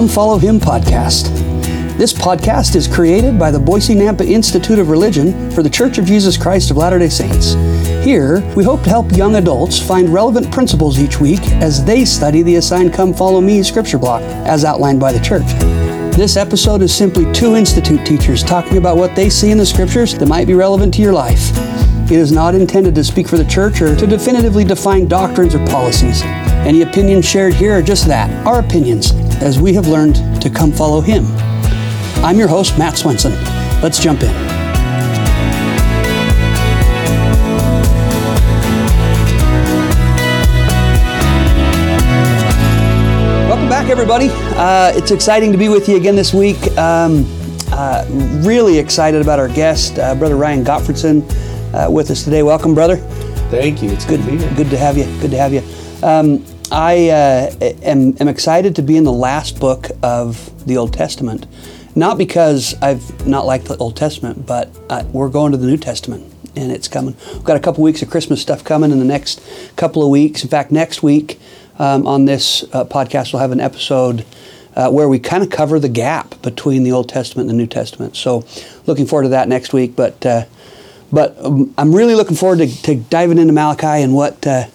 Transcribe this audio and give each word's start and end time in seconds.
Come 0.00 0.08
Follow 0.08 0.38
Him 0.38 0.58
podcast. 0.58 1.28
This 1.98 2.10
podcast 2.10 2.74
is 2.74 2.88
created 2.88 3.38
by 3.38 3.50
the 3.50 3.60
Boise 3.60 3.94
Nampa 3.94 4.26
Institute 4.26 4.78
of 4.78 4.88
Religion 4.88 5.50
for 5.50 5.62
the 5.62 5.68
Church 5.68 5.98
of 5.98 6.06
Jesus 6.06 6.38
Christ 6.38 6.70
of 6.70 6.78
Latter 6.78 6.98
day 6.98 7.10
Saints. 7.10 7.52
Here, 8.02 8.40
we 8.56 8.64
hope 8.64 8.82
to 8.84 8.88
help 8.88 9.12
young 9.12 9.34
adults 9.34 9.78
find 9.78 10.08
relevant 10.08 10.50
principles 10.50 10.98
each 10.98 11.20
week 11.20 11.42
as 11.60 11.84
they 11.84 12.06
study 12.06 12.40
the 12.40 12.56
assigned 12.56 12.94
Come 12.94 13.12
Follow 13.12 13.42
Me 13.42 13.62
scripture 13.62 13.98
block 13.98 14.22
as 14.22 14.64
outlined 14.64 15.00
by 15.00 15.12
the 15.12 15.20
church. 15.20 15.44
This 16.16 16.38
episode 16.38 16.80
is 16.80 16.94
simply 16.94 17.30
two 17.34 17.54
Institute 17.54 18.06
teachers 18.06 18.42
talking 18.42 18.78
about 18.78 18.96
what 18.96 19.14
they 19.14 19.28
see 19.28 19.50
in 19.50 19.58
the 19.58 19.66
scriptures 19.66 20.14
that 20.14 20.26
might 20.26 20.46
be 20.46 20.54
relevant 20.54 20.94
to 20.94 21.02
your 21.02 21.12
life. 21.12 21.50
It 22.10 22.12
is 22.12 22.32
not 22.32 22.54
intended 22.54 22.94
to 22.94 23.04
speak 23.04 23.28
for 23.28 23.36
the 23.36 23.44
church 23.44 23.82
or 23.82 23.94
to 23.94 24.06
definitively 24.06 24.64
define 24.64 25.08
doctrines 25.08 25.54
or 25.54 25.62
policies. 25.66 26.22
Any 26.66 26.82
opinions 26.82 27.24
shared 27.26 27.54
here 27.54 27.72
are 27.72 27.82
just 27.82 28.06
that, 28.06 28.30
our 28.46 28.60
opinions, 28.60 29.12
as 29.42 29.58
we 29.58 29.72
have 29.74 29.88
learned 29.88 30.16
to 30.42 30.50
come 30.50 30.70
follow 30.72 31.00
Him. 31.00 31.24
I'm 32.22 32.38
your 32.38 32.48
host, 32.48 32.78
Matt 32.78 32.96
Swenson. 32.96 33.32
Let's 33.82 33.98
jump 33.98 34.22
in. 34.22 34.30
Welcome 43.48 43.68
back, 43.68 43.88
everybody. 43.90 44.28
Uh, 44.30 44.92
it's 44.94 45.10
exciting 45.10 45.50
to 45.50 45.58
be 45.58 45.68
with 45.68 45.88
you 45.88 45.96
again 45.96 46.14
this 46.14 46.32
week. 46.32 46.56
Um, 46.78 47.26
uh, 47.72 48.04
really 48.44 48.78
excited 48.78 49.20
about 49.20 49.38
our 49.40 49.48
guest, 49.48 49.98
uh, 49.98 50.14
Brother 50.14 50.36
Ryan 50.36 50.64
Gotfredson, 50.64 51.24
uh, 51.74 51.90
with 51.90 52.10
us 52.10 52.22
today. 52.22 52.42
Welcome, 52.44 52.74
brother. 52.74 52.96
Thank 53.50 53.82
you. 53.82 53.90
It's 53.90 54.04
good, 54.04 54.20
Good, 54.20 54.26
to 54.26 54.32
be 54.32 54.38
here. 54.38 54.54
good 54.56 54.70
to 54.70 54.78
have 54.78 54.96
you. 54.96 55.04
Good 55.20 55.32
to 55.32 55.36
have 55.38 55.52
you. 55.52 55.62
Um, 56.02 56.44
I 56.72 57.10
uh, 57.10 57.54
am, 57.82 58.16
am 58.20 58.28
excited 58.28 58.76
to 58.76 58.82
be 58.82 58.96
in 58.96 59.04
the 59.04 59.12
last 59.12 59.60
book 59.60 59.88
of 60.02 60.66
the 60.66 60.78
Old 60.78 60.94
Testament, 60.94 61.46
not 61.94 62.16
because 62.16 62.74
I've 62.80 63.26
not 63.26 63.44
liked 63.44 63.66
the 63.66 63.76
Old 63.76 63.96
Testament, 63.96 64.46
but 64.46 64.70
uh, 64.88 65.04
we're 65.12 65.28
going 65.28 65.52
to 65.52 65.58
the 65.58 65.66
New 65.66 65.76
Testament, 65.76 66.32
and 66.56 66.72
it's 66.72 66.88
coming. 66.88 67.16
We've 67.34 67.44
got 67.44 67.56
a 67.56 67.60
couple 67.60 67.82
weeks 67.82 68.00
of 68.00 68.08
Christmas 68.08 68.40
stuff 68.40 68.64
coming 68.64 68.92
in 68.92 68.98
the 68.98 69.04
next 69.04 69.42
couple 69.76 70.02
of 70.02 70.08
weeks. 70.08 70.42
In 70.42 70.48
fact, 70.48 70.70
next 70.70 71.02
week 71.02 71.38
um, 71.78 72.06
on 72.06 72.24
this 72.24 72.64
uh, 72.72 72.84
podcast, 72.84 73.32
we'll 73.32 73.40
have 73.40 73.52
an 73.52 73.60
episode. 73.60 74.24
Uh, 74.76 74.88
where 74.88 75.08
we 75.08 75.18
kind 75.18 75.42
of 75.42 75.50
cover 75.50 75.80
the 75.80 75.88
gap 75.88 76.40
between 76.42 76.84
the 76.84 76.92
Old 76.92 77.08
Testament 77.08 77.50
and 77.50 77.58
the 77.58 77.60
New 77.60 77.66
Testament. 77.66 78.14
So, 78.14 78.44
looking 78.86 79.04
forward 79.04 79.24
to 79.24 79.28
that 79.30 79.48
next 79.48 79.72
week. 79.72 79.96
But 79.96 80.24
uh, 80.24 80.44
but 81.12 81.36
um, 81.44 81.74
I'm 81.76 81.92
really 81.92 82.14
looking 82.14 82.36
forward 82.36 82.60
to, 82.60 82.82
to 82.84 82.94
diving 82.94 83.38
into 83.38 83.52
Malachi 83.52 84.02
and 84.02 84.14
what 84.14 84.46
uh, 84.46 84.66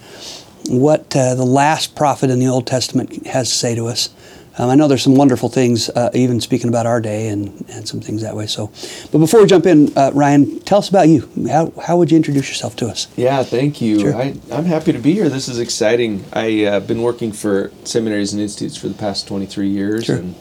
what 0.69 1.16
uh, 1.16 1.35
the 1.35 1.45
last 1.45 1.95
prophet 1.95 2.30
in 2.30 2.39
the 2.39 2.47
Old 2.47 2.67
Testament 2.67 3.27
has 3.27 3.49
to 3.49 3.55
say 3.55 3.75
to 3.75 3.88
us. 3.88 4.09
Um, 4.58 4.69
I 4.69 4.75
know 4.75 4.88
there's 4.88 5.03
some 5.03 5.16
wonderful 5.16 5.49
things, 5.49 5.89
uh, 5.89 6.11
even 6.13 6.39
speaking 6.39 6.69
about 6.69 6.85
our 6.85 7.02
day 7.02 7.27
and, 7.27 7.66
and 7.69 7.85
some 7.85 7.99
things 7.99 8.22
that 8.22 8.35
way. 8.38 8.47
So, 8.47 8.72
but 9.11 9.19
before 9.19 9.41
we 9.41 9.47
jump 9.47 9.66
in, 9.66 9.91
uh, 9.97 10.11
Ryan, 10.13 10.61
tell 10.61 10.77
us 10.77 10.88
about 10.88 11.09
you. 11.09 11.30
How, 11.49 11.73
how 11.85 11.97
would 11.97 12.09
you 12.09 12.16
introduce 12.16 12.47
yourself 12.47 12.75
to 12.77 12.88
us? 12.88 13.07
Yeah, 13.17 13.44
thank 13.44 13.81
you. 13.81 13.99
Sure. 13.99 14.16
I, 14.16 14.33
I'm 14.52 14.63
happy 14.63 14.94
to 14.94 14.99
be 14.99 15.11
here. 15.11 15.27
This 15.27 15.49
is 15.49 15.59
exciting. 15.59 16.23
I've 16.31 16.67
uh, 16.67 16.79
been 16.79 17.02
working 17.02 17.33
for 17.33 17.72
seminaries 17.83 18.31
and 18.31 18.41
institutes 18.41 18.77
for 18.77 18.88
the 18.88 18.94
past 18.94 19.27
23 19.27 19.67
years. 19.67 20.05
Sure. 20.05 20.17
And 20.17 20.35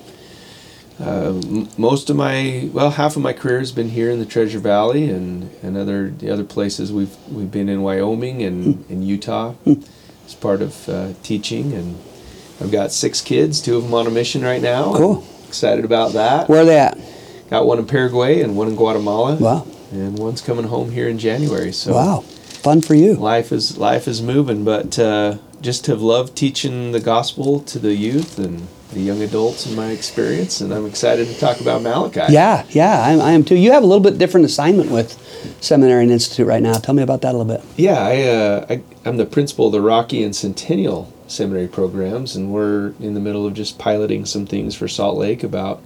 uh, 1.00 1.30
m- 1.30 1.68
most 1.76 2.08
of 2.08 2.14
my, 2.14 2.70
well, 2.72 2.90
half 2.90 3.16
of 3.16 3.22
my 3.22 3.32
career 3.32 3.58
has 3.58 3.72
been 3.72 3.88
here 3.88 4.12
in 4.12 4.20
the 4.20 4.26
Treasure 4.26 4.60
Valley 4.60 5.10
and, 5.10 5.50
and 5.60 5.76
other 5.76 6.10
the 6.10 6.30
other 6.30 6.44
places. 6.44 6.92
We've, 6.92 7.16
we've 7.28 7.50
been 7.50 7.68
in 7.68 7.82
Wyoming 7.82 8.42
and 8.44 8.88
in 8.88 9.02
Utah 9.02 9.54
as 10.26 10.34
part 10.34 10.62
of 10.62 10.88
uh, 10.88 11.12
teaching. 11.22 11.72
And 11.72 11.98
I've 12.60 12.70
got 12.72 12.92
six 12.92 13.20
kids, 13.20 13.60
two 13.60 13.76
of 13.76 13.84
them 13.84 13.94
on 13.94 14.06
a 14.06 14.10
mission 14.10 14.42
right 14.42 14.62
now. 14.62 14.94
Cool. 14.96 15.24
Excited 15.48 15.84
about 15.84 16.12
that. 16.12 16.48
Where 16.48 16.62
are 16.62 16.64
they 16.64 16.78
at? 16.78 16.98
Got 17.50 17.66
one 17.66 17.78
in 17.78 17.86
Paraguay 17.86 18.40
and 18.40 18.56
one 18.56 18.68
in 18.68 18.76
Guatemala. 18.76 19.36
Wow. 19.36 19.66
And 19.92 20.18
one's 20.18 20.40
coming 20.40 20.66
home 20.66 20.90
here 20.90 21.08
in 21.08 21.18
January. 21.18 21.70
So 21.72 21.92
Wow, 21.94 22.20
fun 22.22 22.80
for 22.80 22.94
you. 22.94 23.14
life 23.14 23.52
is 23.52 23.78
life 23.78 24.08
is 24.08 24.20
moving, 24.20 24.64
but 24.64 24.98
uh, 24.98 25.36
just 25.60 25.86
have 25.86 26.02
loved 26.02 26.34
teaching 26.36 26.90
the 26.92 26.98
gospel 27.00 27.60
to 27.60 27.78
the 27.78 27.94
youth 27.94 28.38
and 28.38 28.66
the 28.94 29.00
young 29.00 29.22
adults 29.22 29.66
in 29.66 29.76
my 29.76 29.90
experience, 29.90 30.60
and 30.60 30.72
I'm 30.72 30.86
excited 30.86 31.28
to 31.28 31.38
talk 31.38 31.60
about 31.60 31.82
Malachi. 31.82 32.32
Yeah, 32.32 32.64
yeah, 32.70 33.02
I, 33.02 33.12
I 33.16 33.32
am 33.32 33.44
too. 33.44 33.56
You 33.56 33.72
have 33.72 33.82
a 33.82 33.86
little 33.86 34.02
bit 34.02 34.18
different 34.18 34.46
assignment 34.46 34.90
with 34.90 35.12
Seminary 35.60 36.04
and 36.04 36.12
Institute 36.12 36.46
right 36.46 36.62
now. 36.62 36.74
Tell 36.74 36.94
me 36.94 37.02
about 37.02 37.22
that 37.22 37.34
a 37.34 37.36
little 37.36 37.56
bit. 37.56 37.64
yeah. 37.76 37.98
I, 37.98 38.22
uh, 38.22 38.66
I 38.70 38.82
I'm 39.04 39.16
the 39.16 39.26
principal 39.26 39.66
of 39.66 39.72
the 39.72 39.80
Rocky 39.80 40.22
and 40.22 40.34
Centennial 40.34 41.12
seminary 41.26 41.68
programs, 41.68 42.36
and 42.36 42.52
we're 42.52 42.94
in 43.00 43.14
the 43.14 43.20
middle 43.20 43.46
of 43.46 43.54
just 43.54 43.78
piloting 43.78 44.24
some 44.24 44.46
things 44.46 44.74
for 44.74 44.88
Salt 44.88 45.18
Lake 45.18 45.42
about 45.42 45.82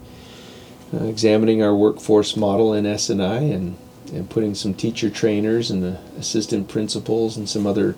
uh, 0.93 1.05
examining 1.05 1.63
our 1.63 1.75
workforce 1.75 2.37
model 2.37 2.73
in 2.75 2.87
S&I 2.87 3.17
and 3.17 3.53
and 3.53 3.77
and 4.13 4.31
putting 4.31 4.55
some 4.55 4.73
teacher 4.73 5.11
trainers 5.11 5.71
and 5.71 5.83
the 5.83 5.99
assistant 6.19 6.67
principals 6.69 7.37
and 7.37 7.47
some 7.47 7.67
other 7.67 7.95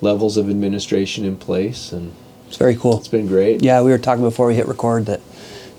levels 0.00 0.36
of 0.36 0.50
administration 0.50 1.24
in 1.24 1.36
place, 1.36 1.92
and 1.92 2.12
It's 2.54 2.58
very 2.60 2.76
cool. 2.76 2.98
it's 2.98 3.08
been 3.08 3.26
great. 3.26 3.64
Yeah, 3.64 3.82
we 3.82 3.90
were 3.90 3.98
talking 3.98 4.22
before 4.22 4.46
we 4.46 4.54
hit 4.54 4.68
record 4.68 5.06
that 5.06 5.20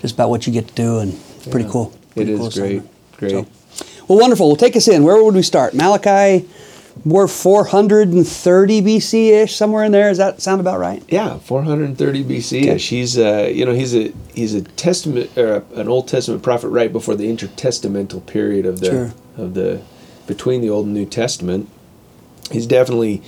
just 0.02 0.12
about 0.12 0.28
what 0.28 0.46
you 0.46 0.52
get 0.52 0.68
to 0.68 0.74
do, 0.74 0.98
and 0.98 1.14
it's 1.38 1.46
pretty 1.48 1.64
Yeah. 1.64 1.72
cool. 1.72 1.92
It 2.10 2.14
Pretty 2.16 2.32
is 2.34 2.38
cool 2.38 2.50
great. 2.50 2.82
Great. 3.16 3.30
So, 3.30 3.46
well, 4.08 4.18
wonderful. 4.18 4.48
Well, 4.48 4.56
take 4.56 4.76
us 4.76 4.86
in. 4.86 5.02
Where 5.02 5.22
would 5.24 5.34
we 5.34 5.40
start? 5.40 5.72
Malachi, 5.72 6.44
we're 7.02 7.26
430 7.28 8.82
BC 8.82 9.30
ish, 9.30 9.56
somewhere 9.56 9.84
in 9.84 9.92
there. 9.92 10.10
Does 10.10 10.18
that 10.18 10.42
sound 10.42 10.60
about 10.60 10.78
right? 10.78 11.02
Yeah, 11.08 11.38
430 11.38 12.22
BC. 12.24 12.62
Okay. 12.64 12.76
He's 12.76 13.16
uh, 13.16 13.50
you 13.50 13.64
know, 13.64 13.72
he's 13.72 13.94
a 13.96 14.12
he's 14.34 14.52
a 14.52 14.60
testament 14.60 15.30
or 15.38 15.64
an 15.76 15.88
Old 15.88 16.08
Testament 16.08 16.42
prophet 16.42 16.68
right 16.68 16.92
before 16.92 17.14
the 17.14 17.24
intertestamental 17.34 18.26
period 18.26 18.66
of 18.66 18.80
the 18.80 18.86
Sure. 18.86 19.12
of 19.38 19.54
the 19.54 19.80
between 20.26 20.60
the 20.60 20.68
Old 20.68 20.84
and 20.84 20.94
New 20.94 21.06
Testament. 21.06 21.70
He's 22.52 22.66
definitely 22.66 23.22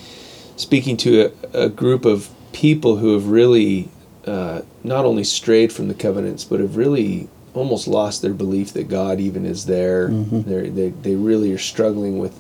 speaking 0.57 0.99
to 0.99 1.33
a, 1.55 1.65
a 1.65 1.69
group 1.71 2.05
of 2.05 2.29
people 2.59 2.97
who 2.97 3.15
have 3.15 3.29
really 3.29 3.89
uh, 4.27 4.63
not 4.83 5.05
only 5.05 5.23
strayed 5.25 5.73
from 5.73 5.87
the 5.89 5.95
covenants, 5.95 6.45
but 6.45 6.59
have 6.61 6.77
really 6.77 7.29
almost 7.55 7.87
lost 7.89 8.21
their 8.23 8.35
belief 8.35 8.73
that 8.73 8.89
God 8.89 9.21
even 9.21 9.47
is 9.47 9.67
there. 9.67 10.09
They're, 10.09 10.69
they 10.69 10.91
they 10.91 11.15
really 11.15 11.53
are 11.53 11.59
struggling 11.59 12.19
with 12.19 12.35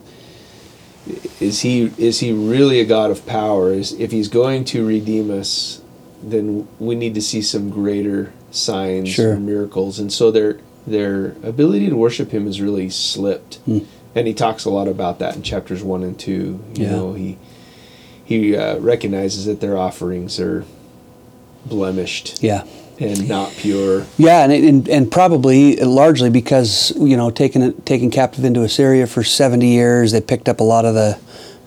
is 1.40 1.60
he 1.62 1.92
is 1.96 2.20
he 2.20 2.32
really 2.32 2.80
a 2.80 2.84
God 2.84 3.10
of 3.10 3.24
power? 3.26 3.72
Is 3.72 3.92
if 3.92 4.10
he's 4.10 4.28
going 4.28 4.64
to 4.66 4.84
redeem 4.86 5.30
us, 5.30 5.80
then 6.22 6.68
we 6.78 6.94
need 6.94 7.14
to 7.14 7.22
see 7.22 7.40
some 7.42 7.70
greater 7.70 8.32
signs 8.50 9.08
Sure. 9.08 9.34
or 9.34 9.40
miracles. 9.40 9.98
And 9.98 10.12
so 10.12 10.30
their 10.30 10.58
their 10.86 11.36
ability 11.42 11.88
to 11.90 11.96
worship 11.96 12.30
him 12.32 12.46
has 12.46 12.60
really 12.60 12.90
slipped. 12.90 13.56
Hmm. 13.66 13.78
And 14.14 14.26
he 14.26 14.34
talks 14.34 14.64
a 14.64 14.70
lot 14.70 14.88
about 14.88 15.18
that 15.20 15.36
in 15.36 15.42
chapters 15.42 15.82
one 15.82 16.02
and 16.02 16.18
two. 16.18 16.60
You 16.74 16.84
Yeah. 16.84 16.90
know, 16.90 17.12
he 17.14 17.38
he 18.28 18.54
uh, 18.54 18.78
recognizes 18.78 19.46
that 19.46 19.58
their 19.60 19.76
offerings 19.78 20.38
are 20.38 20.62
blemished 21.64 22.42
Yeah. 22.42 22.64
and 23.00 23.26
not 23.28 23.52
pure. 23.52 24.04
Yeah, 24.18 24.44
and, 24.44 24.52
and 24.52 24.88
and 24.88 25.10
probably 25.10 25.76
largely 25.76 26.28
because 26.30 26.92
you 26.96 27.16
know 27.16 27.30
taken 27.30 27.62
it 27.62 27.86
taken 27.86 28.10
captive 28.10 28.44
into 28.44 28.62
Assyria 28.62 29.06
for 29.06 29.22
seventy 29.24 29.68
years, 29.68 30.12
they 30.12 30.20
picked 30.20 30.48
up 30.48 30.60
a 30.60 30.64
lot 30.64 30.84
of 30.84 30.94
the 30.94 31.18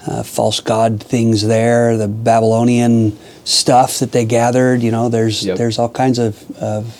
uh, 0.07 0.23
false 0.23 0.59
god 0.59 1.01
things 1.01 1.41
there, 1.47 1.97
the 1.97 2.07
Babylonian 2.07 3.17
stuff 3.43 3.99
that 3.99 4.11
they 4.11 4.25
gathered. 4.25 4.81
You 4.83 4.91
know, 4.91 5.09
there's 5.09 5.43
Yep. 5.45 5.57
there's 5.57 5.79
all 5.79 5.89
kinds 5.89 6.19
of, 6.19 6.35
of 6.57 6.93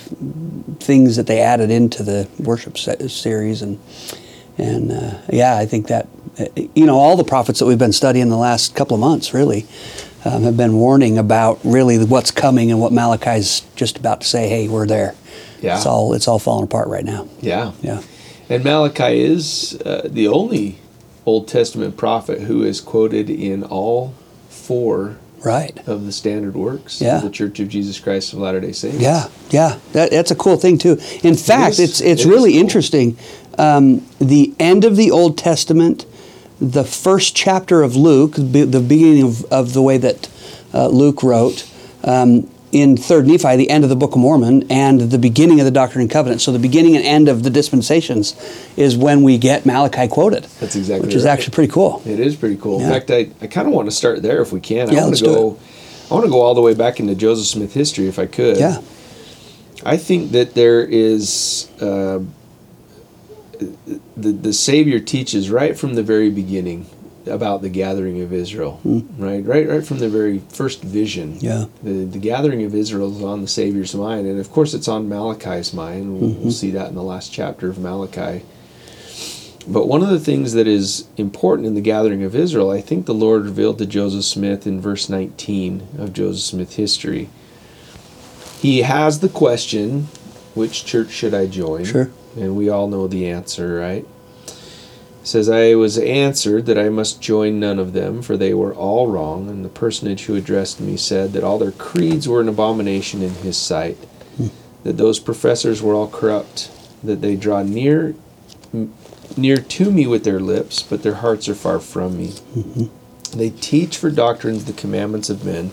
things 0.79 1.15
that 1.17 1.27
they 1.27 1.39
added 1.39 1.69
into 1.69 2.01
the 2.03 2.27
worship 2.39 2.77
se- 2.79 3.07
series, 3.09 3.61
and 3.61 3.77
and 4.57 4.91
uh, 4.91 5.13
yeah, 5.31 5.55
I 5.57 5.65
think 5.67 5.87
that 5.87 6.07
you 6.75 6.85
know 6.85 6.97
all 6.97 7.15
the 7.17 7.23
prophets 7.23 7.59
that 7.59 7.65
we've 7.65 7.77
been 7.79 7.93
studying 7.93 8.29
the 8.29 8.37
last 8.37 8.75
couple 8.75 8.95
of 8.95 9.01
months 9.01 9.33
really. 9.33 9.65
Um, 10.23 10.43
have 10.43 10.55
been 10.55 10.73
warning 10.75 11.17
about 11.17 11.59
really 11.63 11.97
what's 12.05 12.29
coming 12.29 12.69
and 12.69 12.79
what 12.79 12.91
Malachi's 12.93 13.61
just 13.75 13.97
about 13.97 14.21
to 14.21 14.27
say. 14.27 14.47
Hey, 14.49 14.67
we're 14.67 14.85
there. 14.85 15.15
Yeah. 15.63 15.77
It's 15.77 15.87
all 15.87 16.13
it's 16.13 16.27
all 16.27 16.37
falling 16.37 16.65
apart 16.65 16.89
right 16.89 17.03
now. 17.03 17.27
Yeah. 17.39 17.71
Yeah. 17.81 18.03
And 18.47 18.63
Malachi 18.63 19.19
is 19.19 19.81
uh, 19.83 20.07
the 20.07 20.27
only 20.27 20.77
Old 21.25 21.47
Testament 21.47 21.97
prophet 21.97 22.41
who 22.41 22.61
is 22.61 22.81
quoted 22.81 23.31
in 23.31 23.63
all 23.63 24.13
four 24.49 25.17
Right. 25.43 25.75
of 25.87 26.05
the 26.05 26.11
standard 26.11 26.53
works 26.53 27.01
Yeah. 27.01 27.17
of 27.17 27.23
the 27.23 27.31
Church 27.31 27.59
of 27.59 27.67
Jesus 27.67 27.99
Christ 27.99 28.31
of 28.33 28.37
Latter 28.37 28.59
Day 28.59 28.73
Saints. 28.73 28.99
Yeah. 28.99 29.27
Yeah. 29.49 29.79
That, 29.93 30.11
that's 30.11 30.29
a 30.29 30.35
cool 30.35 30.57
thing 30.57 30.77
too. 30.77 30.99
In 31.23 31.35
fact, 31.35 31.73
is. 31.73 31.79
it's 31.79 31.99
it's 32.01 32.25
It 32.25 32.29
really 32.29 32.51
cool. 32.51 32.61
interesting. 32.61 33.17
Um, 33.57 34.05
the 34.19 34.53
end 34.59 34.85
of 34.85 34.97
the 34.97 35.09
Old 35.09 35.35
Testament, 35.39 36.05
the 36.61 36.83
first 36.83 37.35
chapter 37.35 37.81
of 37.81 37.95
Luke, 37.95 38.33
the 38.35 38.65
beginning 38.65 39.23
of, 39.23 39.43
of 39.45 39.73
the 39.73 39.81
way 39.81 39.97
that 39.97 40.29
uh, 40.73 40.87
Luke 40.87 41.23
wrote. 41.23 41.67
Um, 42.03 42.49
in 42.71 42.95
Third 42.95 43.27
Nephi, 43.27 43.57
the 43.57 43.69
end 43.69 43.83
of 43.83 43.89
the 43.89 43.97
Book 43.97 44.13
of 44.13 44.19
Mormon, 44.19 44.71
and 44.71 45.01
the 45.01 45.17
beginning 45.17 45.59
of 45.59 45.65
the 45.65 45.71
Doctrine 45.71 46.03
and 46.03 46.09
Covenants. 46.09 46.45
So 46.45 46.53
the 46.53 46.59
beginning 46.59 46.95
and 46.95 47.03
end 47.03 47.27
of 47.27 47.43
the 47.43 47.49
dispensations 47.49 48.33
is 48.77 48.95
when 48.95 49.23
we 49.23 49.37
get 49.37 49.65
Malachi 49.65 50.07
quoted. 50.07 50.45
That's 50.61 50.77
exactly 50.77 51.07
which 51.07 51.15
is 51.15 51.25
right. 51.25 51.31
actually 51.31 51.53
pretty 51.53 51.73
cool. 51.73 52.01
It 52.05 52.19
is 52.19 52.37
pretty 52.37 52.55
cool. 52.55 52.79
Yeah. 52.79 52.87
In 52.87 52.93
fact, 52.93 53.11
I, 53.11 53.29
I 53.41 53.47
kind 53.47 53.67
of 53.67 53.73
want 53.73 53.89
to 53.89 53.91
start 53.91 54.21
there 54.21 54.41
if 54.41 54.53
we 54.53 54.61
can. 54.61 54.89
I 54.89 54.93
Yeah, 54.93 55.03
want 55.03 55.17
to 55.17 55.25
go. 55.25 55.59
I 56.09 56.13
want 56.13 56.25
to 56.25 56.31
go 56.31 56.41
all 56.41 56.55
the 56.55 56.61
way 56.61 56.73
back 56.73 56.99
into 56.99 57.13
Joseph 57.13 57.47
Smith 57.47 57.73
history 57.73 58.07
if 58.07 58.17
I 58.17 58.25
could. 58.25 58.57
Yeah. 58.57 58.81
I 59.85 59.97
think 59.97 60.31
that 60.31 60.53
there 60.53 60.83
is 60.83 61.69
uh, 61.81 62.19
the 64.17 64.31
the 64.31 64.53
Savior 64.53 64.99
teaches 64.99 65.49
right 65.49 65.77
from 65.77 65.93
the 65.95 66.03
very 66.03 66.29
beginning 66.29 66.87
about 67.27 67.61
the 67.61 67.69
gathering 67.69 68.21
of 68.21 68.33
Israel, 68.33 68.77
hmm. 68.77 69.01
right, 69.23 69.45
right, 69.45 69.67
right 69.67 69.85
from 69.85 69.99
the 69.99 70.09
very 70.09 70.39
first 70.49 70.81
vision. 70.81 71.37
Yeah. 71.39 71.65
The 71.83 72.05
the 72.05 72.19
gathering 72.19 72.63
of 72.63 72.73
Israel 72.73 73.15
is 73.15 73.23
on 73.23 73.41
the 73.41 73.47
Savior's 73.47 73.93
mind, 73.93 74.27
and 74.27 74.39
of 74.39 74.51
course 74.51 74.73
it's 74.73 74.87
on 74.87 75.07
Malachi's 75.07 75.73
mind. 75.73 76.13
We'll, 76.13 76.29
we'll 76.29 76.39
mm-hmm. 76.39 76.49
see 76.49 76.71
that 76.71 76.89
in 76.89 76.95
the 76.95 77.03
last 77.03 77.31
chapter 77.31 77.69
of 77.69 77.77
Malachi. 77.77 78.43
But 79.67 79.87
one 79.87 80.01
of 80.01 80.09
the 80.09 80.19
things 80.19 80.53
that 80.53 80.67
is 80.67 81.07
important 81.17 81.67
in 81.67 81.75
the 81.75 81.81
gathering 81.81 82.23
of 82.23 82.35
Israel, 82.35 82.71
I 82.71 82.81
think 82.81 83.05
the 83.05 83.13
Lord 83.13 83.43
revealed 83.43 83.77
to 83.77 83.85
Joseph 83.85 84.25
Smith 84.25 84.65
in 84.65 84.81
verse 84.81 85.07
19 85.07 85.87
of 85.99 86.13
Joseph 86.13 86.43
Smith 86.43 86.75
history. 86.77 87.29
He 88.59 88.81
has 88.81 89.19
the 89.19 89.29
question, 89.29 90.07
which 90.55 90.83
church 90.83 91.11
should 91.11 91.35
I 91.35 91.45
join? 91.45 91.85
Sure. 91.85 92.11
And 92.35 92.55
we 92.55 92.69
all 92.69 92.87
know 92.87 93.07
the 93.07 93.27
answer, 93.29 93.75
right? 93.75 94.05
It 94.45 95.27
says, 95.27 95.49
I 95.49 95.75
was 95.75 95.97
answered 95.97 96.65
that 96.65 96.79
I 96.79 96.89
must 96.89 97.21
join 97.21 97.59
none 97.59 97.77
of 97.77 97.93
them, 97.93 98.21
for 98.21 98.37
they 98.37 98.53
were 98.53 98.73
all 98.73 99.07
wrong. 99.07 99.49
And 99.49 99.63
the 99.63 99.69
personage 99.69 100.25
who 100.25 100.35
addressed 100.35 100.79
me 100.79 100.97
said 100.97 101.33
that 101.33 101.43
all 101.43 101.59
their 101.59 101.71
creeds 101.71 102.27
were 102.27 102.41
an 102.41 102.49
abomination 102.49 103.21
in 103.21 103.35
his 103.35 103.57
sight, 103.57 103.97
hmm. 104.37 104.47
that 104.83 104.97
those 104.97 105.19
professors 105.19 105.81
were 105.81 105.93
all 105.93 106.07
corrupt, 106.07 106.71
that 107.03 107.21
they 107.21 107.35
draw 107.35 107.61
near 107.61 108.15
near 109.37 109.57
to 109.57 109.91
me 109.91 110.07
with 110.07 110.23
their 110.23 110.39
lips, 110.39 110.83
but 110.83 111.03
their 111.03 111.15
hearts 111.15 111.47
are 111.47 111.55
far 111.55 111.79
from 111.79 112.17
me. 112.17 112.29
Mm-hmm. 112.55 113.37
They 113.37 113.49
teach 113.49 113.97
for 113.97 114.11
doctrines 114.11 114.65
the 114.65 114.73
commandments 114.73 115.29
of 115.29 115.45
men. 115.45 115.71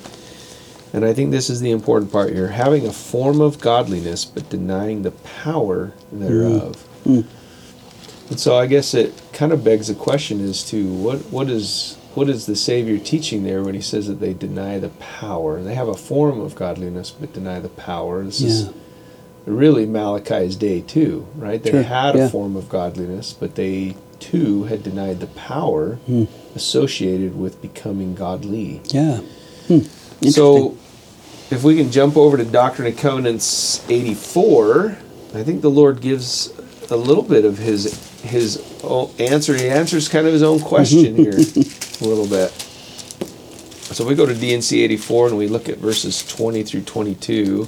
And 0.92 1.04
I 1.04 1.12
think 1.12 1.30
this 1.30 1.50
is 1.50 1.60
the 1.60 1.70
important 1.70 2.10
part 2.10 2.32
here 2.32 2.48
having 2.48 2.86
a 2.86 2.92
form 2.92 3.40
of 3.40 3.60
godliness, 3.60 4.24
but 4.24 4.48
denying 4.48 5.02
the 5.02 5.10
power 5.10 5.92
thereof. 6.10 6.82
And 7.04 8.38
so 8.38 8.56
I 8.58 8.66
guess 8.66 8.94
it 8.94 9.14
kind 9.32 9.52
of 9.52 9.64
begs 9.64 9.88
a 9.90 9.94
question 9.94 10.40
as 10.46 10.62
to 10.70 10.86
what, 10.92 11.18
what 11.30 11.48
is 11.48 11.96
what 12.14 12.28
is 12.28 12.46
the 12.46 12.56
Savior 12.56 12.98
teaching 12.98 13.44
there 13.44 13.62
when 13.62 13.74
he 13.74 13.80
says 13.80 14.08
that 14.08 14.18
they 14.18 14.34
deny 14.34 14.78
the 14.78 14.88
power? 14.88 15.62
They 15.62 15.74
have 15.74 15.86
a 15.88 15.94
form 15.94 16.40
of 16.40 16.56
godliness, 16.56 17.10
but 17.12 17.32
deny 17.32 17.60
the 17.60 17.68
power. 17.68 18.24
This 18.24 18.40
is 18.40 18.70
really 19.46 19.86
Malachi's 19.86 20.56
day 20.56 20.80
too, 20.80 21.28
right? 21.36 21.62
They 21.62 21.70
Sure, 21.70 21.82
had 21.82 22.16
a 22.16 22.18
yeah. 22.18 22.28
form 22.28 22.56
of 22.56 22.68
godliness, 22.68 23.32
but 23.32 23.54
they 23.54 23.94
too 24.18 24.64
had 24.64 24.82
denied 24.82 25.20
the 25.20 25.28
power 25.28 25.94
Hmm. 26.06 26.24
associated 26.56 27.38
with 27.38 27.62
becoming 27.62 28.14
godly. 28.16 28.80
Yeah. 28.88 29.20
Hmm. 29.68 29.80
So, 30.22 30.76
if 31.50 31.62
we 31.62 31.76
can 31.76 31.90
jump 31.90 32.16
over 32.16 32.36
to 32.36 32.44
Doctrine 32.44 32.88
and 32.88 32.98
Covenants 32.98 33.88
84, 33.88 34.98
I 35.34 35.42
think 35.42 35.62
the 35.62 35.70
Lord 35.70 36.00
gives 36.00 36.52
a 36.90 36.96
little 36.96 37.22
bit 37.22 37.44
of 37.44 37.58
his 37.58 38.06
his 38.22 38.56
answer. 39.18 39.54
He 39.54 39.68
answers 39.68 40.08
kind 40.08 40.26
of 40.26 40.32
his 40.32 40.42
own 40.42 40.60
question 40.60 41.16
here 41.16 41.34
a 41.34 42.04
little 42.04 42.26
bit. 42.26 42.50
So 43.94 44.06
we 44.06 44.14
go 44.14 44.26
to 44.26 44.34
D&C 44.34 44.82
84 44.82 45.28
and 45.28 45.38
we 45.38 45.48
look 45.48 45.68
at 45.68 45.78
verses 45.78 46.22
20 46.26 46.62
through 46.62 46.82
22. 46.82 47.66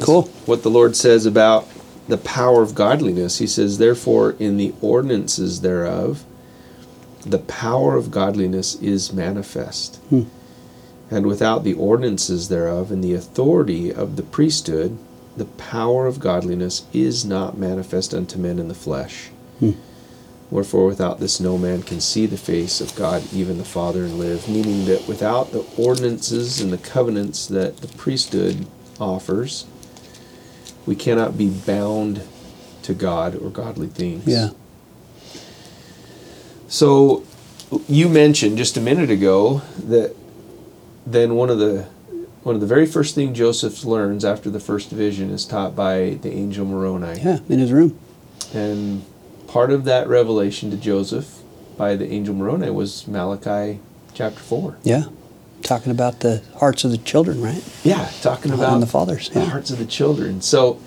Cool. 0.00 0.22
what 0.46 0.62
the 0.62 0.70
Lord 0.70 0.96
says 0.96 1.26
about 1.26 1.68
the 2.08 2.16
power 2.16 2.62
of 2.62 2.74
godliness. 2.74 3.38
He 3.38 3.46
says, 3.46 3.76
Therefore, 3.76 4.32
in 4.38 4.56
the 4.56 4.74
ordinances 4.80 5.60
thereof, 5.60 6.24
the 7.30 7.38
power 7.38 7.96
of 7.96 8.10
godliness 8.10 8.74
is 8.76 9.12
manifest. 9.12 9.96
Hmm. 10.08 10.22
And 11.10 11.26
without 11.26 11.64
the 11.64 11.74
ordinances 11.74 12.48
thereof 12.48 12.90
and 12.90 13.02
the 13.02 13.14
authority 13.14 13.92
of 13.92 14.16
the 14.16 14.22
priesthood, 14.22 14.98
the 15.36 15.46
power 15.46 16.06
of 16.06 16.20
godliness 16.20 16.84
is 16.92 17.24
not 17.24 17.56
manifest 17.56 18.12
unto 18.12 18.38
men 18.38 18.58
in 18.58 18.68
the 18.68 18.74
flesh. 18.74 19.28
Hmm. 19.58 19.72
Wherefore, 20.50 20.86
without 20.86 21.20
this, 21.20 21.40
no 21.40 21.58
man 21.58 21.82
can 21.82 22.00
see 22.00 22.24
the 22.24 22.38
face 22.38 22.80
of 22.80 22.94
God, 22.96 23.22
even 23.34 23.58
the 23.58 23.64
Father, 23.64 24.04
and 24.04 24.18
live. 24.18 24.48
Meaning 24.48 24.86
that 24.86 25.06
without 25.06 25.52
the 25.52 25.64
ordinances 25.76 26.60
and 26.60 26.72
the 26.72 26.78
covenants 26.78 27.46
that 27.46 27.78
the 27.78 27.88
priesthood 27.88 28.66
offers, 28.98 29.66
we 30.86 30.96
cannot 30.96 31.36
be 31.36 31.50
bound 31.50 32.22
to 32.82 32.94
God 32.94 33.34
or 33.36 33.50
godly 33.50 33.88
things. 33.88 34.26
Yeah. 34.26 34.50
So 36.68 37.24
you 37.88 38.08
mentioned 38.08 38.58
just 38.58 38.76
a 38.76 38.80
minute 38.80 39.10
ago 39.10 39.62
that 39.84 40.14
then 41.06 41.34
one 41.34 41.50
of 41.50 41.58
the 41.58 41.88
one 42.42 42.54
of 42.54 42.60
the 42.60 42.66
very 42.66 42.86
first 42.86 43.14
thing 43.14 43.34
Joseph 43.34 43.84
learns 43.84 44.24
after 44.24 44.48
the 44.48 44.60
first 44.60 44.90
vision 44.90 45.30
is 45.30 45.44
taught 45.44 45.74
by 45.74 46.18
the 46.22 46.30
angel 46.32 46.64
Moroni. 46.64 47.20
Yeah. 47.20 47.40
In 47.48 47.58
his 47.58 47.72
room. 47.72 47.98
And 48.54 49.04
part 49.48 49.70
of 49.70 49.84
that 49.84 50.08
revelation 50.08 50.70
to 50.70 50.76
Joseph 50.76 51.40
by 51.76 51.96
the 51.96 52.10
angel 52.10 52.34
Moroni 52.34 52.70
was 52.70 53.06
Malachi 53.06 53.80
chapter 54.14 54.40
4. 54.40 54.78
Yeah. 54.82 55.04
Talking 55.62 55.90
about 55.90 56.20
the 56.20 56.42
hearts 56.58 56.84
of 56.84 56.90
the 56.92 56.98
children, 56.98 57.42
right? 57.42 57.62
Yeah, 57.82 58.08
talking 58.22 58.52
And 58.52 58.60
about 58.60 58.78
the 58.78 58.86
fathers, 58.86 59.28
the 59.28 59.44
hearts 59.44 59.70
of 59.70 59.78
the 59.78 59.84
children. 59.86 60.40
So 60.40 60.80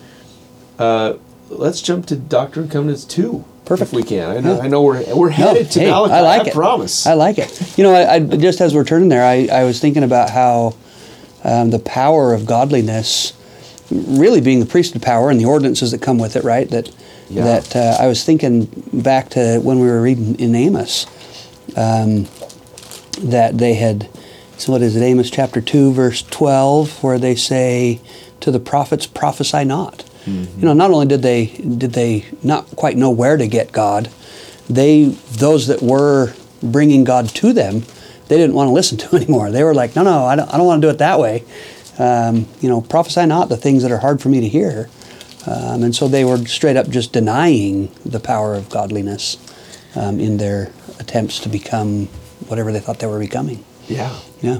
uh, 0.79 1.15
let's 1.57 1.81
jump 1.81 2.05
to 2.07 2.15
Doctrine 2.15 2.63
and 2.63 2.71
Covenants 2.71 3.05
2. 3.05 3.43
Perfect. 3.65 3.91
If 3.91 3.95
we 3.95 4.03
can. 4.03 4.29
I 4.29 4.39
know, 4.39 4.55
Yeah. 4.57 4.61
I 4.63 4.67
know 4.67 4.81
we're, 4.81 5.15
we're 5.15 5.29
headed 5.29 5.69
to 5.71 5.79
hey, 5.79 5.89
Malachi. 5.91 6.13
I 6.13 6.21
like 6.21 6.47
it. 6.47 6.49
I 6.49 6.53
promise. 6.53 7.05
I 7.05 7.13
like 7.13 7.37
it. 7.37 7.77
You 7.77 7.83
know, 7.83 7.93
I, 7.93 8.15
I 8.15 8.19
just 8.19 8.59
as 8.59 8.73
we're 8.73 8.83
turning 8.83 9.09
there, 9.09 9.23
I, 9.23 9.47
I 9.51 9.63
was 9.63 9.79
thinking 9.79 10.03
about 10.03 10.29
how 10.31 10.75
um, 11.43 11.69
the 11.69 11.79
power 11.79 12.33
of 12.33 12.45
godliness, 12.45 13.33
really 13.91 14.41
being 14.41 14.59
the 14.59 14.65
priesthood 14.65 15.01
power 15.01 15.29
and 15.29 15.39
the 15.39 15.45
ordinances 15.45 15.91
that 15.91 16.01
come 16.01 16.17
with 16.17 16.35
it, 16.35 16.43
right? 16.43 16.69
That 16.69 16.89
Yeah. 17.29 17.43
that 17.43 17.75
uh, 17.75 17.97
I 17.99 18.07
was 18.07 18.23
thinking 18.25 18.65
back 18.91 19.29
to 19.31 19.59
when 19.59 19.79
we 19.79 19.87
were 19.87 20.01
reading 20.01 20.37
in 20.39 20.53
Amos, 20.55 21.05
um, 21.77 22.27
that 23.21 23.57
they 23.57 23.75
had. 23.75 24.09
So 24.57 24.73
what 24.73 24.81
is 24.81 24.95
it? 24.95 25.01
Amos 25.03 25.29
chapter 25.29 25.61
two, 25.61 25.93
verse 25.93 26.23
twelve, 26.23 27.01
where 27.03 27.17
they 27.19 27.35
say 27.35 27.99
to 28.41 28.51
the 28.51 28.59
prophets, 28.59 29.07
"Prophesy 29.07 29.63
not." 29.65 30.03
You 30.25 30.65
know, 30.65 30.73
not 30.73 30.91
only 30.91 31.07
did 31.07 31.21
they 31.21 31.47
did 31.47 31.93
they 31.93 32.25
not 32.43 32.67
quite 32.75 32.95
know 32.95 33.09
where 33.09 33.37
to 33.37 33.47
get 33.47 33.71
God, 33.71 34.09
they 34.69 35.05
those 35.05 35.67
that 35.67 35.81
were 35.81 36.33
bringing 36.61 37.03
God 37.03 37.29
to 37.29 37.53
them, 37.53 37.83
they 38.27 38.37
didn't 38.37 38.53
want 38.53 38.67
to 38.67 38.71
listen 38.73 38.97
to 38.99 39.15
anymore. 39.19 39.49
They 39.51 39.63
were 39.63 39.73
like, 39.73 39.95
"No, 39.95 40.03
no, 40.03 40.25
I 40.25 40.35
don't, 40.35 40.47
I 40.53 40.57
don't 40.57 40.67
want 40.67 40.81
to 40.81 40.87
do 40.87 40.91
it 40.91 40.99
that 40.99 41.19
way." 41.19 41.43
Um, 41.97 42.47
you 42.61 42.69
know, 42.69 42.81
prophesy 42.81 43.25
not 43.25 43.49
the 43.49 43.57
things 43.57 43.83
that 43.83 43.91
are 43.91 43.97
hard 43.99 44.21
for 44.21 44.29
me 44.29 44.39
to 44.41 44.47
hear. 44.47 44.89
Um, 45.47 45.83
and 45.83 45.95
so 45.95 46.07
they 46.07 46.23
were 46.23 46.37
straight 46.45 46.77
up 46.77 46.87
just 46.87 47.13
denying 47.13 47.91
the 48.05 48.19
power 48.19 48.53
of 48.53 48.69
godliness 48.69 49.37
um, 49.95 50.19
in 50.19 50.37
their 50.37 50.71
attempts 50.99 51.39
to 51.39 51.49
become 51.49 52.05
whatever 52.47 52.71
they 52.71 52.79
thought 52.79 52.99
they 52.99 53.07
were 53.07 53.19
becoming. 53.19 53.63
yeah. 53.87 54.15
Yeah. 54.41 54.59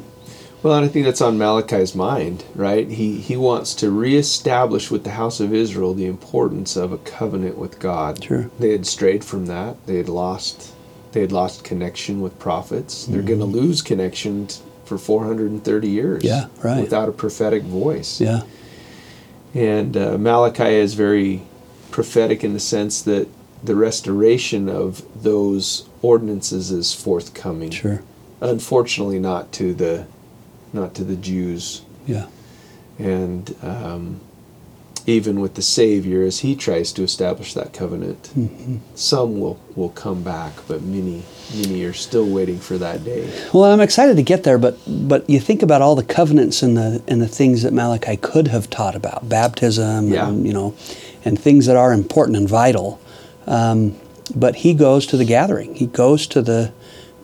Well, 0.64 0.76
and 0.76 0.86
I 0.86 0.90
think 0.90 1.06
that's 1.06 1.22
on 1.22 1.40
Malachi's 1.40 1.96
mind, 1.96 2.44
right? 2.54 2.88
He 2.88 3.20
he 3.20 3.36
wants 3.36 3.74
to 3.76 3.90
reestablish 3.90 4.92
with 4.92 5.04
the 5.04 5.12
house 5.12 5.40
of 5.40 5.54
Israel 5.54 5.94
the 5.94 6.06
importance 6.06 6.76
of 6.76 6.92
a 6.92 7.00
covenant 7.00 7.58
with 7.58 7.80
God. 7.80 8.24
Sure. 8.24 8.52
They 8.60 8.72
had 8.72 8.86
strayed 8.86 9.24
from 9.24 9.48
that. 9.48 9.84
They 9.88 9.96
had 9.98 10.10
lost 10.10 10.74
they 11.14 11.22
had 11.22 11.32
lost 11.32 11.64
connection 11.64 12.22
with 12.22 12.38
prophets. 12.40 13.06
They're 13.06 13.22
going 13.22 13.40
to 13.40 13.46
lose 13.46 13.82
connection 13.82 14.48
for 14.86 14.98
430 14.98 15.90
years. 15.90 16.24
Mm-hmm. 16.24 16.28
Yeah, 16.28 16.48
right. 16.64 16.82
Without 16.82 17.10
a 17.10 17.12
prophetic 17.12 17.64
voice. 17.64 18.22
Yeah. 18.22 18.42
And 19.54 19.98
uh, 19.98 20.18
Malachi 20.18 20.76
is 20.76 20.94
very 20.94 21.42
prophetic 21.92 22.44
in 22.44 22.54
the 22.54 22.60
sense 22.60 23.02
that 23.02 23.28
the 23.64 23.76
restoration 23.76 24.70
of 24.70 25.04
those 25.22 25.88
ordinances 26.02 26.72
is 26.72 26.94
forthcoming. 26.94 27.72
Sure. 27.72 28.02
Unfortunately, 28.40 29.20
not 29.20 29.52
to 29.54 29.74
the 29.74 30.08
not 30.74 30.94
to 30.96 31.04
the 31.04 31.16
Jews, 31.16 31.82
Yeah. 32.08 32.26
and 33.00 33.56
um, 33.62 34.22
even 35.08 35.40
with 35.42 35.56
the 35.56 35.62
Savior, 35.62 36.22
as 36.24 36.40
he 36.40 36.56
tries 36.56 36.92
to 36.94 37.02
establish 37.04 37.54
that 37.56 37.74
covenant, 37.74 38.30
Mm-hmm. 38.38 38.78
some 38.96 39.40
will 39.40 39.60
will 39.76 39.90
come 39.90 40.22
back, 40.24 40.54
but 40.68 40.82
many 40.84 41.24
many 41.56 41.84
are 41.84 41.94
still 41.94 42.26
waiting 42.28 42.60
for 42.60 42.78
that 42.78 43.04
day. 43.04 43.28
Well, 43.54 43.66
I'm 43.66 43.82
excited 43.82 44.16
to 44.18 44.24
get 44.24 44.44
there, 44.44 44.58
but 44.60 44.78
but 44.88 45.28
you 45.30 45.40
think 45.40 45.64
about 45.64 45.82
all 45.82 45.96
the 45.96 46.04
covenants 46.04 46.62
and 46.64 46.78
the 46.78 47.02
and 47.08 47.22
the 47.22 47.28
things 47.28 47.64
that 47.64 47.74
Malachi 47.74 48.18
could 48.18 48.48
have 48.50 48.70
taught 48.70 48.96
about 48.96 49.28
baptism, 49.28 50.14
Yeah. 50.14 50.28
and 50.30 50.46
you 50.46 50.54
know, 50.54 50.74
and 51.26 51.38
things 51.40 51.66
that 51.66 51.76
are 51.78 51.92
important 51.94 52.38
and 52.38 52.48
vital. 52.48 53.00
Um, 53.48 53.96
but 54.36 54.56
he 54.58 54.74
goes 54.76 55.06
to 55.08 55.18
the 55.18 55.26
gathering. 55.26 55.76
He 55.76 55.88
goes 55.88 56.28
to 56.28 56.42
the 56.42 56.72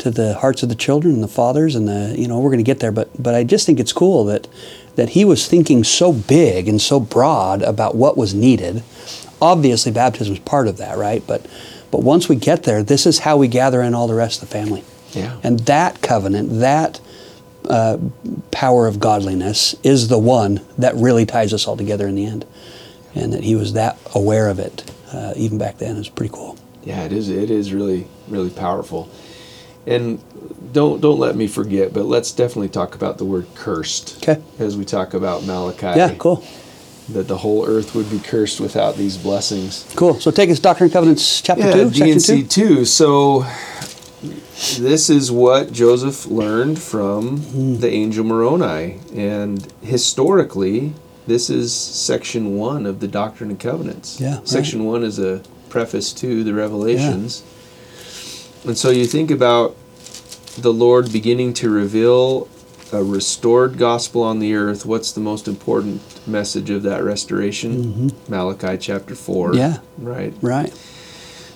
to 0.08 0.22
the 0.22 0.36
hearts 0.36 0.64
of 0.64 0.70
the 0.70 0.76
children 0.76 1.14
and 1.14 1.24
the 1.24 1.28
fathers 1.28 1.76
and 1.76 1.88
the 1.88 2.16
you 2.18 2.28
know 2.28 2.40
we're 2.40 2.50
going 2.50 2.64
to 2.64 2.64
get 2.64 2.80
there. 2.80 2.92
But 2.92 3.10
but 3.22 3.36
I 3.36 3.44
just 3.44 3.66
think 3.66 3.80
it's 3.80 3.94
cool 3.94 4.26
that 4.26 4.48
that 4.96 5.10
he 5.10 5.26
was 5.26 5.48
thinking 5.48 5.84
so 5.84 6.12
big 6.12 6.68
and 6.68 6.82
so 6.82 7.00
broad 7.00 7.62
about 7.62 7.96
what 7.96 8.18
was 8.18 8.34
needed. 8.34 8.84
Obviously, 9.42 9.92
baptism 9.92 10.34
is 10.34 10.40
part 10.40 10.68
of 10.68 10.78
that, 10.78 10.98
right? 10.98 11.26
But 11.26 11.46
but 11.92 12.04
once 12.04 12.28
we 12.28 12.36
get 12.36 12.64
there, 12.64 12.84
this 12.84 13.06
is 13.06 13.20
how 13.20 13.38
we 13.38 13.48
gather 13.48 13.82
in 13.82 13.94
all 13.94 14.08
the 14.08 14.16
rest 14.16 14.42
of 14.42 14.50
the 14.50 14.54
family. 14.54 14.84
Yeah. 15.14 15.38
And 15.44 15.60
that 15.62 16.02
covenant, 16.02 16.60
that 16.60 17.00
uh, 17.70 17.98
power 18.52 18.88
of 18.88 19.00
godliness 19.00 19.76
is 19.84 20.08
the 20.10 20.20
one 20.20 20.62
that 20.78 20.96
really 20.96 21.26
ties 21.26 21.54
us 21.54 21.68
all 21.68 21.78
together 21.78 22.08
in 22.08 22.16
the 22.16 22.26
end, 22.26 22.46
and 23.16 23.34
that 23.34 23.44
he 23.44 23.56
was 23.56 23.74
that 23.74 23.98
aware 24.14 24.50
of 24.50 24.60
it 24.60 24.90
uh, 25.12 25.34
even 25.36 25.58
back 25.58 25.78
then 25.78 25.96
is 25.98 26.10
pretty 26.10 26.34
cool. 26.34 26.58
Yeah, 26.84 27.04
it 27.04 27.12
is. 27.12 27.30
It 27.30 27.52
is 27.52 27.74
really, 27.74 28.08
really 28.28 28.50
powerful. 28.50 29.10
And 29.88 30.20
don't 30.74 31.00
don't 31.01 31.17
let 31.17 31.36
me 31.36 31.48
forget, 31.48 31.94
but 31.94 32.06
let's 32.06 32.32
definitely 32.32 32.70
talk 32.70 32.94
about 32.94 33.17
the 33.17 33.25
word 33.25 33.48
cursed. 33.56 34.17
Okay. 34.17 34.41
As 34.60 34.75
we 34.77 34.84
talk 34.86 35.13
about 35.13 35.44
Malachi. 35.46 35.98
Yeah, 35.98 36.13
cool, 36.17 36.44
That 37.10 37.27
the 37.29 37.38
whole 37.38 37.65
earth 37.65 37.96
would 37.96 38.10
be 38.12 38.20
cursed 38.20 38.60
without 38.60 38.98
these 38.98 39.17
blessings. 39.17 39.86
cool. 39.96 40.20
So 40.20 40.29
take 40.29 40.50
us 40.50 40.60
Doctrine 40.60 40.86
and 40.88 40.94
Covenants 40.94 41.41
chapter 41.41 41.63
Yeah, 41.63 41.74
two, 41.74 41.89
section 41.89 42.06
D&C 42.06 42.44
two. 42.44 42.48
two. 42.75 42.86
So 42.86 43.46
this 44.77 45.10
is 45.10 45.32
what 45.32 45.72
Joseph 45.72 46.25
learned 46.27 46.79
from 46.79 47.38
Hmm. 47.38 47.75
the 47.77 47.89
angel 47.89 48.25
Moroni, 48.25 48.96
and 49.15 49.65
historically, 49.82 50.94
this 51.27 51.50
is 51.50 51.72
section 51.74 52.58
one 52.58 52.86
of 52.86 53.00
the 53.00 53.08
Doctrine 53.08 53.51
and 53.51 53.60
Covenants. 53.60 54.20
Yeah, 54.20 54.36
right. 54.38 54.48
Section 54.48 54.86
one 54.86 55.03
is 55.03 55.17
a 55.20 55.41
preface 55.70 56.12
to 56.13 56.44
the 56.44 56.53
Revelations, 56.53 57.44
and 58.66 58.78
so 58.78 58.90
you 58.90 59.06
think 59.06 59.32
about 59.32 59.76
the 60.58 60.74
Lord 60.74 61.12
beginning 61.12 61.54
to 61.56 61.70
reveal 61.70 62.48
a 62.92 63.04
restored 63.04 63.78
gospel 63.78 64.24
on 64.24 64.40
the 64.40 64.56
earth. 64.56 64.86
What's 64.86 65.12
the 65.12 65.20
most 65.20 65.48
important 65.48 66.02
message 66.28 66.70
of 66.70 66.84
that 66.84 67.04
restoration? 67.04 68.12
Malachi 68.28 68.78
chapter 68.78 69.14
four. 69.16 69.50
Mm-hmm. 69.52 69.58
Yeah. 69.58 69.78
Right. 69.98 70.34
Right. 70.42 70.74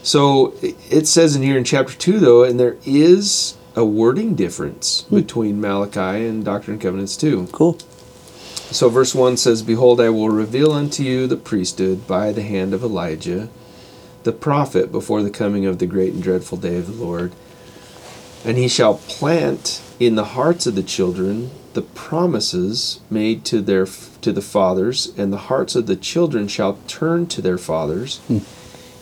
So 0.03 0.53
it 0.89 1.07
says 1.07 1.35
in 1.35 1.43
here 1.43 1.57
in 1.57 1.63
chapter 1.63 1.93
2, 1.95 2.19
though, 2.19 2.43
and 2.43 2.59
there 2.59 2.77
is 2.85 3.55
a 3.75 3.85
wording 3.85 4.33
difference 4.35 5.03
Hmm. 5.03 5.15
between 5.17 5.61
Malachi 5.61 6.25
and 6.25 6.43
Doctrine 6.43 6.73
and 6.75 6.81
Covenants 6.81 7.15
2. 7.17 7.49
Cool. 7.51 7.77
So 8.71 8.89
verse 8.89 9.13
1 9.13 9.37
says, 9.37 9.61
Behold, 9.61 10.01
I 10.01 10.09
will 10.09 10.29
reveal 10.29 10.71
unto 10.71 11.03
you 11.03 11.27
the 11.27 11.37
priesthood 11.37 12.07
by 12.07 12.31
the 12.31 12.41
hand 12.41 12.73
of 12.73 12.81
Elijah, 12.83 13.49
the 14.23 14.31
prophet, 14.31 14.91
before 14.91 15.23
the 15.23 15.29
coming 15.29 15.65
of 15.65 15.79
the 15.79 15.87
great 15.87 16.13
and 16.13 16.21
dreadful 16.23 16.57
day 16.57 16.77
of 16.77 16.87
the 16.87 17.03
Lord. 17.03 17.31
And 18.43 18.57
he 18.57 18.67
shall 18.67 18.95
plant 18.95 19.81
in 19.99 20.15
the 20.15 20.25
hearts 20.25 20.65
of 20.65 20.75
the 20.75 20.83
children 20.83 21.51
the 21.73 21.81
promises 21.81 22.99
made 23.09 23.45
to 23.45 23.61
their 23.61 23.85
to 23.85 24.31
the 24.31 24.41
fathers, 24.41 25.13
and 25.17 25.31
the 25.31 25.37
hearts 25.37 25.75
of 25.75 25.87
the 25.87 25.95
children 25.95 26.47
shall 26.47 26.77
turn 26.87 27.27
to 27.27 27.41
their 27.41 27.57
fathers. 27.57 28.17
Hmm. 28.27 28.39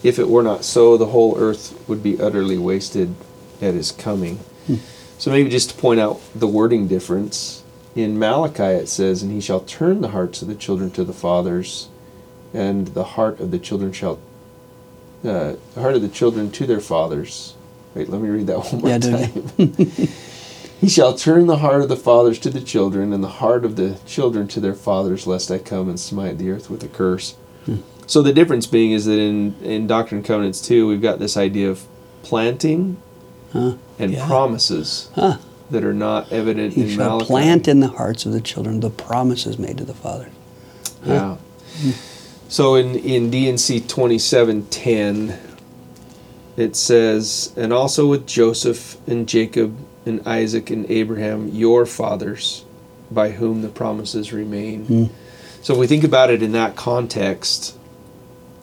If 0.04 0.20
it 0.20 0.30
were 0.30 0.44
not 0.44 0.64
so, 0.64 0.96
the 0.96 1.08
whole 1.08 1.38
earth 1.38 1.78
would 1.88 2.04
be 2.04 2.22
utterly 2.22 2.58
wasted 2.58 3.16
at 3.62 3.74
his 3.74 3.92
coming. 3.92 4.38
Hmm. 4.68 4.76
So 5.18 5.32
maybe 5.32 5.50
just 5.50 5.72
to 5.72 5.76
point 5.76 6.00
out 6.00 6.22
the 6.34 6.48
wording 6.48 6.88
difference. 6.88 7.64
In 7.96 8.20
Malachi 8.20 8.64
it 8.64 8.88
says, 8.88 9.24
And 9.24 9.32
he 9.32 9.42
shall 9.42 9.62
turn 9.62 10.02
the 10.02 10.10
hearts 10.10 10.42
of 10.42 10.48
the 10.48 10.56
children 10.56 10.92
to 10.92 11.04
the 11.04 11.14
fathers, 11.14 11.90
and 12.54 12.88
the 12.90 13.04
heart 13.04 13.40
of 13.40 13.52
the 13.52 13.60
children 13.60 13.92
shall 13.92 14.20
uh, 15.24 15.56
the 15.76 15.82
heart 15.82 15.96
of 15.96 16.02
the 16.02 16.08
children 16.10 16.52
to 16.52 16.66
their 16.66 16.80
fathers. 16.80 17.56
Wait, 17.96 18.10
let 18.10 18.22
me 18.22 18.30
read 18.30 18.48
that 18.48 18.60
one 18.72 18.82
more 18.82 18.90
Yeah, 18.90 18.98
time. 19.00 19.32
he 20.80 20.88
shall 20.90 21.14
turn 21.16 21.48
the 21.48 21.58
heart 21.58 21.82
of 21.82 21.90
the 21.90 21.96
fathers 21.98 22.40
to 22.40 22.50
the 22.50 22.62
children, 22.62 23.12
and 23.14 23.24
the 23.24 23.28
heart 23.28 23.66
of 23.66 23.76
the 23.76 23.98
children 24.06 24.48
to 24.50 24.60
their 24.60 24.74
fathers, 24.76 25.28
lest 25.28 25.52
I 25.52 25.58
come 25.58 25.90
and 25.90 26.00
smite 26.00 26.38
the 26.38 26.52
earth 26.52 26.70
with 26.70 26.84
a 26.84 26.88
curse. 26.88 27.36
So 28.08 28.24
the 28.24 28.34
difference 28.34 28.66
being 28.66 28.92
is 28.92 29.06
that 29.06 29.20
in, 29.20 29.56
in 29.62 29.86
Doctrine 29.86 30.20
and 30.20 30.26
Covenants 30.26 30.62
2, 30.62 30.88
we've 30.88 31.02
got 31.02 31.20
this 31.20 31.38
idea 31.38 31.70
of 31.70 31.86
planting 32.24 32.98
Huh. 33.54 33.74
and 34.00 34.12
Yeah. 34.14 34.26
promises 34.28 35.10
Huh. 35.16 35.38
that 35.70 35.84
are 35.84 35.94
not 35.94 36.32
evident 36.32 36.74
He 36.74 36.82
in 36.84 36.90
shall 36.90 37.10
Malachi. 37.18 37.26
plant 37.26 37.68
in 37.68 37.80
the 37.82 37.88
hearts 37.90 38.26
of 38.26 38.32
the 38.32 38.42
children 38.42 38.80
the 38.80 38.90
promises 38.90 39.60
made 39.60 39.78
to 39.78 39.84
the 39.86 39.94
fathers. 39.94 40.32
Yeah. 41.06 41.38
So 42.50 42.76
in 42.76 42.96
in 42.96 43.30
D&C 43.30 43.80
twenty 43.82 44.18
seven 44.18 44.66
ten, 44.66 45.40
it 46.58 46.76
says, 46.76 47.54
and 47.56 47.72
also 47.72 48.08
with 48.08 48.26
Joseph 48.28 48.98
and 49.08 49.30
Jacob 49.30 49.78
and 50.06 50.28
Isaac 50.28 50.72
and 50.72 50.90
Abraham, 50.90 51.50
your 51.50 51.86
fathers, 51.86 52.66
by 53.12 53.30
whom 53.32 53.62
the 53.62 53.70
promises 53.70 54.34
remain. 54.34 54.86
Hmm. 54.86 55.06
So 55.62 55.74
if 55.74 55.80
we 55.80 55.88
think 55.88 56.04
about 56.04 56.32
it 56.32 56.42
in 56.42 56.54
that 56.54 56.76
context, 56.76 57.78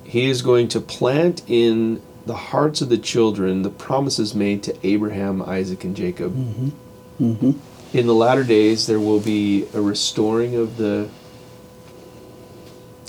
he 0.02 0.28
is 0.28 0.42
going 0.42 0.66
to 0.68 0.80
plant 0.80 1.42
in 1.46 2.02
the 2.26 2.34
hearts 2.34 2.80
of 2.80 2.88
the 2.88 2.98
children 2.98 3.62
the 3.62 3.70
promises 3.70 4.34
made 4.34 4.64
to 4.64 4.76
Abraham, 4.86 5.40
Isaac, 5.42 5.84
and 5.84 5.94
Jacob. 5.94 6.34
Mm-hmm. 6.34 7.52
In 7.96 8.06
the 8.06 8.14
latter 8.14 8.42
days, 8.42 8.86
there 8.86 8.98
will 8.98 9.20
be 9.20 9.66
a 9.72 9.80
restoring 9.80 10.56
of 10.56 10.76
the 10.76 11.08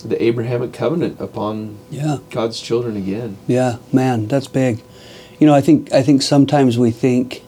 the 0.01 0.21
Abrahamic 0.23 0.73
covenant 0.73 1.19
upon 1.19 1.77
Yeah. 1.89 2.17
God's 2.29 2.59
children 2.59 2.95
again. 2.97 3.37
Yeah, 3.47 3.77
man, 3.91 4.27
that's 4.27 4.47
big. 4.47 4.81
You 5.39 5.47
know, 5.47 5.53
I 5.53 5.61
think 5.61 5.91
I 5.93 6.01
think 6.01 6.21
sometimes 6.21 6.77
we 6.77 6.91
think 6.91 7.43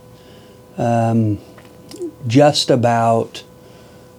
um, 0.77 1.39
just 2.27 2.69
about 2.69 3.43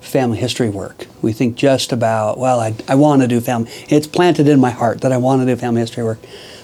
family 0.00 0.38
history 0.38 0.68
work. 0.70 1.06
We 1.22 1.32
think 1.32 1.56
just 1.56 1.92
about 1.92 2.38
well, 2.38 2.60
I, 2.60 2.74
I 2.88 2.94
want 2.94 3.22
to 3.22 3.28
do 3.28 3.40
family. 3.40 3.70
It's 3.88 4.06
planted 4.06 4.48
in 4.48 4.58
my 4.60 4.70
heart 4.70 5.00
that 5.02 5.12
I 5.12 5.18
want 5.18 5.42
to 5.42 5.46
do 5.46 5.56
family 5.56 5.80
history 5.80 6.02
work. 6.04 6.18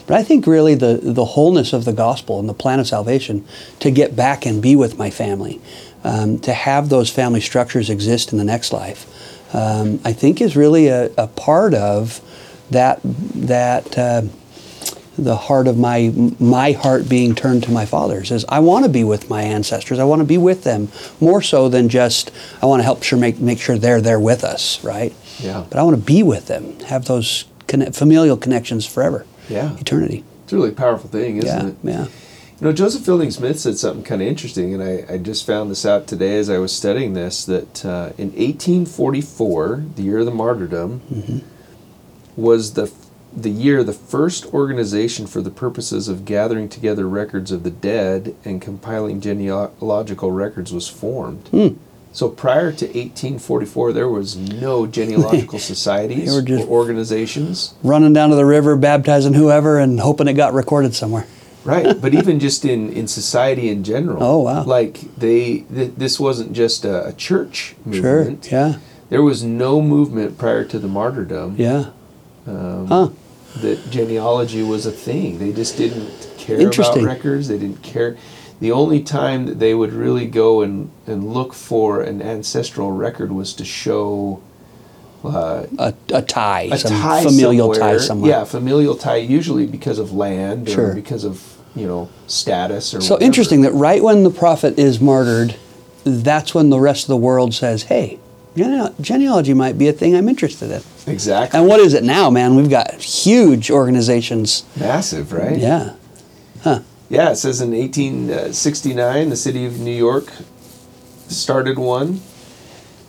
But 0.06 0.16
I 0.16 0.22
think 0.22 0.46
really 0.46 0.74
the 0.74 0.98
the 1.02 1.24
wholeness 1.24 1.72
of 1.72 1.84
the 1.84 1.92
gospel 1.92 2.38
and 2.40 2.48
the 2.48 2.54
plan 2.54 2.80
of 2.80 2.86
salvation 2.86 3.44
to 3.80 3.90
get 3.90 4.14
back 4.16 4.46
and 4.46 4.62
be 4.62 4.74
with 4.76 4.98
my 4.98 5.10
family, 5.10 5.60
um, 6.04 6.38
to 6.40 6.52
have 6.52 6.88
those 6.88 7.10
family 7.10 7.40
structures 7.40 7.90
exist 7.90 8.32
in 8.32 8.38
the 8.38 8.44
next 8.44 8.72
life, 8.72 9.06
um, 9.52 10.00
I 10.04 10.12
think 10.12 10.40
is 10.40 10.56
really 10.56 10.88
a, 10.88 11.10
a 11.16 11.26
part 11.26 11.74
of 11.74 12.20
that 12.70 13.00
that. 13.04 13.96
Uh, 13.98 14.22
the 15.18 15.34
heart 15.36 15.66
of 15.66 15.78
my 15.78 16.12
my 16.38 16.72
heart 16.72 17.08
being 17.08 17.34
turned 17.34 17.62
to 17.62 17.70
my 17.70 17.86
fathers 17.86 18.30
is 18.30 18.44
I 18.50 18.58
want 18.58 18.84
to 18.84 18.90
be 18.90 19.02
with 19.02 19.30
my 19.30 19.40
ancestors. 19.40 19.98
I 19.98 20.04
want 20.04 20.20
to 20.20 20.26
be 20.26 20.36
with 20.36 20.64
them 20.64 20.88
more 21.20 21.40
so 21.40 21.70
than 21.70 21.88
just 21.88 22.30
I 22.62 22.66
want 22.66 22.80
to 22.80 22.84
help 22.84 23.02
sure 23.02 23.18
make 23.18 23.38
make 23.38 23.58
sure 23.58 23.78
they're 23.78 24.02
there 24.02 24.20
with 24.20 24.44
us, 24.44 24.84
right? 24.84 25.14
Yeah. 25.38 25.64
But 25.70 25.78
I 25.78 25.82
want 25.84 25.96
to 25.96 26.02
be 26.02 26.22
with 26.22 26.48
them, 26.48 26.78
have 26.80 27.06
those 27.06 27.46
conne- 27.66 27.92
familial 27.92 28.36
connections 28.36 28.84
forever, 28.84 29.24
Yeah. 29.48 29.74
eternity. 29.78 30.22
It's 30.44 30.52
a 30.52 30.56
really 30.56 30.72
powerful 30.72 31.08
thing, 31.08 31.38
isn't 31.38 31.78
yeah, 31.82 32.02
it? 32.02 32.10
yeah. 32.10 32.25
You 32.60 32.66
know, 32.68 32.72
Joseph 32.72 33.04
Fielding 33.04 33.30
Smith 33.30 33.60
said 33.60 33.76
something 33.76 34.02
kind 34.02 34.22
of 34.22 34.28
interesting, 34.28 34.72
and 34.72 34.82
I, 34.82 35.04
I 35.14 35.18
just 35.18 35.46
found 35.46 35.70
this 35.70 35.84
out 35.84 36.06
today 36.06 36.38
as 36.38 36.48
I 36.48 36.56
was 36.56 36.72
studying 36.72 37.12
this 37.12 37.44
that 37.44 37.84
uh, 37.84 38.12
in 38.16 38.28
1844, 38.32 39.84
the 39.94 40.02
year 40.02 40.18
of 40.18 40.24
the 40.26 40.30
martyrdom, 40.32 41.00
Mm-hmm. 41.12 41.38
was 42.40 42.72
the 42.74 42.90
the 43.36 43.50
year 43.50 43.84
the 43.84 43.92
first 43.92 44.46
organization 44.54 45.26
for 45.26 45.42
the 45.42 45.50
purposes 45.50 46.08
of 46.08 46.24
gathering 46.24 46.70
together 46.70 47.06
records 47.06 47.52
of 47.52 47.62
the 47.64 47.70
dead 47.70 48.34
and 48.46 48.62
compiling 48.62 49.20
genealogical 49.20 50.32
records 50.32 50.72
was 50.72 50.88
formed. 50.88 51.46
Hmm. 51.48 51.68
So 52.14 52.30
prior 52.30 52.72
to 52.72 52.86
1844, 52.86 53.92
there 53.92 54.08
was 54.08 54.36
no 54.38 54.86
genealogical 54.98 55.58
societies 55.58 56.30
They 56.30 56.34
were 56.34 56.40
just- 56.40 56.66
or 56.66 56.70
organizations. 56.70 57.74
Running 57.82 58.14
down 58.14 58.30
to 58.30 58.36
the 58.36 58.46
river, 58.46 58.74
baptizing 58.74 59.34
whoever, 59.34 59.78
and 59.78 60.00
hoping 60.00 60.28
it 60.28 60.32
got 60.32 60.54
recorded 60.54 60.94
somewhere. 60.94 61.26
Right 61.66 62.00
but 62.00 62.14
even 62.14 62.38
just 62.40 62.64
in 62.64 62.90
in 62.92 63.06
society 63.08 63.68
in 63.68 63.82
general 63.84 64.22
Oh, 64.22 64.38
wow. 64.38 64.62
like 64.64 64.94
they 65.16 65.58
th- 65.74 65.92
this 65.96 66.18
wasn't 66.20 66.52
just 66.52 66.84
a, 66.84 67.06
a 67.08 67.12
church 67.12 67.74
Sure. 67.92 68.18
movement 68.20 68.48
Yeah. 68.50 68.76
there 69.10 69.22
was 69.22 69.42
no 69.42 69.82
movement 69.82 70.38
prior 70.38 70.64
to 70.64 70.78
the 70.78 70.88
martyrdom 70.88 71.56
Yeah. 71.58 71.86
um, 72.46 72.86
Huh. 72.86 73.08
that 73.60 73.90
genealogy 73.90 74.62
was 74.62 74.86
a 74.86 74.92
thing 74.92 75.38
they 75.38 75.52
just 75.52 75.76
didn't 75.76 76.10
care 76.38 76.60
about 76.68 77.02
records 77.02 77.48
they 77.48 77.58
didn't 77.58 77.82
care 77.82 78.16
the 78.60 78.72
only 78.72 79.00
time 79.02 79.44
that 79.46 79.58
they 79.58 79.74
would 79.74 79.92
really 79.92 80.26
go 80.26 80.62
and, 80.62 80.88
and 81.06 81.18
look 81.34 81.52
for 81.52 82.00
an 82.00 82.22
ancestral 82.22 82.90
record 82.92 83.30
was 83.30 83.52
to 83.54 83.64
show 83.66 84.40
uh, 85.24 85.66
A, 85.78 85.92
a 86.14 86.22
tie, 86.22 86.68
a 86.72 86.78
some 86.78 86.92
tie 86.92 87.22
familial 87.24 87.74
somewhere. 87.74 87.98
tie 87.98 88.04
somewhere. 88.04 88.30
Yeah, 88.30 88.44
familial 88.44 88.94
tie, 88.96 89.16
usually 89.16 89.66
because 89.66 89.98
of 89.98 90.12
land 90.12 90.68
Sure. 90.70 90.92
or 90.92 90.94
because 90.94 91.24
of 91.24 91.55
you 91.76 91.86
know 91.86 92.08
status 92.26 92.92
or. 92.94 93.00
So 93.00 93.14
whatever. 93.14 93.26
interesting 93.26 93.60
that 93.62 93.72
right 93.72 94.02
when 94.02 94.24
the 94.24 94.30
prophet 94.30 94.78
is 94.78 95.00
martyred, 95.00 95.54
that's 96.04 96.54
when 96.54 96.70
the 96.70 96.80
rest 96.80 97.04
of 97.04 97.08
the 97.08 97.16
world 97.16 97.54
says, 97.54 97.84
"Hey, 97.84 98.18
gene- 98.56 98.94
genealogy 99.00 99.54
might 99.54 99.76
be 99.78 99.86
a 99.88 99.92
thing 99.92 100.16
I'm 100.16 100.28
interested 100.28 100.70
in." 100.72 100.82
Exactly. 101.06 101.56
And 101.60 101.68
what 101.68 101.78
is 101.78 101.94
it 101.94 102.02
now, 102.02 102.30
man? 102.30 102.56
We've 102.56 102.68
got 102.70 102.94
huge 103.00 103.70
organizations. 103.70 104.64
Massive, 104.74 105.32
right? 105.32 105.56
Yeah. 105.58 105.92
Huh. 106.62 106.80
Yeah, 107.08 107.30
it 107.30 107.36
says 107.36 107.60
in 107.60 107.70
1869, 107.72 109.30
the 109.30 109.36
city 109.36 109.64
of 109.66 109.78
New 109.78 109.94
York 109.94 110.32
started 111.28 111.78
one. 111.78 112.20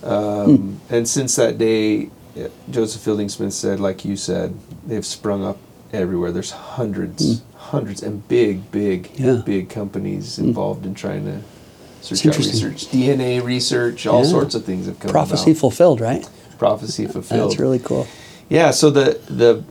Um, 0.04 0.80
And 0.90 1.08
since 1.10 1.36
that 1.36 1.58
day, 1.58 2.10
uh, 2.40 2.50
Joseph 2.70 3.02
Fielding 3.02 3.30
Smith 3.30 3.54
said, 3.54 3.80
like 3.80 4.06
you 4.06 4.16
said, 4.16 4.54
they've 4.86 5.06
sprung 5.06 5.44
up 5.44 5.58
everywhere. 5.92 6.32
There's 6.32 6.52
hundreds, 6.52 7.42
hundreds, 7.68 8.02
and 8.02 8.28
big, 8.28 8.72
big, 8.72 9.10
Yeah. 9.18 9.42
big 9.46 9.70
companies 9.70 10.38
hmm. 10.38 10.46
involved 10.46 10.86
in 10.86 10.94
trying 10.94 11.26
to 11.26 11.38
Search 12.02 12.26
out 12.28 12.38
research, 12.38 12.86
DNA 12.92 13.44
research, 13.44 14.08
all 14.08 14.24
Yeah. 14.24 14.30
sorts 14.30 14.56
of 14.56 14.64
things 14.64 14.86
have 14.86 15.00
come 15.00 15.12
Prophecy 15.12 15.52
about. 15.52 15.60
fulfilled, 15.60 16.00
right? 16.00 16.28
Prophecy 16.58 17.06
fulfilled. 17.08 17.52
That's 17.52 17.60
really 17.60 17.80
cool. 17.80 18.08
Yeah, 18.50 18.72
so 18.72 18.90
the 18.90 19.20
the 19.30 19.64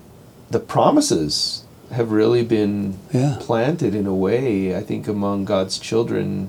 the 0.50 0.60
promises 0.60 1.62
have 1.92 2.10
really 2.12 2.42
been 2.42 2.94
Yeah. 3.12 3.36
planted 3.40 3.94
in 3.94 4.06
a 4.06 4.14
way, 4.14 4.76
I 4.76 4.82
think, 4.82 5.08
among 5.08 5.44
God's 5.44 5.78
children, 5.78 6.48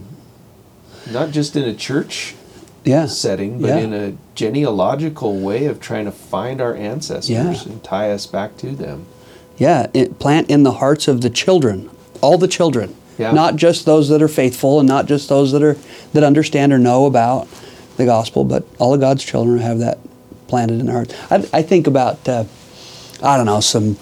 not 1.12 1.32
just 1.32 1.56
in 1.56 1.63
a 1.63 1.74
church 1.74 2.36
Yeah. 2.84 3.06
setting, 3.08 3.60
but 3.62 3.68
Yeah. 3.70 3.77
in 3.80 3.94
a 3.94 4.13
genealogical 4.36 5.39
way 5.39 5.66
of 5.66 5.80
trying 5.80 6.06
to 6.06 6.12
find 6.12 6.60
our 6.62 6.75
ancestors 6.75 7.30
Yeah. 7.30 7.54
and 7.66 7.84
tie 7.84 8.12
us 8.12 8.25
back 8.25 8.58
to 8.58 8.72
them. 8.72 9.06
Yeah, 9.58 9.88
it, 9.94 10.20
plant 10.20 10.50
in 10.50 10.64
the 10.64 10.74
hearts 10.74 11.08
of 11.08 11.22
the 11.22 11.30
children, 11.30 11.90
all 12.22 12.38
the 12.38 12.48
children, 12.48 12.96
Yeah. 13.18 13.32
not 13.32 13.56
just 13.56 13.86
those 13.86 14.10
that 14.10 14.22
are 14.22 14.28
faithful 14.28 14.80
and 14.80 14.88
not 14.88 15.08
just 15.08 15.30
those 15.30 15.52
that 15.52 15.64
are 15.64 15.78
that 16.14 16.24
understand 16.24 16.72
or 16.74 16.78
know 16.80 17.06
about 17.06 17.48
the 17.98 18.06
gospel, 18.06 18.44
but 18.44 18.66
all 18.80 18.94
of 18.94 19.00
God's 19.00 19.24
children 19.24 19.58
have 19.60 19.80
that 19.80 19.98
planted 20.48 20.80
in 20.80 20.86
their 20.86 20.96
hearts. 20.96 21.14
I, 21.32 21.60
I 21.60 21.62
think 21.64 21.88
about 21.88 22.28
uh, 22.30 22.44
I 23.24 23.36
don't 23.38 23.46
know 23.48 23.60
some 23.60 23.98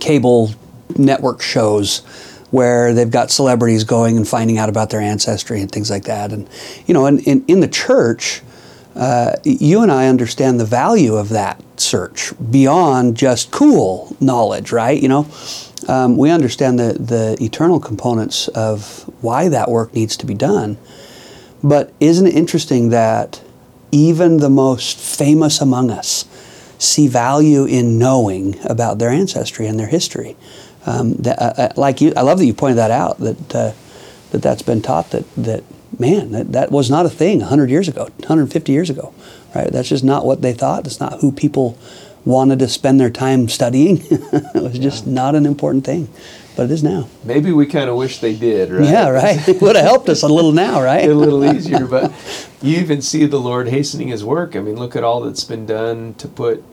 cable 0.00 0.50
network 0.96 1.40
shows 1.40 2.02
where 2.50 2.92
they've 2.92 3.10
got 3.10 3.30
celebrities 3.30 3.82
going 3.84 4.16
and 4.16 4.28
finding 4.28 4.58
out 4.58 4.68
about 4.68 4.90
their 4.90 5.00
ancestry 5.00 5.60
and 5.60 5.72
things 5.72 5.90
like 5.90 6.04
that, 6.04 6.32
and 6.32 6.48
you 6.86 6.92
know, 6.94 7.06
in 7.06 7.18
in, 7.20 7.44
in 7.48 7.60
the 7.60 7.68
church. 7.68 8.42
Uh, 8.94 9.36
you 9.42 9.82
and 9.82 9.90
I 9.90 10.06
understand 10.06 10.60
the 10.60 10.64
value 10.64 11.16
of 11.16 11.30
that 11.30 11.60
search 11.80 12.32
beyond 12.50 13.16
just 13.16 13.50
cool 13.50 14.16
knowledge, 14.20 14.70
right? 14.70 15.00
You 15.00 15.08
know, 15.08 15.26
um, 15.88 16.16
we 16.16 16.30
understand 16.30 16.78
the, 16.78 16.92
the 16.92 17.36
eternal 17.42 17.80
components 17.80 18.48
of 18.48 19.02
why 19.20 19.48
that 19.48 19.70
work 19.70 19.94
needs 19.94 20.16
to 20.18 20.26
be 20.26 20.34
done. 20.34 20.78
But 21.62 21.92
isn't 21.98 22.26
it 22.26 22.34
interesting 22.34 22.90
that 22.90 23.42
even 23.90 24.38
the 24.38 24.50
most 24.50 24.98
famous 24.98 25.60
among 25.60 25.90
us 25.90 26.24
see 26.78 27.08
value 27.08 27.64
in 27.64 27.98
knowing 27.98 28.56
about 28.64 28.98
their 28.98 29.10
ancestry 29.10 29.66
and 29.66 29.78
their 29.78 29.86
history? 29.88 30.36
Um, 30.86 31.14
that, 31.14 31.40
uh, 31.40 31.54
uh, 31.56 31.72
like 31.76 32.00
you, 32.00 32.12
I 32.16 32.20
love 32.20 32.38
that 32.38 32.46
you 32.46 32.54
pointed 32.54 32.76
that 32.76 32.90
out. 32.90 33.18
That 33.18 33.54
uh, 33.54 33.72
that 34.30 34.42
that's 34.42 34.62
been 34.62 34.82
taught. 34.82 35.10
That 35.10 35.24
that 35.36 35.64
man, 35.98 36.32
that, 36.32 36.52
that 36.52 36.70
was 36.70 36.90
not 36.90 37.06
a 37.06 37.10
thing 37.10 37.40
100 37.40 37.70
years 37.70 37.88
ago, 37.88 38.04
150 38.04 38.72
years 38.72 38.90
ago, 38.90 39.14
right? 39.54 39.70
That's 39.70 39.88
just 39.88 40.04
not 40.04 40.24
what 40.24 40.42
they 40.42 40.52
thought. 40.52 40.84
That's 40.84 41.00
not 41.00 41.20
who 41.20 41.32
people 41.32 41.78
wanted 42.24 42.58
to 42.60 42.68
spend 42.68 43.00
their 43.00 43.10
time 43.10 43.48
studying. 43.48 43.98
it 44.10 44.62
was 44.62 44.78
just 44.78 45.06
not 45.06 45.34
an 45.34 45.46
important 45.46 45.84
thing, 45.84 46.08
but 46.56 46.64
it 46.64 46.70
is 46.70 46.82
now. 46.82 47.08
Maybe 47.24 47.52
we 47.52 47.66
kind 47.66 47.90
of 47.90 47.96
wish 47.96 48.18
they 48.18 48.34
did, 48.34 48.70
right? 48.70 48.88
Yeah, 48.88 49.08
right. 49.08 49.48
It 49.48 49.60
would 49.60 49.76
have 49.76 49.84
helped 49.84 50.08
us 50.08 50.22
a 50.22 50.28
little 50.28 50.52
now, 50.52 50.82
right? 50.82 51.08
a 51.08 51.14
little 51.14 51.44
easier, 51.44 51.86
but 51.86 52.12
you 52.62 52.78
even 52.78 53.02
see 53.02 53.26
the 53.26 53.40
Lord 53.40 53.68
hastening 53.68 54.08
His 54.08 54.24
work. 54.24 54.56
I 54.56 54.60
mean, 54.60 54.76
look 54.76 54.96
at 54.96 55.04
all 55.04 55.20
that's 55.20 55.44
been 55.44 55.66
done 55.66 56.14
to 56.14 56.28
put 56.28 56.64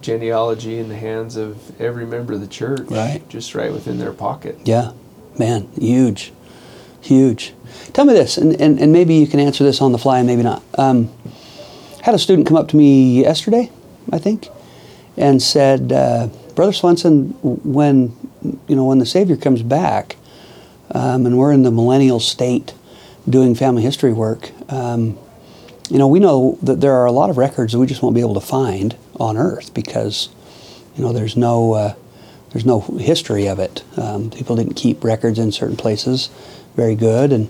genealogy 0.00 0.78
in 0.78 0.88
the 0.88 0.96
hands 0.96 1.36
of 1.36 1.78
every 1.80 2.06
member 2.06 2.32
of 2.32 2.40
the 2.40 2.46
church, 2.46 2.88
Right. 2.88 3.26
Just 3.28 3.54
right 3.54 3.72
within 3.72 3.98
their 3.98 4.12
pocket. 4.12 4.58
Yeah, 4.64 4.92
man, 5.38 5.68
huge, 5.78 6.32
huge. 7.00 7.54
Tell 7.92 8.04
me 8.04 8.12
this, 8.12 8.36
and, 8.36 8.60
and, 8.60 8.78
and 8.78 8.92
maybe 8.92 9.14
you 9.14 9.26
can 9.26 9.40
answer 9.40 9.64
this 9.64 9.80
on 9.80 9.92
the 9.92 9.98
fly, 9.98 10.18
and 10.18 10.26
maybe 10.26 10.42
not. 10.42 10.62
Um, 10.78 11.10
had 12.02 12.14
a 12.14 12.18
student 12.18 12.46
come 12.46 12.56
up 12.56 12.68
to 12.68 12.76
me 12.76 13.20
yesterday, 13.20 13.70
I 14.12 14.18
think, 14.18 14.48
and 15.16 15.42
said, 15.42 15.92
uh, 15.92 16.28
"Brother 16.54 16.72
Swenson, 16.72 17.30
when 17.42 18.16
you 18.68 18.76
know 18.76 18.84
when 18.84 18.98
the 18.98 19.06
Savior 19.06 19.36
comes 19.36 19.62
back, 19.62 20.16
um, 20.92 21.26
and 21.26 21.36
we're 21.36 21.52
in 21.52 21.62
the 21.62 21.70
millennial 21.70 22.20
state 22.20 22.74
doing 23.28 23.54
family 23.54 23.82
history 23.82 24.12
work, 24.12 24.50
um, 24.72 25.18
you 25.90 25.98
know, 25.98 26.06
we 26.06 26.20
know 26.20 26.58
that 26.62 26.80
there 26.80 26.94
are 26.94 27.06
a 27.06 27.12
lot 27.12 27.30
of 27.30 27.36
records 27.36 27.72
that 27.72 27.78
we 27.78 27.86
just 27.86 28.02
won't 28.02 28.14
be 28.14 28.20
able 28.20 28.34
to 28.34 28.40
find 28.40 28.96
on 29.18 29.36
Earth 29.36 29.74
because, 29.74 30.28
you 30.96 31.02
know, 31.02 31.12
there's 31.12 31.36
no 31.36 31.74
uh, 31.74 31.94
there's 32.52 32.64
no 32.64 32.80
history 32.80 33.48
of 33.48 33.58
it. 33.58 33.82
Um, 33.96 34.30
people 34.30 34.56
didn't 34.56 34.74
keep 34.74 35.02
records 35.02 35.38
in 35.38 35.52
certain 35.52 35.76
places 35.76 36.30
very 36.76 36.94
good, 36.94 37.32
and 37.32 37.48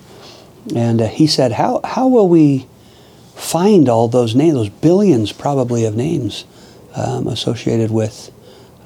and 0.74 1.00
uh, 1.00 1.06
he 1.08 1.26
said, 1.26 1.52
how 1.52 1.80
how 1.84 2.08
will 2.08 2.28
we 2.28 2.66
find 3.34 3.88
all 3.88 4.08
those 4.08 4.34
names, 4.34 4.54
those 4.54 4.68
billions 4.68 5.32
probably 5.32 5.84
of 5.84 5.96
names 5.96 6.44
um, 6.94 7.26
associated 7.26 7.90
with 7.90 8.30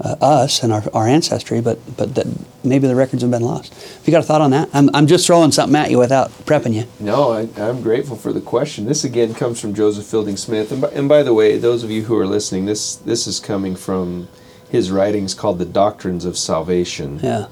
uh, 0.00 0.16
us 0.20 0.62
and 0.62 0.72
our, 0.72 0.82
our 0.92 1.06
ancestry, 1.06 1.60
but 1.60 1.78
but 1.96 2.14
that 2.14 2.26
maybe 2.64 2.86
the 2.86 2.94
records 2.94 3.22
have 3.22 3.30
been 3.30 3.42
lost. 3.42 3.74
Have 3.74 4.06
you 4.06 4.10
got 4.10 4.20
a 4.20 4.26
thought 4.26 4.40
on 4.40 4.50
that? 4.50 4.68
I'm, 4.72 4.90
I'm 4.94 5.06
just 5.06 5.26
throwing 5.26 5.52
something 5.52 5.76
at 5.76 5.90
you 5.90 5.98
without 5.98 6.30
prepping 6.46 6.74
you. 6.74 6.86
No, 6.98 7.32
I, 7.32 7.48
I'm 7.56 7.82
grateful 7.82 8.16
for 8.16 8.32
the 8.32 8.40
question. 8.40 8.86
This 8.86 9.04
again 9.04 9.34
comes 9.34 9.60
from 9.60 9.74
Joseph 9.74 10.06
Fielding 10.06 10.36
Smith, 10.36 10.72
and 10.72 10.80
by, 10.82 10.88
and 10.88 11.08
by 11.08 11.22
the 11.22 11.34
way, 11.34 11.58
those 11.58 11.84
of 11.84 11.90
you 11.90 12.04
who 12.04 12.18
are 12.18 12.26
listening, 12.26 12.66
this 12.66 12.96
this 12.96 13.26
is 13.26 13.40
coming 13.40 13.76
from 13.76 14.28
his 14.68 14.90
writings 14.90 15.34
called 15.34 15.58
"The 15.58 15.64
Doctrines 15.64 16.24
of 16.24 16.36
Salvation." 16.36 17.20
Yeah. 17.22 17.46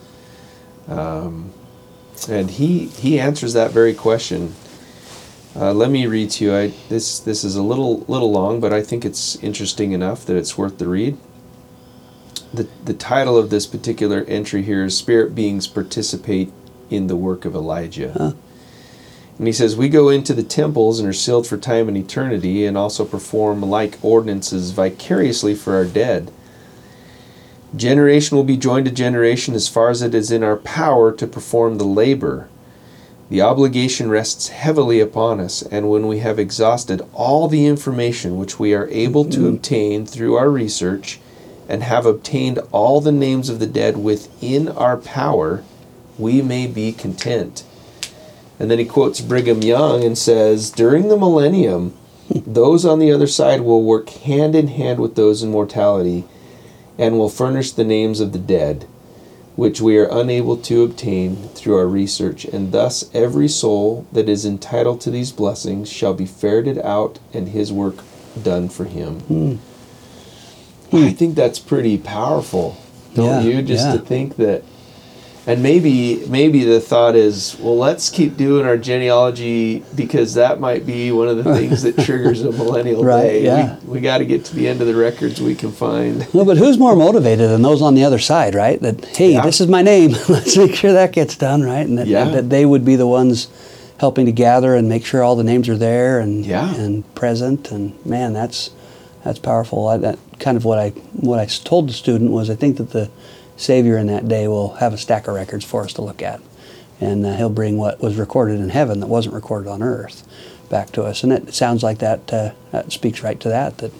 And 2.29 2.51
he 2.51 2.87
he 2.87 3.19
answers 3.19 3.53
that 3.53 3.71
very 3.71 3.95
question. 3.95 4.55
Uh, 5.55 5.73
let 5.73 5.91
me 5.91 6.07
read 6.07 6.31
to 6.31 6.45
you. 6.45 6.55
I, 6.55 6.73
this 6.89 7.19
this 7.19 7.45
is 7.45 7.57
a 7.57 7.63
little 7.63 8.01
little 8.09 8.33
long, 8.33 8.61
but 8.61 8.73
I 8.73 8.83
think 8.83 9.05
it's 9.05 9.37
interesting 9.37 9.93
enough 9.93 10.25
that 10.27 10.37
it's 10.37 10.57
worth 10.57 10.79
the 10.79 10.89
read. 10.89 11.19
the 12.53 12.69
The 12.85 12.95
title 12.95 13.37
of 13.37 13.51
this 13.51 13.67
particular 13.67 14.25
entry 14.29 14.63
here 14.63 14.85
is 14.85 14.97
"Spirit 14.97 15.35
Beings 15.35 15.67
Participate 15.67 16.53
in 16.91 17.07
the 17.07 17.17
Work 17.17 17.45
of 17.45 17.55
Elijah." 17.55 18.13
Huh. 18.17 18.33
And 19.39 19.47
he 19.47 19.53
says, 19.53 19.77
We 19.77 19.89
go 19.89 20.09
into 20.09 20.35
the 20.35 20.43
temples 20.43 21.01
and 21.01 21.09
are 21.09 21.13
sealed 21.13 21.47
for 21.47 21.57
time 21.57 21.89
and 21.89 21.97
eternity, 21.97 22.65
and 22.65 22.77
also 22.77 23.05
perform 23.05 23.63
like 23.63 23.99
ordinances 24.03 24.71
vicariously 24.71 25.55
for 25.55 25.75
our 25.75 25.85
dead. 25.85 26.31
Generation 27.75 28.37
will 28.37 28.45
be 28.45 28.59
joined 28.59 28.85
to 28.85 28.93
generation 28.93 29.55
as 29.55 29.67
far 29.67 29.89
as 29.89 30.03
it 30.03 30.15
is 30.15 30.31
in 30.31 30.43
our 30.43 30.59
power 30.59 31.11
to 31.11 31.27
perform 31.27 31.79
the 31.79 31.85
labor. 31.85 32.49
The 33.31 33.41
obligation 33.41 34.11
rests 34.11 34.49
heavily 34.49 35.01
upon 35.01 35.41
us, 35.41 35.63
and 35.63 35.89
when 35.89 36.07
we 36.07 36.19
have 36.19 36.39
exhausted 36.39 37.01
all 37.15 37.49
the 37.49 37.65
information 37.65 38.37
which 38.37 38.59
we 38.59 38.75
are 38.75 38.89
able 38.89 39.25
to 39.25 39.49
obtain 39.49 40.05
through 40.05 40.37
our 40.37 40.51
research, 40.51 41.19
and 41.67 41.83
have 41.83 42.05
obtained 42.05 42.59
all 42.73 43.01
the 43.01 43.11
names 43.11 43.49
of 43.49 43.59
the 43.59 43.67
dead 43.67 43.97
within 43.97 44.69
our 44.69 44.99
power, 44.99 45.65
we 46.19 46.43
may 46.43 46.67
be 46.67 46.93
content. 46.93 47.65
And 48.61 48.71
then 48.71 48.79
he 48.79 48.85
quotes 48.85 49.23
Brigham 49.23 49.63
Young 49.63 50.05
and 50.05 50.19
says, 50.19 50.71
During 50.71 51.09
the 51.09 51.17
millennium, 51.17 51.97
those 52.29 52.85
on 52.85 52.99
the 52.99 53.11
other 53.11 53.27
side 53.27 53.63
will 53.63 53.83
work 53.83 54.11
hand 54.11 54.55
in 54.55 54.69
hand 54.69 55.01
with 55.01 55.15
those 55.15 55.43
in 55.43 55.51
mortality 55.51 56.25
and 56.99 57.19
will 57.19 57.29
furnish 57.29 57.73
the 57.73 57.85
names 57.85 58.21
of 58.21 58.33
the 58.33 58.39
dead, 58.39 58.87
which 59.57 59.81
we 59.81 59.99
are 59.99 60.09
unable 60.11 60.57
to 60.57 60.83
obtain 60.83 61.49
through 61.51 61.77
our 61.77 61.87
research. 61.87 62.45
And 62.45 62.73
thus, 62.73 63.11
every 63.15 63.49
soul 63.49 64.07
that 64.13 64.29
is 64.29 64.45
entitled 64.45 65.01
to 65.03 65.11
these 65.11 65.33
blessings 65.33 65.91
shall 65.91 66.15
be 66.15 66.27
ferreted 66.27 66.79
out 66.79 67.19
and 67.33 67.49
his 67.49 67.73
work 67.73 67.97
done 68.41 68.69
for 68.69 68.85
him. 68.85 69.21
Hmm. 69.21 69.55
I 70.95 71.09
hmm. 71.09 71.15
think 71.15 71.35
that's 71.35 71.59
pretty 71.59 71.97
powerful, 71.99 72.77
don't 73.15 73.45
Yeah, 73.45 73.57
you? 73.57 73.63
Just 73.63 73.87
yeah. 73.87 73.93
to 73.93 73.99
think 73.99 74.37
that 74.37 74.63
and 75.47 75.63
maybe 75.63 76.25
maybe 76.29 76.63
the 76.65 76.81
thought 76.81 77.17
is, 77.17 77.57
well, 77.59 77.77
let's 77.77 78.11
keep 78.11 78.37
doing 78.37 78.65
our 78.67 78.77
genealogy 78.77 79.83
because 79.95 80.35
that 80.35 80.61
might 80.61 80.87
be 80.87 81.11
one 81.13 81.29
of 81.29 81.43
the 81.43 81.55
things 81.57 81.83
that 81.83 81.99
triggers 81.99 82.43
a 82.43 82.53
millennial 82.53 83.03
Right, 83.05 83.23
day. 83.23 83.45
yeah. 83.45 83.77
We, 83.85 83.95
we 83.95 84.01
got 84.01 84.19
to 84.19 84.25
get 84.25 84.45
to 84.47 84.55
the 84.55 84.69
end 84.69 84.81
of 84.81 84.87
the 84.87 84.95
records 84.95 85.41
we 85.41 85.55
can 85.55 85.73
find. 85.73 86.27
No, 86.35 86.45
but 86.45 86.57
who's 86.57 86.79
more 86.79 86.95
motivated 86.97 87.51
than 87.51 87.63
those 87.63 87.83
on 87.83 87.95
the 87.95 88.05
other 88.05 88.19
side, 88.19 88.55
right? 88.55 88.81
That 88.81 89.05
hey, 89.07 89.33
Yeah. 89.33 89.43
this 89.45 89.61
is 89.61 89.67
my 89.69 89.83
name. 89.83 90.13
Let's 90.29 90.57
make 90.57 90.75
sure 90.75 90.93
that 90.93 91.13
gets 91.13 91.37
done, 91.37 91.63
right? 91.63 91.87
And 91.87 91.99
that, 91.99 92.07
Yeah. 92.07 92.25
that 92.27 92.49
they 92.51 92.65
would 92.65 92.85
be 92.85 92.97
the 92.97 93.07
ones 93.07 93.49
helping 93.99 94.27
to 94.27 94.33
gather 94.33 94.75
and 94.75 94.89
make 94.89 95.05
sure 95.05 95.23
all 95.23 95.37
the 95.37 95.45
names 95.45 95.69
are 95.69 95.77
there 95.77 96.21
and 96.21 96.45
Yeah. 96.47 96.75
and 96.75 97.15
present. 97.15 97.71
And 97.71 97.95
man, 98.07 98.33
that's 98.33 98.71
that's 99.25 99.39
powerful. 99.39 99.89
I, 99.89 99.97
that 99.99 100.19
kind 100.39 100.57
of 100.57 100.65
what 100.65 100.79
I 100.79 100.91
what 101.15 101.39
I 101.39 101.47
told 101.47 101.89
the 101.89 101.93
student 101.93 102.31
was 102.31 102.49
I 102.51 102.55
think 102.55 102.77
that 102.79 102.91
the 102.91 103.11
Savior 103.63 103.97
in 103.97 104.09
that 104.09 104.27
day 104.29 104.49
will 104.49 104.75
have 104.75 104.93
a 104.93 104.99
stack 104.99 105.29
of 105.29 105.35
records 105.35 105.65
for 105.65 105.83
us 105.85 105.93
to 105.95 106.03
look 106.03 106.21
at, 106.23 106.41
and 107.01 107.25
uh, 107.25 107.37
he'll 107.37 107.49
bring 107.51 107.77
what 107.79 108.01
was 108.01 108.17
recorded 108.17 108.59
in 108.61 108.71
heaven 108.71 109.01
that 109.01 109.07
wasn't 109.07 109.35
recorded 109.35 109.69
on 109.71 109.83
earth 109.83 110.27
back 110.69 110.91
to 110.93 111.03
us. 111.05 111.23
And 111.23 111.33
it 111.33 111.55
sounds 111.55 111.83
like 111.83 111.99
that 111.99 112.33
uh, 112.33 112.53
that 112.73 112.91
speaks 112.93 113.23
right 113.23 113.39
to 113.41 113.49
that. 113.49 113.79
That 113.79 113.93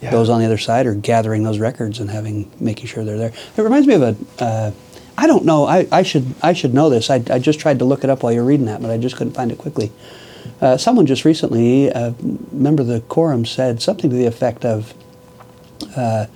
Yeah. 0.00 0.10
those 0.10 0.28
on 0.28 0.40
the 0.40 0.46
other 0.46 0.58
side 0.58 0.86
are 0.86 0.94
gathering 0.94 1.44
those 1.44 1.58
records 1.60 2.00
and 2.00 2.10
having 2.10 2.50
making 2.58 2.86
sure 2.86 3.04
they're 3.04 3.18
there. 3.18 3.32
It 3.56 3.62
reminds 3.62 3.86
me 3.86 3.94
of 3.94 4.02
a. 4.02 4.16
Uh, 4.38 4.70
I 5.16 5.28
don't 5.28 5.44
know. 5.44 5.64
I, 5.64 5.86
I 5.92 6.02
should 6.02 6.26
I 6.42 6.52
should 6.54 6.74
know 6.74 6.90
this. 6.90 7.08
I, 7.08 7.22
I 7.30 7.38
just 7.38 7.60
tried 7.60 7.78
to 7.78 7.84
look 7.84 8.02
it 8.02 8.10
up 8.10 8.22
while 8.24 8.32
you 8.32 8.40
were 8.40 8.46
reading 8.46 8.66
that, 8.66 8.82
but 8.82 8.90
I 8.90 8.98
just 8.98 9.16
couldn't 9.16 9.34
find 9.34 9.52
it 9.52 9.58
quickly. 9.58 9.92
Uh, 10.60 10.76
someone 10.76 11.06
just 11.06 11.24
recently, 11.24 11.92
uh, 11.92 12.12
member 12.50 12.82
of 12.82 12.88
the 12.88 13.00
quorum, 13.02 13.44
said 13.44 13.80
something 13.80 14.10
to 14.10 14.16
the 14.16 14.26
effect 14.26 14.64
of 14.64 14.92
uh, 15.96 16.26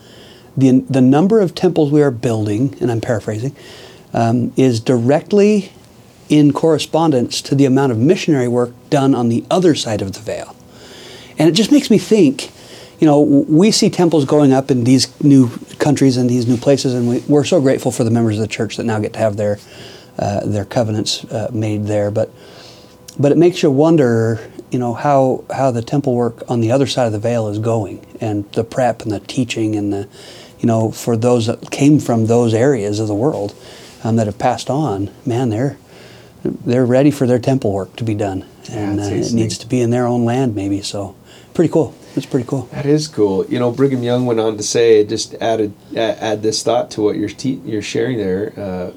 the 0.59 0.81
the 0.91 1.01
number 1.01 1.41
of 1.41 1.55
temples 1.55 1.93
we 1.93 2.03
are 2.03 2.11
building, 2.11 2.77
and 2.81 2.91
I'm 2.91 3.01
paraphrasing, 3.01 3.55
um, 4.13 4.53
is 4.57 4.81
directly 4.81 5.73
in 6.29 6.53
correspondence 6.53 7.41
to 7.43 7.55
the 7.55 7.65
amount 7.65 7.93
of 7.93 7.99
missionary 7.99 8.49
work 8.49 8.73
done 8.91 9.15
on 9.15 9.29
the 9.29 9.45
other 9.51 9.75
side 9.75 10.03
of 10.03 10.13
the 10.13 10.21
veil. 10.21 10.55
And 11.39 11.49
it 11.49 11.53
just 11.53 11.71
makes 11.73 11.91
me 11.91 11.99
think, 11.99 12.51
you 12.99 13.07
know, 13.07 13.21
we 13.21 13.71
see 13.71 13.89
temples 13.89 14.25
going 14.25 14.53
up 14.53 14.71
in 14.71 14.85
these 14.85 15.09
new 15.23 15.49
countries 15.79 16.17
and 16.17 16.29
these 16.29 16.47
new 16.47 16.57
places, 16.57 16.93
and 16.93 17.09
we, 17.09 17.21
we're 17.29 17.45
so 17.45 17.61
grateful 17.61 17.93
for 17.93 18.05
the 18.05 18.11
members 18.11 18.37
of 18.37 18.43
the 18.43 18.49
church 18.49 18.77
that 18.77 18.85
now 18.85 18.99
get 18.99 19.13
to 19.13 19.19
have 19.21 19.37
their 19.37 19.59
uh, 20.19 20.45
their 20.45 20.65
covenants 20.65 21.25
uh, 21.27 21.49
made 21.53 21.87
there. 21.87 22.11
But 22.11 22.31
but 23.17 23.31
it 23.31 23.39
makes 23.39 23.63
you 23.63 23.71
wonder, 23.71 24.51
you 24.73 24.79
know, 24.81 24.95
how 24.95 25.45
how 25.55 25.71
the 25.71 25.83
temple 25.83 26.17
work 26.17 26.43
on 26.49 26.61
the 26.61 26.73
other 26.73 26.87
side 26.87 27.07
of 27.07 27.13
the 27.13 27.21
veil 27.21 27.47
is 27.47 27.61
going, 27.61 28.05
and 28.21 28.51
the 28.53 28.65
prep 28.65 29.03
and 29.03 29.13
the 29.13 29.21
teaching 29.21 29.77
and 29.77 29.93
the, 29.93 30.09
you 30.61 30.67
know, 30.67 30.91
for 30.91 31.17
those 31.17 31.47
that 31.47 31.71
came 31.71 32.01
from 32.01 32.27
those 32.27 32.53
areas 32.55 32.99
of 33.01 33.09
the 33.09 33.15
world 33.15 33.55
um, 34.05 34.17
that 34.17 34.27
have 34.27 34.39
passed 34.39 34.71
on, 34.71 35.11
man, 35.25 35.51
they're 35.51 35.77
they're 36.45 36.87
ready 36.87 37.11
for 37.11 37.27
their 37.27 37.39
temple 37.39 37.73
work 37.73 37.97
to 37.97 38.05
be 38.05 38.15
done, 38.15 38.45
and 38.71 39.01
uh, 39.01 39.05
it 39.05 39.33
needs 39.33 39.59
to 39.59 39.67
be 39.67 39.81
in 39.81 39.91
their 39.91 40.07
own 40.07 40.25
land, 40.25 40.55
maybe. 40.55 40.83
So, 40.83 41.17
pretty 41.53 41.73
cool. 41.73 41.95
It's 42.15 42.27
pretty 42.27 42.47
cool. 42.47 42.63
That 42.73 42.87
is 42.87 43.07
cool. 43.07 43.45
You 43.47 43.59
know, 43.59 43.71
Brigham 43.71 44.03
Young 44.03 44.27
went 44.27 44.41
on 44.41 44.57
to 44.57 44.63
say, 44.63 45.05
just 45.05 45.35
added 45.35 45.75
add 45.97 46.43
this 46.43 46.63
thought 46.63 46.91
to 46.93 47.03
what 47.03 47.17
you're 47.17 47.29
te- 47.29 47.61
you're 47.65 47.83
sharing 47.83 48.19
there. 48.19 48.53
Uh, 48.57 48.91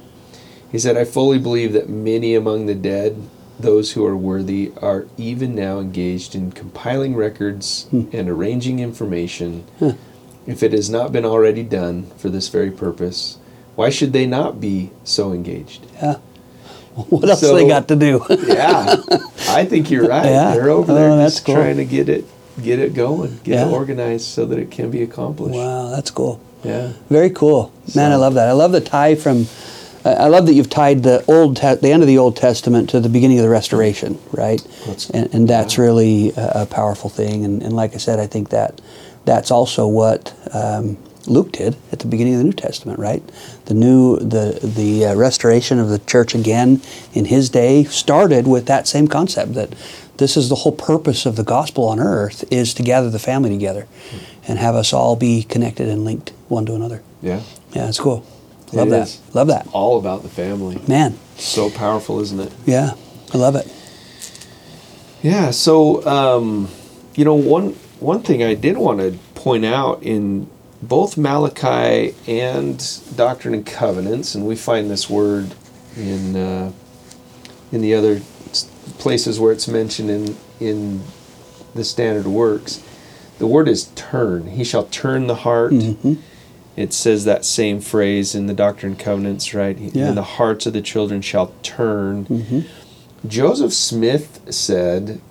he 0.72 0.80
said, 0.80 0.98
"I 0.98 1.04
fully 1.04 1.38
believe 1.38 1.74
that 1.74 1.90
many 1.90 2.34
among 2.36 2.66
the 2.66 2.76
dead, 2.76 3.22
those 3.60 3.92
who 3.92 4.06
are 4.06 4.18
worthy, 4.18 4.72
are 4.82 5.06
even 5.18 5.54
now 5.54 5.80
engaged 5.80 6.34
in 6.34 6.52
compiling 6.52 7.16
records 7.16 7.86
hmm. 7.90 8.06
and 8.12 8.30
arranging 8.30 8.80
information. 8.80 9.66
Huh. 9.80 9.94
If 10.48 10.64
it 10.64 10.72
has 10.72 10.90
not 10.90 11.12
been 11.12 11.26
already 11.26 11.64
done 11.64 12.08
for 12.18 12.30
this 12.30 12.48
very 12.50 12.72
purpose, 12.72 13.38
why 13.76 13.90
should 13.90 14.14
they 14.14 14.26
not 14.26 14.60
be 14.60 14.92
so 15.04 15.34
engaged?" 15.34 15.86
Yeah. 15.96 16.18
What 16.94 17.30
else 17.30 17.40
so, 17.40 17.56
they 17.56 17.68
got 17.68 17.88
to 17.88 17.96
do? 17.96 18.26
yeah, 18.30 18.98
I 19.48 19.66
think 19.66 19.90
you're 19.90 20.08
right. 20.08 20.26
Yeah. 20.26 20.54
They're 20.54 20.70
over 20.70 20.94
there 20.94 21.10
oh, 21.10 21.24
just 21.24 21.46
cool. 21.46 21.56
trying 21.56 21.78
to 21.78 21.86
get 21.86 22.10
it 22.10 22.26
get 22.62 22.80
it 22.80 22.94
going, 22.94 23.40
get 23.44 23.56
yeah. 23.56 23.68
it 23.68 23.72
organized 23.72 24.26
so 24.26 24.46
that 24.46 24.60
it 24.60 24.72
can 24.72 24.92
be 24.92 25.02
accomplished. 25.02 25.56
Wow, 25.56 25.90
that's 25.90 26.12
cool. 26.12 26.42
Yeah, 26.64 26.94
very 27.10 27.30
cool, 27.30 27.72
man. 27.96 28.12
So. 28.12 28.14
I 28.14 28.16
love 28.16 28.34
that. 28.36 28.50
I 28.50 28.52
love 28.52 28.72
the 28.72 28.82
tie 28.82 29.16
from. 29.16 29.48
I 30.04 30.28
love 30.28 30.48
that 30.48 30.54
you've 30.54 30.70
tied 30.70 31.04
the 31.04 31.24
old, 31.28 31.58
te- 31.58 31.76
the 31.76 31.92
end 31.92 32.02
of 32.02 32.08
the 32.08 32.18
Old 32.18 32.36
Testament 32.36 32.90
to 32.90 33.00
the 33.00 33.08
beginning 33.08 33.38
of 33.38 33.44
the 33.44 33.50
Restoration, 33.50 34.20
right? 34.32 34.60
That's, 34.88 35.12
and, 35.12 35.32
and, 35.32 35.48
that's 35.48 35.78
really 35.78 36.32
a, 36.32 36.64
a, 36.64 36.66
powerful 36.66 37.08
thing. 37.08 37.46
And, 37.46 37.62
and, 37.62 37.74
like 37.74 37.94
I 37.94 37.98
said, 37.98 38.20
I 38.20 38.26
think 38.26 38.50
that 38.50 38.82
that's 39.26 39.52
also 39.52 39.88
what 39.88 40.34
um, 40.54 40.98
Luke 41.28 41.52
did 41.52 41.76
at 41.92 42.00
the 42.00 42.08
beginning 42.08 42.34
of 42.34 42.40
the 42.40 42.46
New 42.46 42.54
Testament, 42.54 43.00
right? 43.00 43.24
The 43.66 43.74
new, 43.74 44.18
the 44.18 44.60
the 44.64 45.08
uh, 45.08 45.16
restoration 45.16 45.80
of 45.80 45.90
the 45.90 46.00
church 46.00 46.34
again 46.34 46.82
in 47.14 47.26
his 47.26 47.50
day 47.50 47.84
started 47.86 48.48
with 48.48 48.66
that 48.66 48.88
same 48.88 49.08
concept 49.08 49.54
that 49.54 49.74
this 50.18 50.38
is 50.38 50.50
the 50.50 50.56
whole 50.56 50.72
purpose 50.72 51.26
of 51.26 51.36
the 51.36 51.44
gospel 51.44 51.86
on 51.88 52.00
earth 52.00 52.44
is 52.52 52.74
to 52.76 52.84
gather 52.84 53.10
the 53.10 53.20
family 53.20 53.50
together 53.50 53.88
and 54.48 54.60
have 54.60 54.76
us 54.76 54.94
all 54.94 55.16
be 55.16 55.44
connected 55.44 55.88
and 55.88 56.04
linked 56.06 56.32
one 56.48 56.66
to 56.66 56.76
another. 56.76 57.02
Yeah. 57.22 57.42
Yeah, 57.72 57.88
it's 57.88 58.00
cool. 58.00 58.26
Love 58.74 58.88
it 58.88 58.92
that. 58.92 59.08
Is. 59.08 59.22
Love 59.34 59.48
that. 59.48 59.68
All 59.74 59.98
about 59.98 60.24
the 60.24 60.30
family. 60.30 60.80
Man. 60.88 61.18
So 61.38 61.70
powerful, 61.70 62.20
isn't 62.20 62.40
it? 62.40 62.52
Yeah. 62.66 62.94
I 63.34 63.38
love 63.38 63.56
it. 63.56 63.72
Yeah, 65.22 65.52
so 65.52 66.06
um, 66.06 66.70
you 67.16 67.26
know, 67.26 67.36
one 67.36 67.76
one 68.02 68.24
thing 68.24 68.44
I 68.44 68.56
did 68.56 68.78
want 68.78 69.00
to 69.00 69.18
point 69.36 69.64
out 69.66 70.02
in 70.04 70.50
both 70.82 71.18
Malachi 71.18 72.16
and 72.28 73.00
Doctrine 73.16 73.54
and 73.54 73.66
Covenants, 73.66 74.34
and 74.34 74.48
we 74.48 74.56
find 74.56 74.90
this 74.90 75.10
word 75.10 75.54
in 75.96 76.36
uh, 76.36 76.72
in 77.72 77.82
the 77.82 77.94
other 77.94 78.22
places 78.98 79.40
where 79.40 79.52
it's 79.52 79.68
mentioned 79.68 80.10
in 80.10 80.38
in 80.60 81.02
the 81.76 81.84
standard 81.84 82.26
works. 82.26 82.84
The 83.38 83.48
word 83.48 83.68
is 83.68 83.86
turn. 83.96 84.48
He 84.48 84.64
shall 84.64 84.86
turn 84.86 85.28
the 85.28 85.36
heart. 85.36 85.74
Mm-hmm. 85.74 86.14
It 86.76 86.94
says 86.94 87.26
that 87.26 87.44
same 87.44 87.82
phrase 87.82 88.34
in 88.34 88.48
the 88.48 88.54
Doctrine 88.54 88.94
and 88.94 89.00
Covenants, 89.00 89.54
right? 89.54 89.78
Yeah. 89.78 90.08
And 90.08 90.18
the 90.18 90.24
hearts 90.24 90.66
of 90.66 90.74
the 90.74 90.82
children 90.82 91.22
shall 91.22 91.54
turn. 91.64 92.26
Mm-hmm. 92.26 93.28
Joseph 93.28 93.74
Smith 93.74 94.42
said 94.54 95.22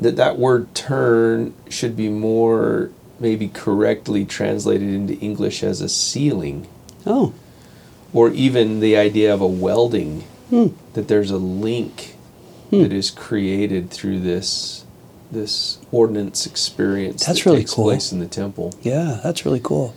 that 0.00 0.16
that 0.16 0.38
word 0.38 0.74
turn 0.74 1.54
should 1.68 1.96
be 1.96 2.08
more 2.08 2.90
maybe 3.20 3.48
correctly 3.48 4.24
translated 4.24 4.88
into 4.88 5.14
English 5.18 5.62
as 5.62 5.80
a 5.80 5.88
sealing. 5.88 6.66
Oh. 7.06 7.34
Or 8.12 8.30
even 8.30 8.80
the 8.80 8.96
idea 8.96 9.32
of 9.32 9.40
a 9.40 9.46
welding, 9.46 10.22
hmm. 10.48 10.68
that 10.94 11.06
there's 11.06 11.30
a 11.30 11.36
link 11.36 12.16
hmm. 12.70 12.82
that 12.82 12.92
is 12.92 13.10
created 13.10 13.90
through 13.90 14.20
this 14.20 14.84
this 15.30 15.78
ordinance 15.92 16.44
experience 16.44 17.24
that's 17.24 17.44
that 17.44 17.46
really 17.46 17.60
takes 17.60 17.74
cool. 17.74 17.84
place 17.84 18.10
in 18.10 18.18
the 18.18 18.26
temple. 18.26 18.74
Yeah, 18.82 19.20
that's 19.22 19.44
really 19.44 19.60
cool. 19.60 19.94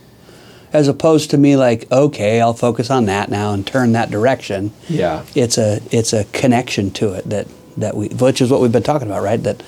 As 0.71 0.87
opposed 0.87 1.31
to 1.31 1.37
me 1.37 1.55
like, 1.55 1.91
okay, 1.91 2.39
I'll 2.39 2.53
focus 2.53 2.91
on 2.91 3.05
that 3.05 3.29
now 3.29 3.51
and 3.51 3.65
turn 3.65 3.93
that 3.93 4.11
direction. 4.11 4.73
Yeah. 4.89 5.25
It's 5.33 5.57
a 5.57 5.81
it's 5.91 6.13
a 6.13 6.25
connection 6.25 6.91
to 6.91 7.13
it 7.13 7.29
that 7.29 7.47
that 7.77 7.95
we 7.95 8.09
which 8.09 8.41
is 8.41 8.51
what 8.51 8.61
we've 8.61 8.71
been 8.71 8.83
talking 8.83 9.07
about, 9.07 9.23
right? 9.23 9.41
That 9.41 9.63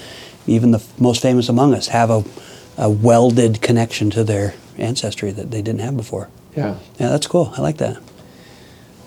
even 0.48 0.72
the 0.72 0.84
most 0.98 1.22
famous 1.22 1.50
among 1.50 1.74
us 1.74 1.88
have 1.88 2.10
a 2.10 2.24
a 2.78 2.90
welded 2.90 3.62
connection 3.62 4.10
to 4.12 4.24
their 4.24 4.54
ancestry 4.78 5.32
that 5.32 5.52
they 5.52 5.62
didn't 5.62 5.82
have 5.82 5.96
before. 5.96 6.30
Yeah. 6.56 6.78
Yeah, 7.00 7.10
that's 7.10 7.28
cool. 7.28 7.54
I 7.58 7.62
like 7.62 7.78
that. 7.78 8.02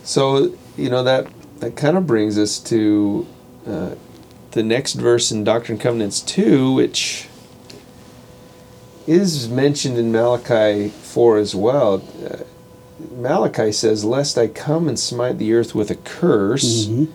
So, 0.05 0.57
you 0.77 0.91
know, 0.91 1.03
that 1.03 1.27
that 1.61 1.77
kind 1.77 1.97
of 1.97 2.07
brings 2.07 2.39
us 2.39 2.59
to 2.61 3.27
uh, 3.67 3.95
the 4.53 4.63
next 4.63 4.95
verse 4.95 5.31
in 5.31 5.45
Doctrine 5.45 5.75
and 5.75 5.83
Covenants 5.83 6.21
2, 6.21 6.73
which 6.73 7.29
is 9.07 9.49
mentioned 9.49 9.99
in 9.99 10.13
Malachi 10.13 10.89
4 10.89 11.39
as 11.39 11.55
well. 11.55 12.03
Uh, 12.25 12.45
Malachi 13.17 13.73
says, 13.73 14.05
Lest 14.05 14.39
I 14.39 14.47
come 14.47 14.89
and 14.89 14.99
smite 14.99 15.39
the 15.39 15.53
earth 15.53 15.75
with 15.75 15.91
a 15.91 15.97
curse. 15.97 16.87
Mm-hmm. 16.87 17.13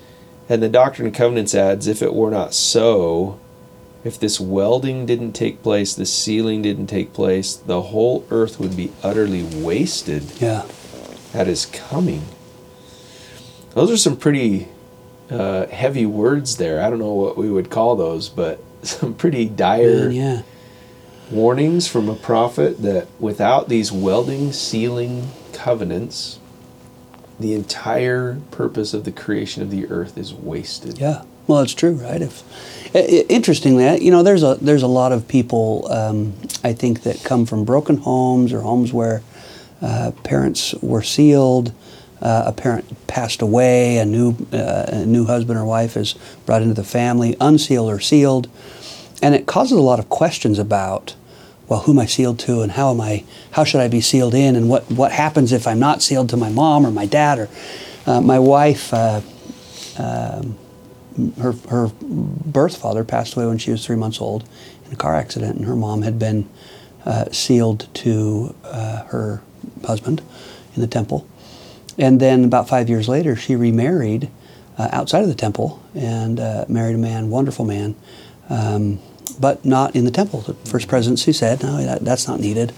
And 0.49 0.61
the 0.61 0.69
Doctrine 0.69 1.07
and 1.07 1.15
Covenants 1.15 1.55
adds, 1.55 1.87
If 1.87 2.01
it 2.01 2.13
were 2.13 2.31
not 2.31 2.53
so, 2.53 3.39
if 4.03 4.19
this 4.19 4.39
welding 4.39 5.05
didn't 5.05 5.33
take 5.33 5.63
place, 5.63 5.93
the 5.93 6.05
sealing 6.05 6.61
didn't 6.61 6.87
take 6.87 7.13
place, 7.13 7.55
the 7.55 7.81
whole 7.81 8.25
earth 8.29 8.59
would 8.59 8.75
be 8.75 8.91
utterly 9.01 9.43
wasted 9.43 10.23
yeah. 10.41 10.65
at 11.33 11.47
his 11.47 11.65
coming. 11.67 12.23
Those 13.71 13.89
are 13.89 13.97
some 13.97 14.17
pretty 14.17 14.67
uh, 15.29 15.67
heavy 15.67 16.05
words 16.05 16.57
there. 16.57 16.81
I 16.83 16.89
don't 16.89 16.99
know 16.99 17.13
what 17.13 17.37
we 17.37 17.49
would 17.49 17.69
call 17.69 17.95
those, 17.95 18.29
but 18.29 18.61
some 18.83 19.13
pretty 19.13 19.45
dire 19.45 20.09
Man, 20.09 20.11
yeah. 20.11 20.41
warnings 21.31 21.87
from 21.87 22.09
a 22.09 22.15
prophet 22.15 22.81
that 22.81 23.07
without 23.19 23.69
these 23.69 23.91
welding, 23.91 24.51
sealing 24.51 25.29
covenants, 25.53 26.39
the 27.39 27.53
entire 27.53 28.39
purpose 28.51 28.93
of 28.93 29.05
the 29.05 29.11
creation 29.11 29.63
of 29.63 29.71
the 29.71 29.87
earth 29.87 30.17
is 30.17 30.33
wasted. 30.33 30.99
Yeah, 30.99 31.23
well, 31.47 31.61
it's 31.61 31.73
true, 31.73 31.93
right? 31.93 32.21
If 32.21 32.43
interestingly, 32.93 34.03
you 34.03 34.11
know, 34.11 34.23
there's 34.23 34.43
a 34.43 34.55
there's 34.61 34.83
a 34.83 34.87
lot 34.87 35.11
of 35.11 35.27
people 35.27 35.87
um, 35.91 36.33
I 36.63 36.73
think 36.73 37.03
that 37.03 37.23
come 37.23 37.45
from 37.45 37.65
broken 37.65 37.97
homes 37.97 38.53
or 38.53 38.61
homes 38.61 38.93
where 38.93 39.21
uh, 39.81 40.11
parents 40.23 40.73
were 40.75 41.01
sealed 41.01 41.73
uh, 42.23 42.43
a 42.47 42.53
parent 42.53 43.05
passed 43.05 43.41
away, 43.41 43.97
a 43.97 44.05
new, 44.05 44.35
uh, 44.53 44.85
a 44.87 45.05
new 45.05 45.25
husband 45.25 45.59
or 45.59 45.65
wife 45.65 45.97
is 45.97 46.15
brought 46.45 46.61
into 46.61 46.73
the 46.73 46.83
family, 46.83 47.35
unsealed 47.41 47.91
or 47.91 47.99
sealed. 47.99 48.49
And 49.21 49.35
it 49.35 49.45
causes 49.45 49.77
a 49.77 49.81
lot 49.81 49.99
of 49.99 50.07
questions 50.07 50.57
about, 50.57 51.15
well, 51.67 51.81
who 51.81 51.91
am 51.91 51.99
I 51.99 52.05
sealed 52.05 52.39
to 52.39 52.61
and 52.61 52.71
how 52.71 52.91
am 52.91 53.01
I, 53.01 53.25
how 53.51 53.65
should 53.65 53.81
I 53.81 53.89
be 53.89 53.99
sealed 53.99 54.33
in 54.33 54.55
and 54.55 54.69
what, 54.69 54.89
what 54.89 55.11
happens 55.11 55.51
if 55.51 55.67
I'm 55.67 55.79
not 55.79 56.01
sealed 56.01 56.29
to 56.29 56.37
my 56.37 56.49
mom 56.49 56.85
or 56.85 56.91
my 56.91 57.05
dad 57.05 57.39
or 57.39 57.49
uh, 58.05 58.21
my 58.21 58.39
wife, 58.39 58.93
uh, 58.93 59.19
um, 59.97 60.57
her, 61.39 61.53
her 61.69 61.91
birth 61.99 62.77
father 62.77 63.03
passed 63.03 63.35
away 63.35 63.45
when 63.45 63.57
she 63.57 63.71
was 63.71 63.85
three 63.85 63.95
months 63.95 64.19
old 64.21 64.47
in 64.85 64.93
a 64.93 64.95
car 64.95 65.15
accident, 65.15 65.57
and 65.57 65.65
her 65.65 65.75
mom 65.75 66.01
had 66.01 66.17
been 66.17 66.49
uh, 67.05 67.25
sealed 67.31 67.87
to 67.93 68.55
uh, 68.63 69.03
her 69.05 69.41
husband 69.85 70.21
in 70.75 70.81
the 70.81 70.87
temple. 70.87 71.27
And 71.97 72.19
then 72.19 72.43
about 72.43 72.67
five 72.67 72.89
years 72.89 73.07
later, 73.07 73.35
she 73.35 73.55
remarried 73.55 74.29
uh, 74.77 74.89
outside 74.91 75.21
of 75.21 75.29
the 75.29 75.35
temple 75.35 75.83
and 75.93 76.39
uh, 76.39 76.65
married 76.67 76.95
a 76.95 76.97
man, 76.97 77.29
wonderful 77.29 77.65
man, 77.65 77.95
um, 78.49 78.99
but 79.39 79.63
not 79.63 79.95
in 79.95 80.05
the 80.05 80.11
temple. 80.11 80.41
The 80.41 80.53
first 80.69 80.87
presidency 80.87 81.33
said, 81.33 81.61
no, 81.61 81.77
that, 81.83 82.03
that's 82.03 82.27
not 82.27 82.39
needed. 82.39 82.73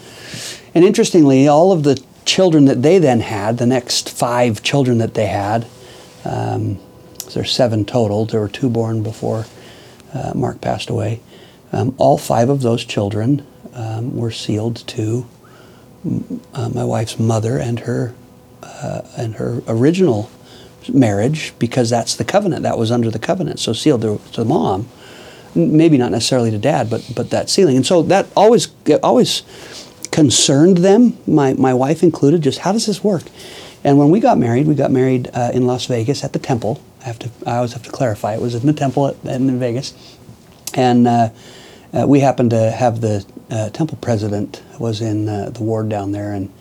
And 0.73 0.83
interestingly, 0.83 1.47
all 1.47 1.71
of 1.71 1.83
the 1.83 2.03
children 2.25 2.65
that 2.65 2.81
they 2.81 2.97
then 2.97 3.21
had, 3.21 3.57
the 3.57 3.65
next 3.65 4.09
five 4.09 4.61
children 4.63 4.97
that 4.97 5.13
they 5.13 5.27
had, 5.27 5.65
um, 6.25 6.79
there's 7.35 7.51
seven 7.51 7.83
total. 7.85 8.25
There 8.25 8.39
were 8.39 8.49
two 8.49 8.69
born 8.69 9.03
before 9.03 9.45
uh, 10.13 10.31
Mark 10.33 10.61
passed 10.61 10.89
away. 10.89 11.19
Um, 11.73 11.93
all 11.97 12.17
five 12.17 12.49
of 12.49 12.61
those 12.61 12.85
children 12.85 13.45
um, 13.73 14.15
were 14.15 14.31
sealed 14.31 14.87
to 14.87 15.27
uh, 16.53 16.69
my 16.69 16.85
wife's 16.85 17.19
mother 17.19 17.57
and 17.57 17.81
her 17.81 18.15
uh, 18.63 19.01
and 19.17 19.35
her 19.35 19.61
original 19.67 20.31
marriage 20.93 21.53
because 21.59 21.89
that's 21.89 22.15
the 22.15 22.23
covenant 22.23 22.63
that 22.63 22.77
was 22.77 22.89
under 22.89 23.11
the 23.11 23.19
covenant. 23.19 23.59
So 23.59 23.73
sealed 23.73 24.01
to, 24.01 24.21
to 24.31 24.43
the 24.43 24.45
mom, 24.45 24.87
maybe 25.53 25.97
not 25.97 26.11
necessarily 26.11 26.51
to 26.51 26.57
dad, 26.57 26.89
but 26.89 27.11
but 27.13 27.31
that 27.31 27.49
sealing. 27.49 27.75
And 27.75 27.85
so 27.85 28.01
that 28.03 28.27
always 28.37 28.69
always 29.03 29.43
concerned 30.11 30.77
them, 30.77 31.17
my 31.27 31.53
my 31.53 31.73
wife 31.73 32.01
included. 32.01 32.43
Just 32.43 32.59
how 32.59 32.71
does 32.71 32.85
this 32.85 33.03
work? 33.03 33.23
And 33.83 33.97
when 33.97 34.09
we 34.09 34.21
got 34.21 34.37
married, 34.37 34.67
we 34.67 34.73
got 34.73 34.89
married 34.89 35.29
uh, 35.33 35.51
in 35.53 35.67
Las 35.67 35.85
Vegas 35.87 36.23
at 36.23 36.31
the 36.31 36.39
temple. 36.39 36.81
I 37.05 37.07
have 37.07 37.19
to 37.19 37.29
I 37.45 37.57
always 37.57 37.73
have 37.73 37.83
to 37.83 37.91
clarify 37.91 38.33
it 38.33 38.41
was 38.41 38.55
in 38.55 38.65
the 38.65 38.73
temple 38.73 39.07
at, 39.07 39.15
in 39.25 39.59
Vegas, 39.59 39.93
and. 40.73 41.07
Uh, 41.07 41.29
uh, 41.95 42.05
we 42.05 42.19
happened 42.19 42.49
to 42.49 42.71
have 42.71 42.99
the 42.99 43.25
uh, 43.49 43.69
temple 43.69 43.97
president 44.01 44.61
was 44.79 44.99
in 44.99 45.29
uh, 45.29 45.49
the 45.49 45.63
ward 45.63 45.87
down 45.87 46.11
there, 46.11 46.33
and 46.33 46.51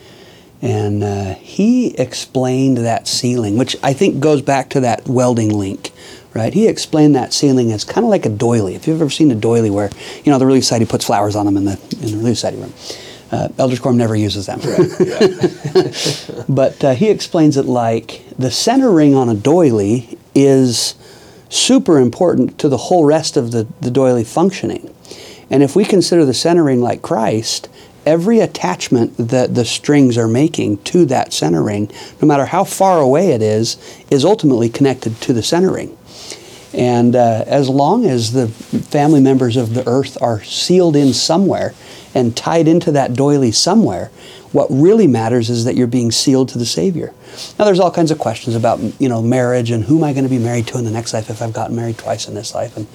and 0.63 1.03
uh, 1.03 1.35
he 1.35 1.95
explained 1.97 2.79
that 2.79 3.09
sealing, 3.09 3.59
which 3.59 3.77
I 3.83 3.93
think 3.93 4.21
goes 4.21 4.41
back 4.43 4.71
to 4.71 4.81
that 4.81 5.07
welding 5.09 5.51
link, 5.51 5.91
right? 6.35 6.55
He 6.55 6.69
explained 6.69 7.15
that 7.17 7.33
sealing 7.33 7.73
as 7.73 7.85
kind 7.85 8.05
of 8.05 8.11
like 8.11 8.25
a 8.25 8.31
doily. 8.31 8.75
If 8.75 8.87
you've 8.87 9.01
ever 9.01 9.11
seen 9.11 9.31
a 9.31 9.35
doily, 9.35 9.71
where 9.71 9.91
you 10.25 10.31
know 10.31 10.39
the 10.39 10.47
relief 10.47 10.65
society 10.65 10.87
puts 10.87 11.05
flowers 11.05 11.35
on 11.35 11.47
them 11.47 11.57
in 11.57 11.65
the 11.65 11.81
in 12.01 12.13
the 12.13 12.17
relief 12.19 12.37
society 12.37 12.59
room, 12.59 12.73
uh, 13.33 13.49
Elders 13.59 13.81
Quorum 13.81 13.99
never 13.99 14.15
uses 14.15 14.47
them. 14.47 14.61
but 16.49 16.85
uh, 16.85 16.95
he 16.95 17.11
explains 17.11 17.57
it 17.57 17.67
like 17.67 18.23
the 18.39 18.53
center 18.53 18.93
ring 18.93 19.17
on 19.17 19.29
a 19.29 19.35
doily 19.35 20.17
is 20.35 20.95
super 21.49 21.99
important 21.99 22.59
to 22.59 22.69
the 22.69 22.77
whole 22.77 23.05
rest 23.05 23.37
of 23.37 23.53
the, 23.53 23.67
the 23.81 23.91
doily 23.91 24.25
functioning. 24.25 24.93
And 25.51 25.63
if 25.63 25.77
we 25.77 25.85
consider 25.85 26.25
the 26.25 26.35
center 26.35 26.65
ring 26.65 26.81
like 26.81 27.03
Christ, 27.03 27.69
every 28.07 28.41
attachment 28.41 29.17
that 29.17 29.55
the 29.55 29.65
strings 29.65 30.19
are 30.19 30.29
making 30.29 30.79
to 30.79 31.05
that 31.07 31.33
center 31.33 31.63
ring, 31.63 31.91
no 32.21 32.29
matter 32.29 32.47
how 32.47 32.65
far 32.65 33.01
away 33.01 33.31
it 33.31 33.43
is, 33.43 33.77
is 34.11 34.25
ultimately 34.25 34.69
connected 34.69 35.21
to 35.23 35.33
the 35.33 35.43
center 35.43 35.73
ring. 35.73 35.97
And 36.73 37.15
uh, 37.15 37.45
as 37.47 37.69
long 37.69 38.05
as 38.05 38.33
the 38.33 38.49
family 38.49 39.21
members 39.21 39.57
of 39.57 39.75
the 39.75 39.87
earth 39.89 40.21
are 40.21 40.43
sealed 40.43 40.97
in 40.97 41.13
somewhere 41.13 41.73
and 42.15 42.37
tied 42.37 42.69
into 42.69 42.93
that 42.93 43.15
doily 43.15 43.53
somewhere, 43.53 44.11
what 44.53 44.69
really 44.71 45.07
matters 45.07 45.51
is 45.51 45.65
that 45.65 45.75
you're 45.75 45.87
being 45.87 46.13
sealed 46.13 46.49
to 46.51 46.59
the 46.59 46.67
Savior. 46.67 47.13
Now, 47.59 47.65
there's 47.65 47.81
all 47.81 47.91
kinds 47.91 48.11
of 48.11 48.19
questions 48.19 48.55
about 48.55 48.81
you 49.01 49.09
know 49.09 49.21
marriage 49.21 49.71
and 49.71 49.85
who 49.85 49.99
am 49.99 50.05
I 50.05 50.13
going 50.13 50.25
to 50.25 50.31
be 50.31 50.39
married 50.39 50.67
to 50.69 50.79
in 50.79 50.85
the 50.85 50.91
next 50.91 51.13
life 51.13 51.29
if 51.29 51.43
I've 51.43 51.53
gotten 51.53 51.75
married 51.77 51.99
twice 51.99 52.29
in 52.29 52.35
this 52.35 52.55
life, 52.55 52.77
and 52.77 52.87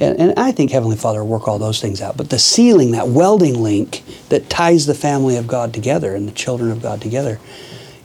and, 0.00 0.18
and 0.18 0.38
I 0.38 0.52
think 0.52 0.70
Heavenly 0.70 0.96
Father 0.96 1.22
will 1.22 1.30
work 1.30 1.48
all 1.48 1.58
those 1.58 1.80
things 1.80 2.00
out. 2.02 2.16
But 2.16 2.30
the 2.30 2.38
sealing, 2.38 2.90
that 2.92 3.08
welding 3.08 3.62
link 3.62 4.02
that 4.28 4.50
ties 4.50 4.86
the 4.86 4.94
family 4.94 5.36
of 5.36 5.46
God 5.46 5.72
together 5.72 6.14
and 6.14 6.26
the 6.26 6.32
children 6.32 6.70
of 6.70 6.82
God 6.82 7.00
together, 7.00 7.38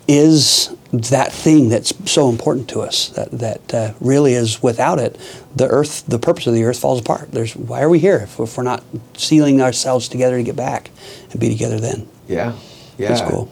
is 0.08 0.76
that 0.92 1.32
thing 1.32 1.70
that's 1.70 1.94
so 2.10 2.30
important 2.30 2.68
to 2.70 2.82
us 2.82 3.10
that, 3.10 3.30
that 3.32 3.74
uh, 3.74 3.94
really 4.02 4.34
is 4.34 4.62
without 4.64 4.98
it 5.00 5.18
the 5.56 5.68
earth 5.68 6.04
the 6.08 6.18
purpose 6.18 6.48
of 6.48 6.54
the 6.56 6.64
earth 6.64 6.80
falls 6.80 7.00
apart 7.00 7.32
there's 7.32 7.56
why 7.56 7.82
are 7.82 7.90
we 7.90 8.00
here 8.00 8.18
if, 8.18 8.40
if 8.40 8.58
we're 8.58 8.64
not 8.64 8.84
sealing 9.16 9.62
ourselves 9.62 10.08
together 10.08 10.38
to 10.38 10.44
get 10.44 10.56
back 10.56 10.90
and 11.32 11.40
be 11.40 11.50
together 11.50 11.80
then 11.80 12.08
Yeah, 12.28 12.54
yeah. 12.98 13.10
That's 13.10 13.22
cool. 13.22 13.52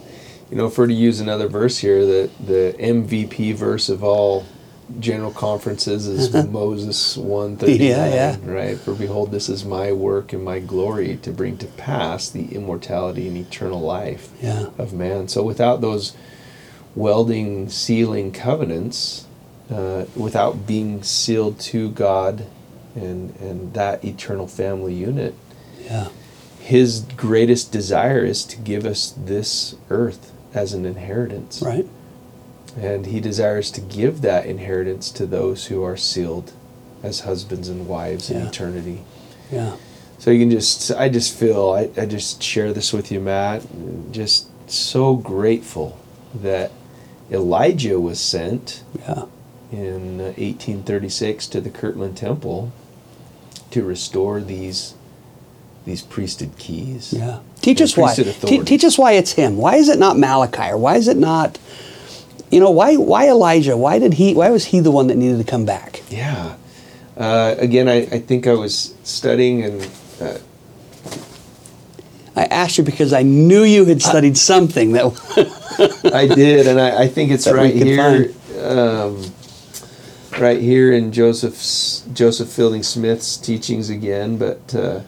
You 0.50 0.56
know, 0.58 0.66
if 0.68 0.78
we're 0.78 0.88
to 0.88 0.94
use 0.94 1.20
another 1.20 1.48
verse 1.48 1.78
here, 1.78 2.06
the 2.06 2.30
the 2.40 2.74
MVP 2.80 3.54
verse 3.54 3.90
of 3.90 4.02
all 4.04 4.46
general 5.00 5.32
conferences 5.32 6.08
is 6.08 6.34
Moses 6.50 7.18
one 7.18 7.58
thirty 7.58 7.78
nine. 7.78 7.88
Yeah, 7.90 8.08
yeah. 8.14 8.38
Right. 8.44 8.78
For 8.80 8.94
behold, 8.94 9.32
this 9.32 9.50
is 9.50 9.66
my 9.66 9.92
work 9.92 10.32
and 10.34 10.44
my 10.44 10.60
glory 10.60 11.18
to 11.18 11.32
bring 11.32 11.58
to 11.58 11.68
pass 11.68 12.30
the 12.30 12.46
immortality 12.56 13.28
and 13.28 13.36
eternal 13.38 13.82
life 13.82 14.30
Yeah. 14.42 14.68
of 14.78 14.94
man. 14.94 15.28
So 15.28 15.44
without 15.44 15.82
those 15.82 16.14
welding, 16.98 17.70
sealing 17.70 18.32
covenants, 18.32 19.28
uh, 19.72 20.06
without 20.16 20.66
being 20.66 21.04
sealed 21.04 21.60
to 21.60 21.90
God 21.92 22.46
and 22.96 23.36
and 23.40 23.74
that 23.74 24.04
eternal 24.04 24.48
family 24.48 24.94
unit, 24.94 25.36
yeah 25.80 26.08
his 26.68 27.00
greatest 27.16 27.72
desire 27.72 28.26
is 28.26 28.44
to 28.44 28.58
give 28.58 28.86
us 28.86 29.14
this 29.18 29.76
earth 29.90 30.34
as 30.54 30.74
an 30.74 30.86
inheritance. 30.86 31.62
right 31.66 31.88
And 32.76 33.06
he 33.06 33.22
desires 33.22 33.72
to 33.72 33.80
give 33.80 34.20
that 34.22 34.46
inheritance 34.46 35.10
to 35.12 35.26
those 35.26 35.68
who 35.68 35.82
are 35.84 35.96
sealed 35.96 36.52
as 37.02 37.22
husbands 37.22 37.70
and 37.70 37.88
wives 37.88 38.30
in 38.30 38.42
eternity. 38.42 39.04
yeah 39.50 39.78
So 40.20 40.30
you 40.30 40.40
can 40.40 40.52
just, 40.52 40.92
I 40.92 41.08
just 41.08 41.34
feel, 41.34 41.70
I, 41.72 41.90
I 42.02 42.06
just 42.06 42.44
share 42.44 42.74
this 42.74 42.92
with 42.92 43.14
you, 43.14 43.22
Matt. 43.22 43.64
Just 44.12 44.50
so 44.70 45.16
grateful 45.16 45.98
that 46.36 46.72
Elijah 47.32 48.00
was 48.00 48.20
sent 48.20 48.84
yeah 49.00 49.26
in 49.72 50.22
uh, 50.22 50.34
1836 50.38 51.48
to 51.48 51.62
the 51.62 51.70
Kirtland 51.70 52.18
Temple 52.18 52.72
to 53.72 53.84
restore 53.84 54.40
these 54.42 54.94
these 55.86 56.02
priesthood 56.02 56.58
keys. 56.58 57.14
Yeah. 57.14 57.40
Teach 57.62 57.82
us 57.82 57.96
why. 57.96 58.14
Te- 58.14 58.64
teach 58.64 58.84
us 58.84 58.98
why 58.98 59.14
it's 59.14 59.32
him. 59.32 59.58
Why 59.58 59.76
is 59.76 59.88
it 59.90 59.98
not 59.98 60.18
Malachi? 60.18 60.72
Or 60.72 60.78
why 60.78 60.98
is 60.98 61.08
it 61.08 61.18
not, 61.18 61.58
you 62.52 62.60
know, 62.60 62.70
why 62.70 62.98
why 62.98 63.30
Elijah? 63.30 63.78
Why 63.78 63.98
did 63.98 64.16
he? 64.16 64.34
Why 64.34 64.50
was 64.50 64.66
he 64.66 64.82
the 64.82 64.92
one 64.92 65.08
that 65.08 65.16
needed 65.16 65.38
to 65.38 65.50
come 65.50 65.66
back? 65.66 66.04
Yeah. 66.10 66.56
Uh, 67.16 67.56
again, 67.58 67.88
I, 67.88 68.02
I 68.02 68.20
think 68.20 68.46
I 68.48 68.54
was 68.54 68.94
studying 69.04 69.64
and 69.64 69.90
uh, 70.22 70.38
I 72.38 72.44
asked 72.46 72.78
you 72.78 72.84
because 72.84 73.14
I 73.14 73.24
knew 73.24 73.64
you 73.64 73.84
had 73.86 74.02
studied 74.02 74.38
something 74.38 74.92
that. 74.94 75.06
I 76.14 76.28
did, 76.28 76.68
and 76.68 76.80
I, 76.80 77.04
I 77.04 77.08
think 77.08 77.32
it's 77.32 77.48
right 77.52 77.74
here, 77.74 78.32
um, 78.62 79.24
right 80.40 80.62
here 80.62 80.94
in 80.94 81.12
Joseph's 81.12 82.04
Joseph 82.14 82.50
Fielding 82.50 82.84
Smith's 82.84 83.38
teachings 83.38 83.90
again. 83.90 84.38
But 84.38 84.76
uh, 84.76 85.02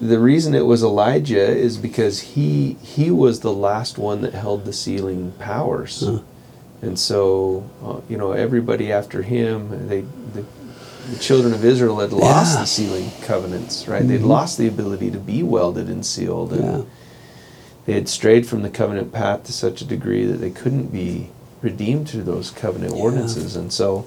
the 0.00 0.18
reason 0.20 0.54
it 0.54 0.66
was 0.66 0.82
Elijah 0.84 1.46
is 1.50 1.76
because 1.76 2.20
he 2.20 2.74
he 2.82 3.10
was 3.10 3.40
the 3.40 3.52
last 3.52 3.98
one 3.98 4.20
that 4.22 4.34
held 4.34 4.64
the 4.66 4.72
sealing 4.72 5.32
powers, 5.38 6.02
Huh. 6.06 6.20
and 6.82 6.96
so 6.98 7.68
uh, 7.84 8.00
you 8.08 8.16
know 8.16 8.32
everybody 8.32 8.92
after 8.92 9.22
him, 9.22 9.88
they 9.88 10.02
the, 10.34 10.44
the 11.10 11.18
children 11.18 11.52
of 11.52 11.64
Israel 11.64 11.98
had 11.98 12.12
lost 12.12 12.54
Yeah. 12.54 12.60
the 12.60 12.66
sealing 12.66 13.10
covenants, 13.22 13.88
right? 13.88 14.06
They'd 14.06 14.22
Mhm. 14.22 14.26
lost 14.28 14.58
the 14.58 14.68
ability 14.68 15.10
to 15.10 15.18
be 15.18 15.42
welded 15.42 15.88
and 15.88 16.04
sealed, 16.04 16.52
and 16.52 16.64
yeah. 16.64 16.80
they 17.86 17.92
had 17.94 18.08
strayed 18.08 18.46
from 18.46 18.62
the 18.62 18.68
covenant 18.68 19.12
path 19.12 19.44
to 19.44 19.52
such 19.52 19.80
a 19.80 19.84
degree 19.84 20.24
that 20.24 20.40
they 20.40 20.50
couldn't 20.50 20.92
be 20.92 21.28
redeemed 21.62 22.08
through 22.08 22.22
those 22.22 22.50
covenant 22.50 22.96
Yeah. 22.96 23.02
ordinances, 23.02 23.56
and 23.56 23.72
so 23.72 24.04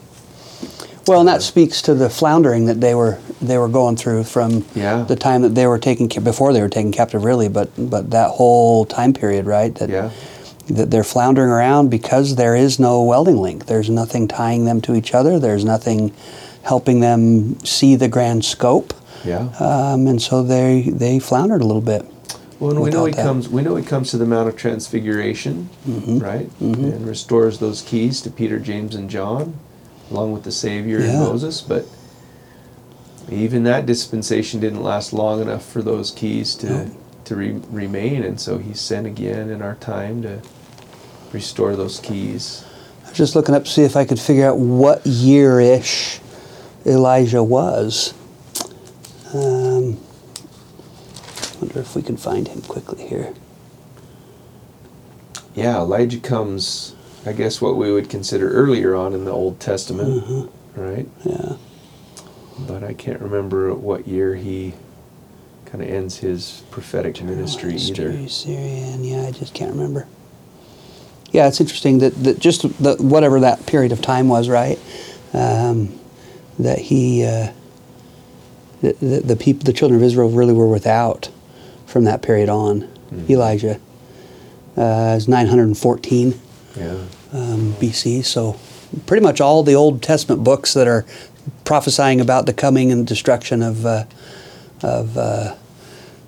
Well, 1.05 1.19
and 1.19 1.27
that 1.27 1.41
speaks 1.41 1.81
to 1.81 1.93
the 1.93 2.09
floundering 2.09 2.65
that 2.67 2.79
they 2.79 2.95
were 2.95 3.17
they 3.41 3.57
were 3.57 3.67
going 3.67 3.97
through 3.97 4.23
from 4.23 4.63
Yeah. 4.73 5.03
the 5.05 5.17
time 5.17 5.41
that 5.41 5.53
they 5.53 5.67
were 5.67 5.77
taken 5.77 6.07
before 6.23 6.53
they 6.53 6.61
were 6.61 6.69
taken 6.69 6.93
captive, 6.93 7.25
really, 7.25 7.49
but 7.49 7.69
but 7.77 8.11
that 8.11 8.29
whole 8.31 8.85
time 8.85 9.11
period, 9.11 9.45
right? 9.45 9.75
That 9.75 9.89
yeah, 9.89 10.09
that 10.69 10.91
they're 10.91 11.03
floundering 11.03 11.49
around 11.49 11.89
because 11.89 12.35
there 12.35 12.55
is 12.55 12.79
no 12.79 13.03
welding 13.03 13.37
link. 13.41 13.65
There's 13.65 13.89
nothing 13.89 14.29
tying 14.29 14.63
them 14.63 14.79
to 14.81 14.95
each 14.95 15.13
other. 15.13 15.37
There's 15.39 15.65
nothing 15.65 16.13
helping 16.63 16.99
them 17.01 17.57
see 17.65 17.95
the 17.95 18.07
grand 18.07 18.43
scope, 18.45 18.93
yeah. 19.23 19.49
um, 19.59 20.07
and 20.07 20.21
so 20.21 20.41
they 20.43 20.81
they 20.83 21.19
floundered 21.19 21.61
a 21.61 21.65
little 21.65 21.81
bit. 21.81 22.05
Well, 22.59 22.71
and 22.71 22.81
we 22.81 22.89
know 22.91 23.05
he 23.05 23.13
that. 23.13 23.23
comes. 23.23 23.49
We 23.49 23.61
know 23.61 23.75
he 23.75 23.83
comes 23.85 24.11
to 24.11 24.17
the 24.17 24.25
Mount 24.25 24.47
of 24.47 24.55
Transfiguration, 24.55 25.69
Mm-hmm. 25.87 26.19
right, 26.19 26.49
and 26.61 27.05
restores 27.05 27.59
those 27.59 27.81
keys 27.81 28.21
to 28.21 28.29
Peter, 28.31 28.59
James, 28.59 28.95
and 28.95 29.09
John, 29.09 29.59
along 30.09 30.31
with 30.33 30.43
the 30.43 30.51
Savior 30.51 30.99
and 30.99 31.19
Moses. 31.19 31.59
But 31.61 31.85
even 33.29 33.63
that 33.63 33.85
dispensation 33.85 34.59
didn't 34.59 34.83
last 34.83 35.13
long 35.13 35.41
enough 35.41 35.65
for 35.65 35.81
those 35.81 36.11
keys 36.11 36.55
to 36.55 36.67
No. 36.69 36.91
to 37.25 37.35
re- 37.35 37.61
remain, 37.71 38.23
and 38.23 38.39
so 38.39 38.57
he's 38.57 38.79
sent 38.81 39.07
again 39.07 39.49
in 39.49 39.61
our 39.61 39.75
time 39.75 40.21
to 40.23 40.39
restore 41.31 41.75
those 41.75 41.99
keys. 41.99 42.63
I 43.05 43.09
was 43.09 43.17
just 43.17 43.35
looking 43.35 43.55
up 43.55 43.65
to 43.65 43.69
see 43.69 43.83
if 43.83 43.95
I 43.95 44.05
could 44.05 44.19
figure 44.19 44.45
out 44.47 44.57
what 44.57 45.05
year 45.05 45.59
ish 45.59 46.19
Elijah 46.85 47.43
was. 47.43 48.13
Um, 49.33 49.97
wonder 51.59 51.79
if 51.79 51.95
we 51.95 52.01
can 52.01 52.17
find 52.17 52.47
him 52.47 52.61
quickly 52.61 53.07
here. 53.07 53.33
Yeah, 55.55 55.77
Elijah 55.77 56.19
comes, 56.19 56.95
I 57.25 57.33
guess, 57.33 57.61
what 57.61 57.77
we 57.77 57.91
would 57.91 58.09
consider 58.09 58.49
earlier 58.51 58.95
on 58.95 59.13
in 59.13 59.25
the 59.25 59.31
Old 59.31 59.59
Testament, 59.59 60.23
Mhm. 60.25 60.49
right? 60.75 61.07
Yeah. 61.23 61.53
But 62.67 62.83
I 62.83 62.93
can't 62.93 63.21
remember 63.21 63.73
what 63.73 64.07
year 64.07 64.35
he 64.35 64.73
kind 65.65 65.83
of 65.83 65.89
ends 65.89 66.17
his 66.17 66.61
prophetic 66.69 67.23
ministry 67.23 67.75
either. 67.75 68.11
History, 68.11 68.27
Syrian, 68.27 69.03
yeah, 69.03 69.25
I 69.27 69.31
just 69.31 69.53
can't 69.53 69.71
remember. 69.71 70.05
Yeah, 71.31 71.47
it's 71.47 71.59
interesting 71.59 71.97
that, 71.99 72.13
that 72.23 72.39
just 72.39 72.61
the, 72.81 72.95
whatever 72.99 73.39
that 73.39 73.65
period 73.65 73.91
of 73.91 74.01
time 74.01 74.27
was, 74.27 74.49
right? 74.49 74.77
Um, 75.33 75.89
that 76.59 76.79
he, 76.79 77.23
uh, 77.25 77.51
the, 78.81 78.93
the, 79.01 79.19
the 79.21 79.35
people, 79.35 79.63
the 79.63 79.73
children 79.73 79.99
of 79.99 80.03
Israel 80.05 80.29
really 80.29 80.53
were 80.53 80.67
without 80.67 81.29
from 81.85 82.03
that 82.05 82.21
period 82.21 82.49
on. 82.49 82.87
Mhm. 83.13 83.29
Elijah 83.29 83.79
uh, 84.77 85.15
is 85.17 85.27
914 85.27 86.39
Yeah. 86.77 86.95
um, 87.31 87.75
BC, 87.79 88.23
so 88.23 88.55
pretty 89.05 89.23
much 89.23 89.39
all 89.39 89.63
the 89.63 89.75
Old 89.75 90.01
Testament 90.01 90.43
books 90.43 90.73
that 90.73 90.87
are 90.87 91.05
prophesying 91.63 92.19
about 92.19 92.45
the 92.45 92.53
coming 92.53 92.91
and 92.91 93.05
destruction 93.05 93.61
of 93.61 93.85
uh, 93.85 94.03
of 94.81 95.17
uh, 95.17 95.53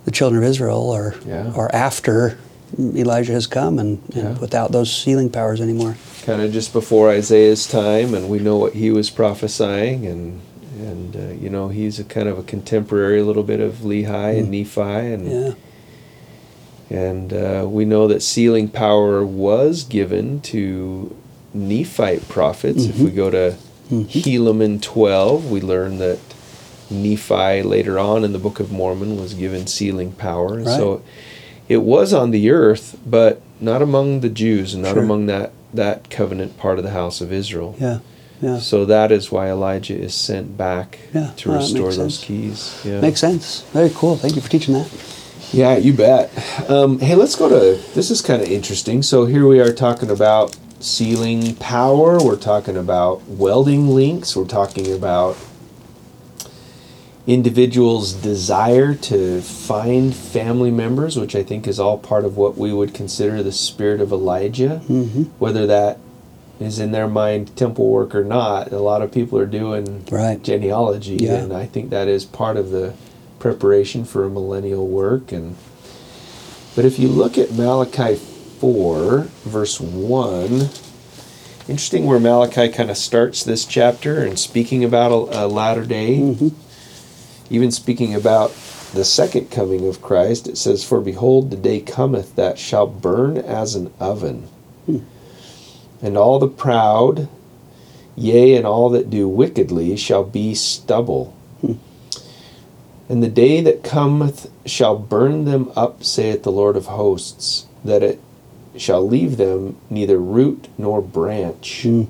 the 0.06 0.12
children 0.12 0.44
of 0.44 0.48
Israel, 0.50 0.90
or 0.90 1.16
Yeah. 1.28 1.52
or 1.56 1.74
after 1.76 2.38
Elijah 2.78 3.32
has 3.34 3.48
come, 3.48 3.80
and, 3.80 4.00
and 4.14 4.24
Yeah. 4.24 4.40
without 4.40 4.72
those 4.72 4.92
sealing 4.92 5.30
powers 5.30 5.62
anymore. 5.62 5.96
kind 6.26 6.42
of 6.42 6.52
just 6.52 6.74
before 6.74 7.10
Isaiah's 7.12 7.68
time, 7.68 8.14
and 8.16 8.30
we 8.30 8.40
know 8.40 8.58
what 8.58 8.74
he 8.74 8.90
was 8.92 9.10
prophesying, 9.10 10.06
and 10.08 10.40
and 10.80 11.16
uh, 11.16 11.34
you 11.42 11.50
know 11.50 11.70
he's 11.70 12.00
a 12.00 12.04
kind 12.04 12.28
of 12.28 12.38
a 12.38 12.44
contemporary, 12.44 13.20
a 13.20 13.24
little 13.24 13.44
bit 13.44 13.60
of 13.60 13.76
Lehi 13.84 14.40
and 14.40 14.52
Nephi, 14.52 14.82
and 14.82 15.32
Yeah, 15.32 15.54
and 16.90 17.34
uh, 17.34 17.66
we 17.68 17.86
know 17.86 18.08
that 18.08 18.22
sealing 18.22 18.68
power 18.70 19.26
was 19.26 19.84
given 19.84 20.42
to 20.42 21.16
Nephite 21.54 22.28
prophets. 22.28 22.86
If 22.86 23.00
we 23.00 23.12
go 23.12 23.30
to 23.30 23.56
Helaman 23.92 24.82
twelve, 24.82 25.50
we 25.50 25.62
learn 25.62 25.98
that 26.00 26.20
Nephi 26.90 27.62
later 27.64 27.98
on 27.98 28.24
in 28.24 28.34
the 28.34 28.40
Book 28.40 28.60
of 28.60 28.72
Mormon 28.72 29.18
was 29.20 29.34
given 29.34 29.66
sealing 29.68 30.12
power, 30.12 30.58
and 30.58 30.68
so 30.68 31.02
it 31.70 31.78
was 31.84 32.14
on 32.14 32.32
the 32.32 32.50
earth, 32.50 32.98
but 33.06 33.42
not 33.60 33.82
among 33.82 34.20
the 34.22 34.30
Jews, 34.30 34.74
and 34.74 34.84
not 34.84 34.94
Sure. 34.94 35.04
among 35.04 35.26
that 35.28 35.52
that 35.74 36.10
covenant 36.10 36.58
part 36.58 36.78
of 36.78 36.86
the 36.86 36.92
house 36.92 37.20
of 37.20 37.34
Israel. 37.34 37.76
yeah, 37.80 38.00
yeah. 38.42 38.60
So 38.60 38.86
that 38.86 39.12
is 39.12 39.30
why 39.32 39.50
Elijah 39.50 39.98
is 40.00 40.14
sent 40.14 40.58
back 40.58 41.00
Yeah, 41.14 41.32
to 41.38 41.50
oh, 41.50 41.54
that 41.54 41.60
restore 41.60 41.92
those 41.94 41.96
sense. 42.20 42.24
keys. 42.24 42.76
Yeah. 42.86 43.02
Makes 43.02 43.20
sense. 43.20 43.64
Very 43.74 43.90
cool. 43.94 44.16
Thank 44.16 44.36
you 44.36 44.42
for 44.42 44.50
teaching 44.50 44.74
that. 44.76 44.88
Yeah, 45.52 45.76
you 45.78 45.92
bet. 45.94 46.32
Um, 46.70 47.00
hey, 47.00 47.16
let's 47.16 47.36
go 47.36 47.50
to 47.50 47.82
this 47.94 48.10
is 48.10 48.22
kind 48.22 48.42
of 48.42 48.48
interesting. 48.50 49.02
So 49.04 49.26
here 49.26 49.46
we 49.48 49.60
are 49.60 49.74
talking 49.74 50.10
about 50.10 50.56
sealing 50.80 51.56
power. 51.56 52.24
We're 52.24 52.36
talking 52.38 52.78
about 52.78 53.22
welding 53.28 53.90
links. 53.90 54.36
We're 54.36 54.46
talking 54.46 54.92
about 54.94 55.36
individuals' 57.28 58.14
desire 58.14 58.94
to 58.94 59.42
find 59.42 60.16
family 60.16 60.70
members, 60.72 61.18
which 61.18 61.36
I 61.36 61.44
think 61.44 61.68
is 61.68 61.80
all 61.80 61.98
part 61.98 62.24
of 62.24 62.38
what 62.38 62.56
we 62.58 62.72
would 62.72 62.94
consider 62.94 63.42
the 63.42 63.52
spirit 63.52 64.00
of 64.00 64.12
Elijah. 64.12 64.82
Mm-hmm. 64.88 65.24
Whether 65.40 65.66
that 65.68 65.98
is 66.60 66.80
in 66.80 66.92
their 66.92 67.08
mind 67.08 67.56
temple 67.58 67.90
work 67.90 68.14
or 68.16 68.24
not, 68.24 68.72
a 68.72 68.80
lot 68.80 69.02
of 69.02 69.12
people 69.12 69.40
are 69.40 69.46
doing 69.48 70.06
Right. 70.12 70.42
genealogy, 70.42 71.18
Yeah. 71.20 71.36
and 71.38 71.52
I 71.54 71.66
think 71.66 71.90
that 71.90 72.08
is 72.08 72.26
part 72.26 72.58
of 72.58 72.70
the 72.70 72.94
preparation 73.40 74.06
for 74.06 74.24
a 74.24 74.30
millennial 74.30 74.88
work. 74.88 75.32
And 75.32 75.56
but 76.76 76.86
if 76.86 77.00
you 77.00 77.08
look 77.08 77.38
at 77.38 77.52
Malachi 77.54 78.16
four, 78.16 79.28
verse 79.44 79.82
one, 79.82 80.70
interesting 81.68 82.06
where 82.06 82.20
Malachi 82.20 82.70
kind 82.70 82.90
of 82.92 82.98
starts 82.98 83.44
this 83.44 83.66
chapter 83.66 84.24
and 84.24 84.38
speaking 84.38 84.84
about 84.84 85.12
a, 85.12 85.46
a 85.46 85.48
latter 85.48 85.84
day, 85.86 86.20
Mm-hmm. 86.20 86.50
Even 87.50 87.72
speaking 87.72 88.16
about 88.16 88.52
the 88.94 89.06
second 89.06 89.52
coming 89.52 89.88
of 89.88 90.02
Christ. 90.02 90.48
It 90.48 90.58
says, 90.58 90.84
"For 90.84 91.02
behold, 91.02 91.52
the 91.52 91.58
day 91.58 91.80
cometh 91.80 92.36
that 92.36 92.58
shall 92.58 92.88
burn 92.88 93.38
as 93.38 93.76
an 93.76 93.92
oven." 94.00 94.48
And 96.02 96.18
all 96.18 96.40
the 96.40 96.48
proud, 96.48 97.28
yea, 98.16 98.56
and 98.56 98.66
all 98.66 98.90
that 98.90 99.10
do 99.10 99.28
wickedly, 99.28 99.96
shall 99.96 100.24
be 100.24 100.54
stubble. 100.54 101.34
And 103.08 103.22
the 103.22 103.28
day 103.28 103.62
that 103.62 103.84
cometh 103.84 104.50
shall 104.66 104.98
burn 104.98 105.46
them 105.46 105.72
up, 105.76 106.04
saith 106.04 106.42
the 106.44 106.52
Lord 106.52 106.76
of 106.76 106.88
hosts, 106.88 107.66
that 107.84 108.02
it 108.02 108.20
shall 108.76 109.06
leave 109.06 109.38
them 109.38 109.76
neither 109.90 110.18
root 110.18 110.68
nor 110.78 111.02
branch. 111.02 111.84
Mm. 111.86 112.08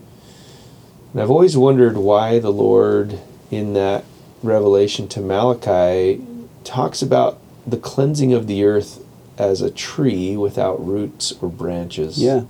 And 1.12 1.22
I've 1.22 1.30
always 1.30 1.58
wondered 1.58 1.98
why 1.98 2.40
the 2.40 2.52
Lord, 2.52 3.20
in 3.52 3.74
that 3.74 4.06
revelation 4.46 5.08
to 5.10 5.20
Malachi, 5.22 6.22
talks 6.64 7.02
about 7.02 7.40
the 7.68 7.78
cleansing 7.78 8.34
of 8.34 8.48
the 8.48 8.64
earth 8.64 9.04
as 9.38 9.62
a 9.62 9.70
tree 9.72 10.38
without 10.38 10.84
roots 10.86 11.34
or 11.42 11.50
branches. 11.50 12.18
Yeah. 12.18 12.44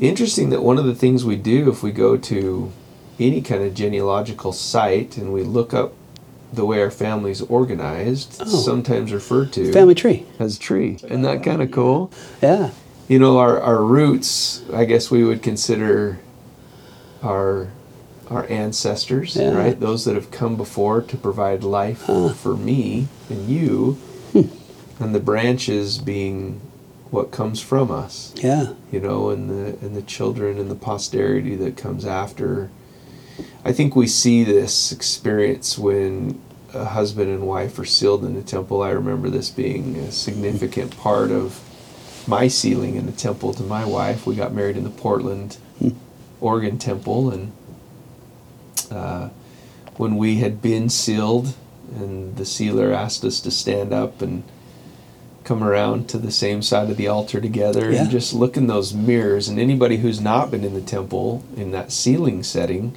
Interesting 0.00 0.50
that 0.50 0.62
one 0.62 0.78
of 0.78 0.84
the 0.84 0.94
things 0.94 1.24
we 1.24 1.36
do 1.36 1.70
if 1.70 1.82
we 1.82 1.92
go 1.92 2.16
to 2.16 2.72
any 3.18 3.40
kind 3.42 3.62
of 3.62 3.74
genealogical 3.74 4.52
site 4.52 5.16
and 5.16 5.32
we 5.32 5.42
look 5.42 5.72
up 5.72 5.92
the 6.52 6.64
way 6.64 6.82
our 6.82 6.90
family's 6.90 7.40
organized, 7.42 8.38
Oh. 8.40 8.46
sometimes 8.46 9.12
referred 9.12 9.52
to 9.52 9.72
Family 9.72 9.94
tree. 9.94 10.26
as 10.40 10.58
tree. 10.58 10.98
Isn't 11.04 11.22
that 11.22 11.44
kind 11.44 11.62
of 11.62 11.70
cool? 11.70 12.10
Yeah. 12.42 12.70
You 13.08 13.18
know, 13.20 13.38
our, 13.38 13.60
our 13.60 13.82
roots, 13.84 14.62
I 14.72 14.84
guess 14.84 15.10
we 15.10 15.22
would 15.22 15.42
consider 15.42 16.18
our 17.22 17.68
our 18.30 18.46
ancestors, 18.48 19.36
Yeah. 19.36 19.50
right? 19.54 19.78
Those 19.78 20.04
that 20.04 20.14
have 20.14 20.30
come 20.30 20.56
before 20.56 21.02
to 21.02 21.16
provide 21.16 21.64
life 21.64 22.04
Huh. 22.06 22.30
for 22.30 22.56
me 22.56 23.08
and 23.28 23.48
you, 23.48 23.98
hmm. 24.32 24.42
and 25.00 25.14
the 25.14 25.20
branches 25.20 25.98
being 25.98 26.60
what 27.10 27.32
comes 27.32 27.58
from 27.60 27.90
us 27.90 28.32
Yeah. 28.40 28.68
you 28.92 29.00
know, 29.00 29.30
and 29.30 29.50
the 29.50 29.74
and 29.84 29.96
the 29.96 30.02
children 30.02 30.58
and 30.58 30.70
the 30.70 30.76
posterity 30.76 31.56
that 31.56 31.76
comes 31.76 32.04
after. 32.06 32.70
I 33.64 33.72
think 33.72 33.96
we 33.96 34.06
see 34.06 34.44
this 34.44 34.92
experience 34.92 35.76
when 35.76 36.38
a 36.72 36.84
husband 36.84 37.30
and 37.30 37.48
wife 37.48 37.78
are 37.80 37.84
sealed 37.84 38.24
in 38.24 38.34
the 38.34 38.42
temple. 38.42 38.80
I 38.80 38.90
remember 38.90 39.28
this 39.28 39.50
being 39.50 39.96
a 39.96 40.12
significant 40.12 40.96
part 40.96 41.32
of 41.32 41.60
my 42.28 42.46
sealing 42.46 42.94
in 42.94 43.06
the 43.06 43.12
temple 43.12 43.52
to 43.54 43.64
my 43.64 43.84
wife. 43.84 44.24
We 44.24 44.36
got 44.36 44.54
married 44.54 44.76
in 44.76 44.84
the 44.84 44.90
Portland, 44.90 45.56
hmm. 45.80 45.88
Oregon 46.40 46.78
temple, 46.78 47.30
and 47.30 47.50
uh, 48.90 49.28
when 49.96 50.16
we 50.16 50.36
had 50.36 50.60
been 50.62 50.88
sealed, 50.88 51.54
and 51.94 52.36
the 52.36 52.44
sealer 52.46 52.92
asked 52.92 53.24
us 53.24 53.40
to 53.40 53.50
stand 53.50 53.92
up 53.92 54.22
and 54.22 54.42
come 55.44 55.64
around 55.64 56.08
to 56.08 56.18
the 56.18 56.30
same 56.30 56.62
side 56.62 56.90
of 56.90 56.96
the 56.96 57.08
altar 57.08 57.40
together 57.40 57.90
Yeah. 57.90 58.02
and 58.02 58.10
just 58.10 58.32
look 58.32 58.56
in 58.56 58.66
those 58.66 58.92
mirrors. 58.94 59.48
And 59.48 59.58
anybody 59.58 59.96
who's 59.98 60.20
not 60.20 60.50
been 60.50 60.64
in 60.64 60.74
the 60.74 60.80
temple 60.80 61.42
in 61.56 61.70
that 61.72 61.90
sealing 61.90 62.42
setting, 62.42 62.94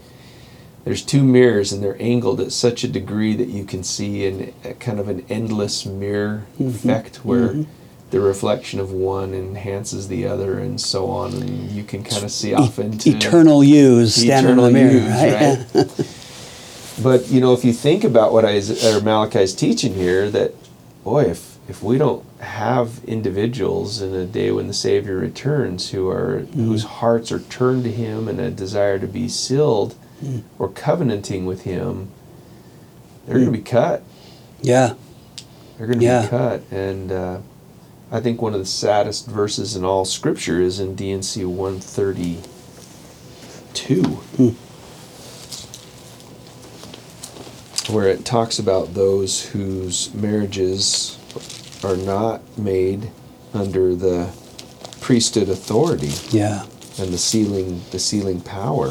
there's 0.84 1.02
two 1.02 1.24
mirrors 1.24 1.72
and 1.72 1.82
they're 1.82 2.02
angled 2.02 2.42
at 2.42 2.52
such 2.52 2.84
a 2.84 2.88
degree 2.88 3.36
that 3.36 3.48
you 3.48 3.64
can 3.64 3.84
see 3.84 4.26
in 4.26 4.54
a 4.64 4.74
kind 4.74 5.00
of 5.00 5.08
an 5.08 5.26
endless 5.30 5.86
mirror 5.86 6.44
effect 6.60 7.24
where 7.26 7.66
the 8.14 8.20
reflection 8.20 8.80
of 8.80 8.92
one 8.92 9.34
enhances 9.34 10.08
the 10.08 10.28
other 10.28 10.60
and 10.60 10.80
so 10.80 11.08
on 11.08 11.34
and 11.34 11.72
you 11.72 11.84
can 11.84 12.04
kind 12.04 12.24
of 12.24 12.30
see 12.30 12.54
off 12.54 12.78
into 12.78 13.10
Eternal 13.10 13.64
yous 13.64 14.22
standing 14.22 14.52
in 14.52 14.58
the 14.58 14.68
eternal 14.68 14.72
mirror. 14.72 14.92
use, 14.92 16.06
right? 16.06 16.08
But 17.02 17.30
you 17.30 17.42
know, 17.42 17.54
if 17.54 17.66
you 17.66 17.74
think 17.74 18.04
about 18.04 18.34
what 18.34 18.46
Isaiah, 18.46 18.98
or 18.98 19.02
Malachi's 19.02 19.56
teaching 19.56 19.96
here, 19.96 20.30
that 20.30 20.54
boy, 21.04 21.24
if 21.24 21.58
if 21.68 21.82
we 21.82 21.98
don't 21.98 22.24
have 22.40 23.04
individuals 23.06 24.00
in 24.00 24.14
a 24.14 24.28
day 24.28 24.52
when 24.52 24.68
the 24.68 24.76
Savior 24.76 25.18
returns 25.18 25.90
who 25.90 26.08
are 26.08 26.42
mm-hmm. 26.42 26.66
whose 26.66 26.84
hearts 26.84 27.32
are 27.32 27.40
turned 27.40 27.84
to 27.86 27.92
Him 27.92 28.28
and 28.28 28.40
a 28.40 28.52
desire 28.52 29.00
to 29.00 29.08
be 29.08 29.28
sealed 29.28 29.96
mm. 30.24 30.44
or 30.60 30.70
covenanting 30.70 31.48
with 31.48 31.64
Him, 31.64 32.12
they're 33.26 33.40
going 33.40 33.52
to 33.52 33.60
mm. 33.60 33.64
be 33.64 33.70
cut. 33.72 34.04
yeah. 34.62 34.94
They're 35.80 35.88
going 35.88 35.98
to 35.98 36.06
Yeah. 36.06 36.22
be 36.22 36.28
cut, 36.28 36.62
and 36.70 37.12
uh, 37.12 37.38
I 38.14 38.20
think 38.22 38.42
one 38.44 38.54
of 38.54 38.60
the 38.60 38.66
saddest 38.68 39.26
verses 39.28 39.76
in 39.76 39.84
all 39.84 40.06
Scripture 40.06 40.62
is 40.62 40.80
in 40.80 40.94
D&C 40.94 41.44
one 41.46 41.80
thirty 41.80 42.38
two. 43.74 44.04
Hmm. 44.38 44.50
where 47.92 48.08
it 48.08 48.24
talks 48.24 48.60
about 48.60 48.94
those 48.94 49.44
whose 49.48 50.14
marriages 50.14 51.18
are 51.84 51.98
not 51.98 52.42
made 52.58 53.10
under 53.54 53.94
the 53.96 54.32
priesthood 55.02 55.50
authority 55.50 56.12
Yeah. 56.30 56.64
and 57.00 57.12
the 57.12 57.18
sealing 57.18 57.82
the 57.92 58.00
sealing 58.00 58.42
power 58.42 58.90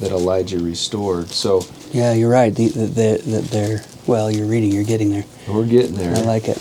that 0.00 0.10
Elijah 0.10 0.58
restored. 0.58 1.28
So 1.28 1.62
Yeah, 1.92 2.14
you're 2.14 2.30
right. 2.30 2.52
The, 2.54 2.68
the, 2.68 2.86
the, 2.86 3.22
the, 3.24 3.40
they're, 3.42 3.84
well, 4.06 4.30
you're 4.30 4.46
reading, 4.48 4.72
you're 4.72 4.82
getting 4.82 5.10
there. 5.10 5.24
we're 5.46 5.66
getting 5.66 5.94
there. 5.94 6.16
I 6.16 6.22
like 6.22 6.48
it. 6.48 6.58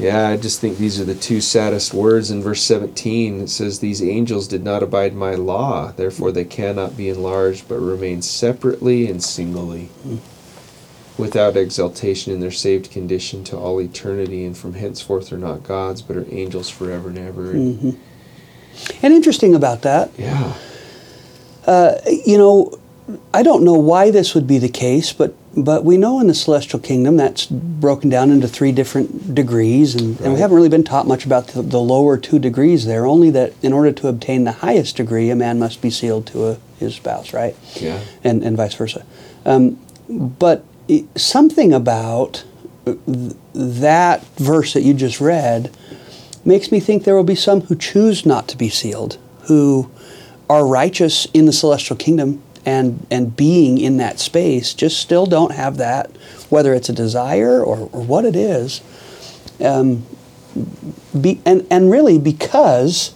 Yeah, 0.00 0.28
I 0.28 0.36
just 0.36 0.60
think 0.60 0.78
these 0.78 0.98
are 0.98 1.04
the 1.04 1.14
two 1.14 1.40
saddest 1.40 1.92
words 1.92 2.30
in 2.30 2.42
verse 2.42 2.62
17. 2.62 3.42
It 3.42 3.48
says, 3.48 3.80
These 3.80 4.02
angels 4.02 4.48
did 4.48 4.64
not 4.64 4.82
abide 4.82 5.14
my 5.14 5.34
law, 5.34 5.92
therefore 5.92 6.32
they 6.32 6.44
cannot 6.44 6.96
be 6.96 7.08
enlarged, 7.08 7.68
but 7.68 7.78
remain 7.78 8.22
separately 8.22 9.08
and 9.10 9.22
singly, 9.22 9.90
without 11.18 11.56
exaltation 11.56 12.32
in 12.32 12.40
their 12.40 12.50
saved 12.50 12.90
condition 12.90 13.44
to 13.44 13.56
all 13.58 13.80
eternity, 13.80 14.44
and 14.44 14.56
from 14.56 14.74
henceforth 14.74 15.32
are 15.32 15.38
not 15.38 15.64
gods, 15.64 16.00
but 16.00 16.16
are 16.16 16.26
angels 16.30 16.70
forever 16.70 17.10
and 17.10 17.18
ever. 17.18 17.50
And 17.50 17.98
And 19.02 19.12
interesting 19.12 19.54
about 19.54 19.82
that, 19.82 20.10
Yeah. 20.16 20.54
Uh, 21.66 21.96
you 22.06 22.38
know, 22.38 22.78
I 23.34 23.42
don't 23.42 23.64
know 23.64 23.74
why 23.74 24.10
this 24.10 24.34
would 24.34 24.46
be 24.46 24.58
the 24.58 24.68
case, 24.68 25.12
but 25.12 25.34
but 25.56 25.84
we 25.84 25.96
know 25.96 26.20
in 26.20 26.28
the 26.28 26.34
celestial 26.34 26.78
kingdom 26.78 27.16
that's 27.16 27.46
broken 27.46 28.08
down 28.08 28.30
into 28.30 28.46
three 28.46 28.72
different 28.72 29.34
degrees, 29.34 29.94
and, 29.94 30.20
and 30.20 30.32
we 30.34 30.40
haven't 30.40 30.56
really 30.56 30.68
been 30.68 30.84
taught 30.84 31.06
much 31.06 31.26
about 31.26 31.48
the, 31.48 31.62
the 31.62 31.80
lower 31.80 32.16
two 32.16 32.38
degrees 32.38 32.86
there. 32.86 33.06
Only 33.06 33.30
that 33.30 33.52
in 33.62 33.72
order 33.72 33.90
to 33.92 34.08
obtain 34.08 34.44
the 34.44 34.52
highest 34.52 34.96
degree, 34.96 35.28
a 35.30 35.36
man 35.36 35.58
must 35.58 35.82
be 35.82 35.90
sealed 35.90 36.26
to 36.28 36.46
a 36.46 36.58
his 36.78 36.94
spouse, 36.94 37.32
right? 37.32 37.54
Yeah. 37.74 38.00
And 38.24 38.42
and 38.42 38.56
vice 38.56 38.74
versa. 38.74 39.04
Um, 39.44 39.78
but 40.08 40.64
it, 40.88 41.04
something 41.18 41.72
about 41.72 42.44
th- 42.84 42.98
that 43.54 44.24
verse 44.36 44.72
that 44.72 44.82
you 44.82 44.94
just 44.94 45.20
read 45.20 45.70
makes 46.44 46.72
me 46.72 46.80
think 46.80 47.04
there 47.04 47.14
will 47.14 47.22
be 47.22 47.34
some 47.34 47.62
who 47.62 47.76
choose 47.76 48.24
not 48.24 48.48
to 48.48 48.56
be 48.56 48.68
sealed, 48.68 49.18
who 49.42 49.90
are 50.48 50.66
righteous 50.66 51.26
in 51.32 51.46
the 51.46 51.52
celestial 51.52 51.96
kingdom 51.96 52.42
and 52.66 53.06
and 53.10 53.36
being 53.36 53.78
in 53.78 53.96
that 53.96 54.20
space 54.20 54.74
just 54.74 54.98
still 54.98 55.26
don't 55.26 55.52
have 55.52 55.76
that, 55.78 56.10
whether 56.48 56.74
it's 56.74 56.88
a 56.88 56.92
desire 56.92 57.62
or, 57.62 57.88
or 57.92 58.04
what 58.04 58.24
it 58.24 58.36
is. 58.36 58.80
Um, 59.60 60.06
be, 61.18 61.40
and, 61.46 61.66
and 61.70 61.90
really 61.90 62.18
because 62.18 63.14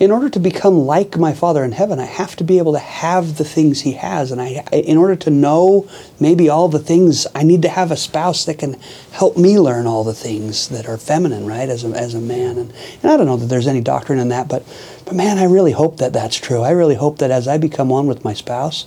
in 0.00 0.10
order 0.10 0.28
to 0.28 0.40
become 0.40 0.74
like 0.74 1.16
my 1.16 1.32
father 1.32 1.62
in 1.62 1.72
heaven 1.72 1.98
i 2.00 2.04
have 2.04 2.34
to 2.34 2.44
be 2.44 2.58
able 2.58 2.72
to 2.72 2.78
have 2.78 3.36
the 3.36 3.44
things 3.44 3.82
he 3.82 3.92
has 3.92 4.32
and 4.32 4.40
i 4.40 4.64
in 4.72 4.96
order 4.96 5.14
to 5.14 5.30
know 5.30 5.88
maybe 6.18 6.48
all 6.48 6.68
the 6.68 6.78
things 6.78 7.26
i 7.34 7.42
need 7.42 7.62
to 7.62 7.68
have 7.68 7.90
a 7.90 7.96
spouse 7.96 8.44
that 8.44 8.58
can 8.58 8.74
help 9.12 9.36
me 9.36 9.58
learn 9.58 9.86
all 9.86 10.02
the 10.02 10.14
things 10.14 10.68
that 10.68 10.88
are 10.88 10.98
feminine 10.98 11.46
right 11.46 11.68
as 11.68 11.84
a, 11.84 11.88
as 11.88 12.14
a 12.14 12.20
man 12.20 12.58
and, 12.58 12.72
and 13.02 13.10
i 13.10 13.16
don't 13.16 13.26
know 13.26 13.36
that 13.36 13.46
there's 13.46 13.68
any 13.68 13.80
doctrine 13.80 14.18
in 14.18 14.28
that 14.28 14.48
but 14.48 14.64
but 15.04 15.14
man 15.14 15.38
i 15.38 15.44
really 15.44 15.72
hope 15.72 15.98
that 15.98 16.12
that's 16.12 16.36
true 16.36 16.62
i 16.62 16.70
really 16.70 16.96
hope 16.96 17.18
that 17.18 17.30
as 17.30 17.46
i 17.46 17.56
become 17.56 17.88
one 17.88 18.06
with 18.06 18.24
my 18.24 18.34
spouse 18.34 18.86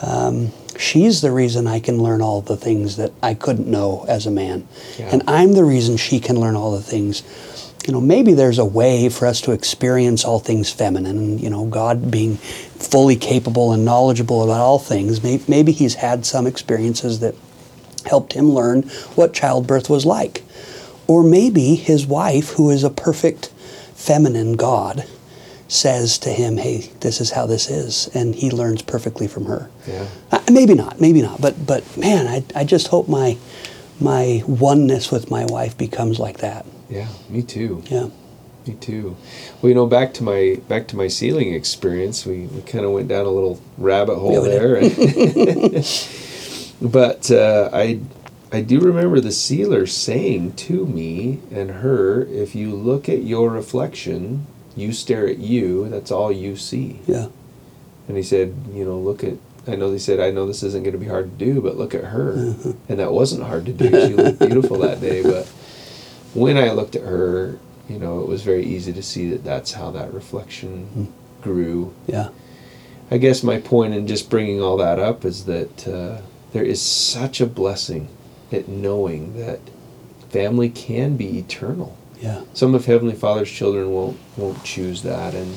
um, 0.00 0.52
she's 0.78 1.20
the 1.20 1.32
reason 1.32 1.66
I 1.66 1.80
can 1.80 1.98
learn 1.98 2.22
all 2.22 2.40
the 2.40 2.56
things 2.56 2.96
that 2.96 3.12
I 3.22 3.34
couldn't 3.34 3.66
know 3.66 4.04
as 4.08 4.26
a 4.26 4.30
man. 4.30 4.66
Yeah. 4.98 5.10
And 5.12 5.22
I'm 5.26 5.54
the 5.54 5.64
reason 5.64 5.96
she 5.96 6.20
can 6.20 6.38
learn 6.38 6.54
all 6.54 6.72
the 6.72 6.82
things. 6.82 7.22
You 7.88 7.94
know, 7.94 8.02
maybe 8.02 8.34
there's 8.34 8.58
a 8.58 8.66
way 8.66 9.08
for 9.08 9.24
us 9.26 9.40
to 9.40 9.52
experience 9.52 10.22
all 10.22 10.40
things 10.40 10.70
feminine, 10.70 11.38
you 11.38 11.48
know, 11.48 11.64
God 11.64 12.10
being 12.10 12.36
fully 12.36 13.16
capable 13.16 13.72
and 13.72 13.82
knowledgeable 13.82 14.44
about 14.44 14.60
all 14.60 14.78
things. 14.78 15.22
Maybe, 15.22 15.42
maybe 15.48 15.72
He's 15.72 15.94
had 15.94 16.26
some 16.26 16.46
experiences 16.46 17.20
that 17.20 17.34
helped 18.04 18.34
him 18.34 18.50
learn 18.50 18.82
what 19.14 19.32
childbirth 19.32 19.88
was 19.88 20.04
like. 20.04 20.42
Or 21.06 21.22
maybe 21.22 21.76
his 21.76 22.06
wife, 22.06 22.50
who 22.50 22.70
is 22.70 22.84
a 22.84 22.90
perfect 22.90 23.46
feminine 23.94 24.56
God, 24.56 25.06
says 25.66 26.18
to 26.18 26.28
him, 26.28 26.58
"Hey, 26.58 26.90
this 27.00 27.22
is 27.22 27.30
how 27.30 27.46
this 27.46 27.70
is," 27.70 28.10
and 28.12 28.34
he 28.34 28.50
learns 28.50 28.82
perfectly 28.82 29.26
from 29.26 29.46
her. 29.46 29.70
Yeah. 29.86 30.06
Uh, 30.30 30.40
maybe 30.50 30.74
not, 30.74 31.00
maybe 31.00 31.22
not, 31.22 31.40
but 31.40 31.66
but 31.66 31.96
man, 31.96 32.26
I, 32.26 32.44
I 32.54 32.64
just 32.64 32.88
hope 32.88 33.08
my 33.08 33.38
my 33.98 34.42
oneness 34.46 35.10
with 35.10 35.30
my 35.30 35.46
wife 35.46 35.76
becomes 35.78 36.18
like 36.18 36.38
that. 36.38 36.66
Yeah, 36.88 37.08
me 37.28 37.42
too. 37.42 37.82
Yeah, 37.86 38.08
Me 38.66 38.74
too. 38.74 39.16
Well, 39.60 39.68
you 39.68 39.74
know, 39.74 39.86
back 39.86 40.14
to 40.14 40.22
my 40.24 40.58
back 40.68 40.88
to 40.88 40.96
my 40.96 41.08
sealing 41.08 41.52
experience, 41.52 42.24
we, 42.26 42.46
we 42.46 42.62
kind 42.62 42.84
of 42.84 42.92
went 42.92 43.08
down 43.08 43.26
a 43.26 43.30
little 43.30 43.60
rabbit 43.76 44.16
hole 44.16 44.32
Yeah, 44.46 44.58
there. 44.58 44.80
but 46.80 47.30
uh, 47.30 47.70
I 47.72 48.00
I 48.52 48.60
do 48.62 48.80
remember 48.80 49.20
the 49.20 49.32
sealer 49.32 49.86
saying 49.86 50.54
to 50.54 50.86
me 50.86 51.40
and 51.50 51.70
her, 51.70 52.22
if 52.26 52.54
you 52.54 52.74
look 52.74 53.08
at 53.08 53.22
your 53.22 53.50
reflection, 53.50 54.46
you 54.74 54.92
stare 54.92 55.26
at 55.28 55.38
you, 55.38 55.88
that's 55.90 56.10
all 56.10 56.32
you 56.32 56.56
see. 56.56 57.00
yeah, 57.06 57.26
And 58.08 58.16
he 58.16 58.22
said, 58.22 58.54
you 58.72 58.84
know, 58.84 58.98
look 58.98 59.22
at. 59.24 59.34
I 59.66 59.76
know 59.76 59.90
they 59.90 59.98
said, 59.98 60.18
I 60.18 60.30
know 60.30 60.46
this 60.46 60.62
isn't 60.62 60.82
going 60.82 60.94
to 60.94 60.98
be 60.98 61.08
hard 61.08 61.38
to 61.38 61.44
do, 61.44 61.60
but 61.60 61.76
look 61.76 61.94
at 61.94 62.04
her. 62.04 62.32
Mm-hmm. 62.36 62.70
And 62.88 62.98
that 63.00 63.12
wasn't 63.12 63.42
hard 63.42 63.66
to 63.66 63.72
do. 63.74 63.90
She 63.90 64.14
looked 64.14 64.38
beautiful 64.38 64.78
that 64.78 65.02
day. 65.02 65.22
But 65.22 65.46
when 66.38 66.56
I 66.56 66.70
looked 66.72 66.96
at 66.96 67.02
her, 67.02 67.58
you 67.88 67.98
know, 67.98 68.20
it 68.20 68.28
was 68.28 68.42
very 68.42 68.64
easy 68.64 68.92
to 68.92 69.02
see 69.02 69.28
that 69.30 69.44
that's 69.44 69.72
how 69.72 69.90
that 69.92 70.12
reflection 70.12 71.12
grew. 71.42 71.94
yeah, 72.06 72.28
I 73.10 73.18
guess 73.18 73.42
my 73.42 73.58
point 73.58 73.94
in 73.94 74.06
just 74.06 74.28
bringing 74.28 74.60
all 74.62 74.76
that 74.78 74.98
up 74.98 75.24
is 75.24 75.44
that 75.46 75.88
uh, 75.88 76.20
there 76.52 76.64
is 76.64 76.80
such 76.82 77.40
a 77.40 77.46
blessing 77.46 78.08
at 78.52 78.68
knowing 78.68 79.38
that 79.38 79.60
family 80.30 80.68
can 80.68 81.16
be 81.16 81.38
eternal 81.38 81.96
yeah, 82.20 82.42
some 82.52 82.74
of 82.74 82.86
Heavenly 82.86 83.14
Father's 83.14 83.50
children 83.50 83.90
won't 83.92 84.18
won't 84.36 84.64
choose 84.64 85.02
that, 85.02 85.34
and 85.34 85.56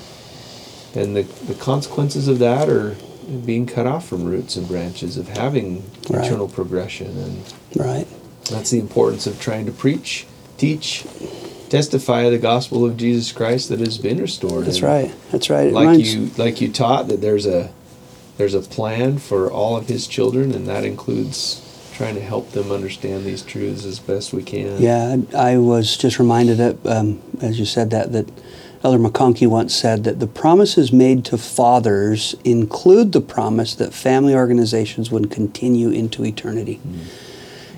and 0.94 1.16
the 1.16 1.24
the 1.24 1.56
consequences 1.56 2.28
of 2.28 2.40
that 2.40 2.70
are 2.70 2.96
being 3.46 3.66
cut 3.66 3.88
off 3.88 4.08
from 4.08 4.26
roots 4.26 4.56
and 4.58 4.68
branches 4.68 5.18
of 5.18 5.28
having 5.30 5.84
Right. 6.10 6.26
eternal 6.26 6.48
progression, 6.48 7.18
and 7.18 7.54
right. 7.76 8.08
that's 8.50 8.70
the 8.70 8.80
importance 8.80 9.26
of 9.26 9.40
trying 9.40 9.66
to 9.66 9.72
preach, 9.72 10.28
teach, 10.62 11.04
testify 11.70 12.30
the 12.30 12.38
gospel 12.38 12.86
of 12.86 12.96
Jesus 12.98 13.32
Christ 13.32 13.70
that 13.70 13.80
has 13.80 13.98
been 13.98 14.22
restored. 14.22 14.66
That's 14.66 14.78
And 14.78 14.86
right. 14.86 15.12
That's 15.32 15.50
right. 15.50 15.68
It 15.68 15.74
Like 15.74 15.88
reminds- 15.90 16.14
you 16.14 16.30
like 16.38 16.62
you 16.62 16.70
taught 16.72 17.08
that 17.08 17.20
there's 17.22 17.46
a 17.48 17.72
there's 18.38 18.54
a 18.54 18.62
plan 18.62 19.18
for 19.18 19.52
all 19.52 19.76
of 19.76 19.88
His 19.88 20.08
children, 20.08 20.52
and 20.54 20.68
that 20.68 20.84
includes 20.86 21.62
trying 21.94 22.16
to 22.16 22.22
help 22.22 22.52
them 22.52 22.72
understand 22.72 23.26
these 23.26 23.42
truths 23.44 23.86
as 23.86 24.00
best 24.00 24.34
we 24.34 24.42
can. 24.44 24.82
Yeah, 24.82 25.18
I 25.38 25.58
was 25.58 25.98
just 25.98 26.18
reminded 26.20 26.58
that, 26.58 26.78
um, 26.86 27.22
as 27.42 27.60
you 27.60 27.66
said 27.66 27.92
that, 27.92 28.12
that 28.14 28.28
Elder 28.84 28.98
McConkie 28.98 29.46
once 29.48 29.76
said 29.76 30.04
that 30.06 30.20
the 30.20 30.26
promises 30.26 30.92
made 30.92 31.24
to 31.26 31.38
fathers 31.38 32.34
include 32.44 33.12
the 33.12 33.22
promise 33.22 33.76
that 33.76 33.94
family 33.94 34.34
organizations 34.34 35.12
would 35.12 35.30
continue 35.30 35.90
into 35.90 36.26
eternity. 36.26 36.80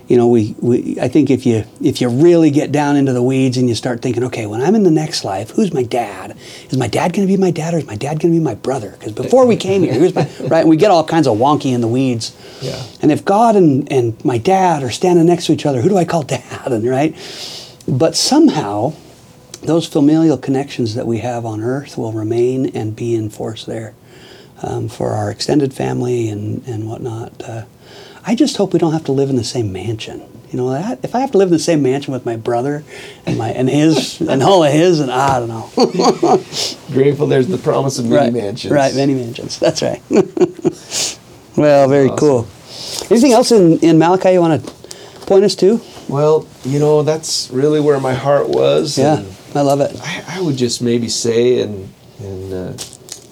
You 0.08 0.18
know, 0.18 0.28
we, 0.28 0.56
we 0.60 1.00
I 1.00 1.08
think 1.08 1.30
if 1.30 1.46
you 1.46 1.64
if 1.82 2.02
you 2.02 2.10
really 2.10 2.52
get 2.52 2.72
down 2.72 2.98
into 2.98 3.14
the 3.14 3.24
weeds 3.24 3.58
and 3.58 3.70
you 3.70 3.76
start 3.76 4.02
thinking, 4.02 4.24
okay, 4.26 4.46
when 4.46 4.62
I'm 4.62 4.76
in 4.76 4.84
the 4.84 4.92
next 4.92 5.24
life, 5.24 5.52
who's 5.52 5.74
my 5.74 5.84
dad? 5.84 6.38
Is 6.70 6.78
my 6.78 6.88
dad 6.88 7.14
going 7.14 7.26
to 7.26 7.32
be 7.32 7.38
my 7.38 7.52
dad 7.52 7.74
or 7.74 7.78
is 7.78 7.88
my 7.88 7.96
dad 7.96 8.20
going 8.20 8.34
to 8.34 8.40
be 8.40 8.44
my 8.44 8.56
brother? 8.56 8.92
Because 8.92 9.14
before 9.14 9.46
we 9.46 9.56
came 9.56 9.82
here, 9.84 9.94
he 9.94 10.00
was 10.00 10.14
my 10.14 10.30
right. 10.48 10.62
And 10.62 10.70
we 10.70 10.78
get 10.78 10.92
all 10.92 11.06
kinds 11.06 11.28
of 11.28 11.38
wonky 11.38 11.74
in 11.74 11.82
the 11.82 11.88
weeds. 11.88 12.36
Yeah. 12.62 12.84
And 13.02 13.12
if 13.12 13.24
God 13.24 13.56
and, 13.56 13.90
and 13.92 14.24
my 14.26 14.38
dad 14.38 14.84
are 14.84 14.92
standing 14.92 15.26
next 15.26 15.46
to 15.46 15.54
each 15.54 15.66
other, 15.66 15.82
who 15.82 15.90
do 15.90 15.98
I 15.98 16.06
call 16.06 16.24
dad? 16.24 16.72
And 16.72 16.86
right? 16.86 17.14
But 17.88 18.16
somehow 18.16 18.94
those 19.62 19.88
familial 19.88 20.38
connections 20.38 20.96
that 20.96 21.08
we 21.08 21.20
have 21.20 21.46
on 21.46 21.62
earth 21.62 21.98
will 21.98 22.12
remain 22.12 22.76
and 22.76 22.96
be 22.96 23.16
in 23.16 23.30
force 23.30 23.66
there 23.66 23.94
um, 24.62 24.90
for 24.90 25.12
our 25.12 25.32
extended 25.32 25.74
family 25.74 26.30
and, 26.30 26.66
and 26.68 26.88
whatnot. 26.88 27.42
Uh, 27.42 27.66
I 28.26 28.36
just 28.36 28.58
hope 28.58 28.74
we 28.74 28.80
don't 28.80 28.94
have 28.94 29.04
to 29.06 29.12
live 29.12 29.30
in 29.30 29.36
the 29.36 29.44
same 29.44 29.72
mansion. 29.72 30.22
You 30.52 30.58
know, 30.58 30.70
that 30.70 31.00
if 31.04 31.16
I 31.16 31.20
have 31.22 31.32
to 31.32 31.38
live 31.40 31.48
in 31.48 31.54
the 31.54 31.60
same 31.60 31.82
mansion 31.82 32.14
with 32.14 32.26
my 32.26 32.36
brother 32.38 32.84
and 33.26 33.38
my 33.40 33.50
and 33.50 33.68
his 33.70 34.22
and 34.22 34.44
all 34.44 34.64
of 34.64 34.72
his 34.72 35.00
and 35.00 35.12
I 35.12 35.40
don't 35.40 35.48
know. 35.50 35.70
Grateful 36.92 37.26
there's 37.28 37.48
the 37.48 37.58
promise 37.58 37.98
of 37.98 38.06
many 38.06 38.16
right, 38.18 38.34
mansions. 38.34 38.72
right, 38.72 38.94
many 38.94 39.16
mansions. 39.16 39.58
That's 39.60 39.82
right. 39.82 40.02
well, 41.58 41.90
very 41.90 42.08
Awesome. 42.10 42.18
cool. 42.18 42.48
Anything 43.10 43.32
else 43.34 43.52
in, 43.52 43.80
in 43.80 43.98
Malachi 43.98 44.34
you 44.34 44.40
want 44.42 44.64
to 44.64 44.72
point 45.26 45.44
us 45.44 45.56
to? 45.56 45.82
Well, 46.08 46.48
you 46.64 46.80
know, 46.80 47.02
that's 47.02 47.50
really 47.52 47.80
where 47.80 48.00
my 48.00 48.14
heart 48.14 48.48
was. 48.50 48.98
Yeah, 48.98 49.24
I 49.56 49.62
love 49.62 49.82
it. 49.82 50.00
I, 50.02 50.38
I 50.38 50.42
would 50.42 50.58
just 50.58 50.82
maybe 50.82 51.10
say, 51.10 51.62
and, 51.62 51.92
and 52.20 52.54
uh, 52.54 52.74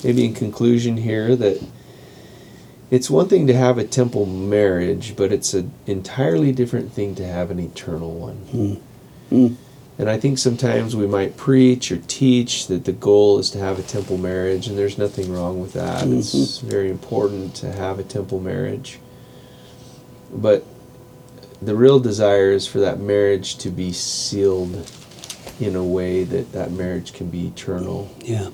maybe 0.04 0.26
in 0.26 0.34
conclusion 0.34 0.98
here, 0.98 1.36
that 1.36 1.62
it's 2.92 3.10
one 3.10 3.30
thing 3.30 3.48
to 3.48 3.54
have 3.54 3.78
a 3.78 3.86
temple 3.86 4.26
marriage, 4.26 5.16
but 5.16 5.32
it's 5.32 5.54
an 5.54 5.72
entirely 5.88 6.52
different 6.52 6.92
thing 6.92 7.16
to 7.16 7.26
have 7.26 7.50
an 7.50 7.58
eternal 7.58 8.14
one. 8.14 8.80
Mm. 9.32 9.56
And 9.98 10.10
I 10.10 10.20
think 10.20 10.38
sometimes 10.38 10.94
we 10.94 11.08
might 11.08 11.38
preach 11.38 11.90
or 11.92 11.98
teach 11.98 12.68
that 12.68 12.84
the 12.84 12.92
goal 12.92 13.40
is 13.40 13.50
to 13.52 13.60
have 13.60 13.80
a 13.80 13.84
temple 13.84 14.18
marriage, 14.18 14.68
and 14.68 14.78
there's 14.78 14.98
nothing 14.98 15.32
wrong 15.32 15.62
with 15.62 15.72
that. 15.74 16.06
It's 16.06 16.58
very 16.58 16.92
important 16.92 17.56
to 17.56 17.72
have 17.72 17.98
a 17.98 18.04
temple 18.04 18.42
marriage. 18.42 19.00
But 20.34 20.66
the 21.62 21.76
real 21.76 22.00
desire 22.00 22.52
is 22.52 22.68
for 22.68 22.80
that 22.80 23.00
marriage 23.00 23.58
to 23.60 23.70
be 23.70 23.94
sealed 23.94 24.92
in 25.62 25.76
a 25.76 25.84
way 25.84 26.26
that 26.26 26.52
that 26.52 26.72
marriage 26.72 27.14
can 27.14 27.30
be 27.30 27.48
eternal. 27.48 28.14
Yeah, 28.20 28.50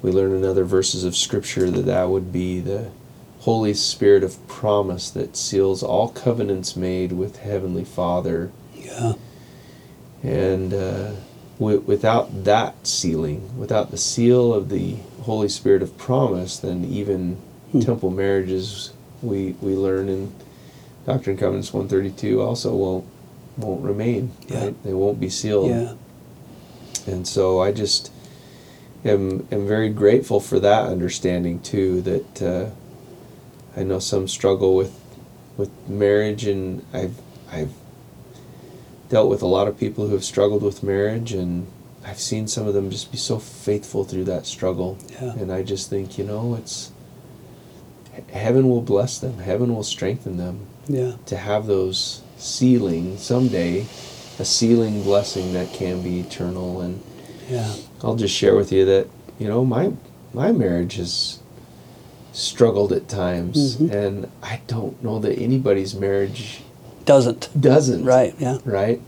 We 0.00 0.10
learn 0.10 0.32
in 0.32 0.44
other 0.44 0.64
verses 0.64 1.04
of 1.04 1.16
Scripture 1.16 1.70
that 1.70 1.86
that 1.86 2.08
would 2.08 2.32
be 2.32 2.60
the 2.60 2.90
Holy 3.44 3.74
Spirit 3.74 4.22
of 4.24 4.46
promise 4.48 5.10
that 5.10 5.36
seals 5.36 5.82
all 5.82 6.08
covenants 6.08 6.76
made 6.76 7.12
with 7.12 7.36
Heavenly 7.38 7.84
Father 7.84 8.50
yeah, 8.74 9.12
and 10.22 10.72
uh, 10.72 11.12
wi- 11.58 11.82
without 11.84 12.44
that 12.44 12.86
sealing, 12.86 13.58
without 13.58 13.90
the 13.90 13.98
seal 13.98 14.54
of 14.54 14.70
the 14.70 14.96
Holy 15.22 15.48
Spirit 15.50 15.82
of 15.82 15.96
promise, 15.98 16.56
then 16.58 16.84
even 16.84 17.36
Hmm. 17.72 17.80
temple 17.80 18.10
marriages 18.10 18.92
we 19.20 19.56
we 19.60 19.74
learn 19.74 20.08
in 20.08 20.32
Doctrine 21.06 21.32
and 21.34 21.40
Covenants 21.40 21.72
one 21.74 21.88
thirty 21.88 22.10
two 22.10 22.40
also 22.40 22.74
won't 22.74 23.04
won't 23.58 23.82
remain. 23.82 24.30
Yeah. 24.48 24.64
Right? 24.64 24.84
They 24.84 24.92
won't 24.94 25.18
be 25.20 25.28
sealed. 25.28 25.70
yeah, 25.70 25.94
And 27.06 27.26
so 27.28 27.60
I 27.60 27.72
just 27.72 28.10
am 29.04 29.46
am 29.50 29.66
very 29.66 29.90
grateful 29.90 30.40
for 30.40 30.58
that 30.60 30.86
understanding 30.88 31.60
too. 31.60 32.00
That 32.02 32.42
uh, 32.42 32.70
I 33.76 33.82
know 33.82 33.98
some 33.98 34.28
struggle 34.28 34.76
with 34.76 34.98
with 35.56 35.70
marriage, 35.88 36.44
and 36.46 36.84
I've 36.92 37.16
I've 37.52 37.72
dealt 39.08 39.28
with 39.30 39.42
a 39.42 39.46
lot 39.46 39.68
of 39.68 39.78
people 39.78 40.06
who 40.06 40.12
have 40.14 40.24
struggled 40.24 40.62
with 40.62 40.82
marriage, 40.82 41.32
and 41.32 41.66
I've 42.04 42.18
seen 42.20 42.48
some 42.48 42.66
of 42.66 42.74
them 42.74 42.90
just 42.90 43.10
be 43.12 43.18
so 43.18 43.38
faithful 43.38 44.04
through 44.04 44.24
that 44.24 44.46
struggle. 44.46 44.98
Yeah. 45.20 45.32
And 45.34 45.52
I 45.52 45.62
just 45.62 45.90
think 45.90 46.18
you 46.18 46.24
know 46.24 46.54
it's 46.54 46.90
heaven 48.32 48.68
will 48.68 48.82
bless 48.82 49.18
them. 49.18 49.38
Heaven 49.38 49.74
will 49.74 49.82
strengthen 49.82 50.36
them 50.36 50.66
Yeah. 50.88 51.12
to 51.26 51.36
have 51.36 51.66
those 51.66 52.20
sealing 52.36 53.16
someday, 53.18 53.86
a 54.38 54.44
sealing 54.44 55.02
blessing 55.02 55.52
that 55.54 55.72
can 55.72 56.02
be 56.02 56.20
eternal. 56.20 56.80
And 56.80 57.00
Yeah. 57.50 57.72
I'll 58.02 58.16
just 58.16 58.34
share 58.34 58.54
with 58.56 58.72
you 58.72 58.84
that 58.86 59.08
you 59.38 59.48
know 59.48 59.64
my 59.64 59.92
my 60.32 60.50
marriage 60.52 60.96
has 60.96 61.38
struggled 62.34 62.92
at 62.92 63.08
times, 63.08 63.76
Mhm. 63.76 63.90
and 63.92 64.26
I 64.42 64.60
don't 64.66 65.02
know 65.02 65.18
that 65.20 65.38
anybody's 65.38 65.94
marriage 65.94 66.60
Doesn't. 67.06 67.48
doesn't. 67.58 68.04
Right. 68.04 68.34
Yeah. 68.38 68.58
Right. 68.66 69.00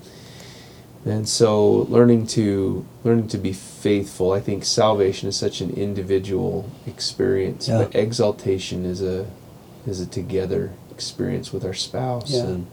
And 1.04 1.28
so 1.28 1.86
learning 1.90 2.26
to 2.28 2.84
learning 3.04 3.28
to 3.28 3.38
be 3.38 3.52
faithful, 3.52 4.32
I 4.32 4.40
think 4.40 4.64
salvation 4.64 5.28
is 5.28 5.36
such 5.36 5.60
an 5.60 5.70
individual 5.70 6.64
experience, 6.86 7.68
Yeah. 7.68 7.78
but 7.82 7.94
exaltation 7.94 8.84
is 8.86 9.02
a 9.02 9.26
is 9.86 10.00
a 10.00 10.06
together 10.06 10.70
experience 10.90 11.52
with 11.52 11.64
our 11.64 11.74
spouse. 11.74 12.30
Yeah. 12.30 12.42
And 12.44 12.66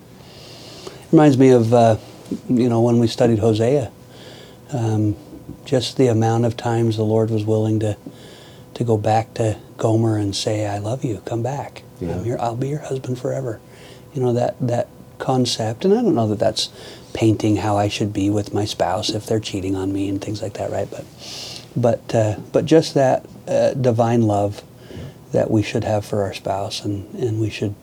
Reminds 1.11 1.37
me 1.37 1.49
of, 1.49 1.71
uh, 1.75 1.97
you 2.49 2.67
know, 2.69 2.81
when 2.81 2.97
we 2.99 3.05
studied 3.07 3.37
Hosea. 3.37 3.91
Um, 4.71 5.15
just 5.63 5.97
the 5.97 6.07
amount 6.07 6.45
of 6.45 6.57
times 6.57 6.95
the 6.97 7.03
Lord 7.03 7.29
was 7.29 7.45
willing 7.45 7.79
to 7.81 7.95
to 8.73 8.83
go 8.83 8.97
back 8.97 9.33
to 9.35 9.57
Gomer 9.77 10.17
and 10.17 10.35
say, 10.35 10.65
"I 10.67 10.77
love 10.77 11.03
you. 11.03 11.21
Come 11.25 11.43
back. 11.43 11.83
Yeah. 11.99 12.15
I'm 12.15 12.25
your, 12.25 12.41
I'll 12.41 12.55
be 12.55 12.69
your 12.69 12.79
husband 12.79 13.19
forever." 13.19 13.59
You 14.13 14.21
know 14.21 14.33
that 14.33 14.55
that 14.59 14.87
concept, 15.19 15.85
and 15.85 15.93
I 15.93 16.01
don't 16.01 16.15
know 16.15 16.27
that 16.27 16.39
that's 16.39 16.69
painting 17.13 17.57
how 17.57 17.77
I 17.77 17.87
should 17.87 18.11
be 18.11 18.29
with 18.29 18.53
my 18.53 18.65
spouse 18.65 19.09
if 19.09 19.25
they're 19.25 19.39
cheating 19.39 19.75
on 19.75 19.93
me 19.93 20.09
and 20.09 20.21
things 20.21 20.41
like 20.41 20.53
that, 20.53 20.71
right? 20.71 20.89
But 20.89 21.05
but 21.75 22.15
uh, 22.15 22.35
but 22.51 22.65
just 22.65 22.93
that 22.93 23.25
uh, 23.47 23.73
divine 23.73 24.23
love 24.23 24.63
that 25.31 25.49
we 25.49 25.63
should 25.63 25.83
have 25.83 26.05
for 26.05 26.23
our 26.23 26.33
spouse, 26.33 26.83
and 26.83 27.13
and 27.15 27.39
we 27.39 27.49
should 27.49 27.75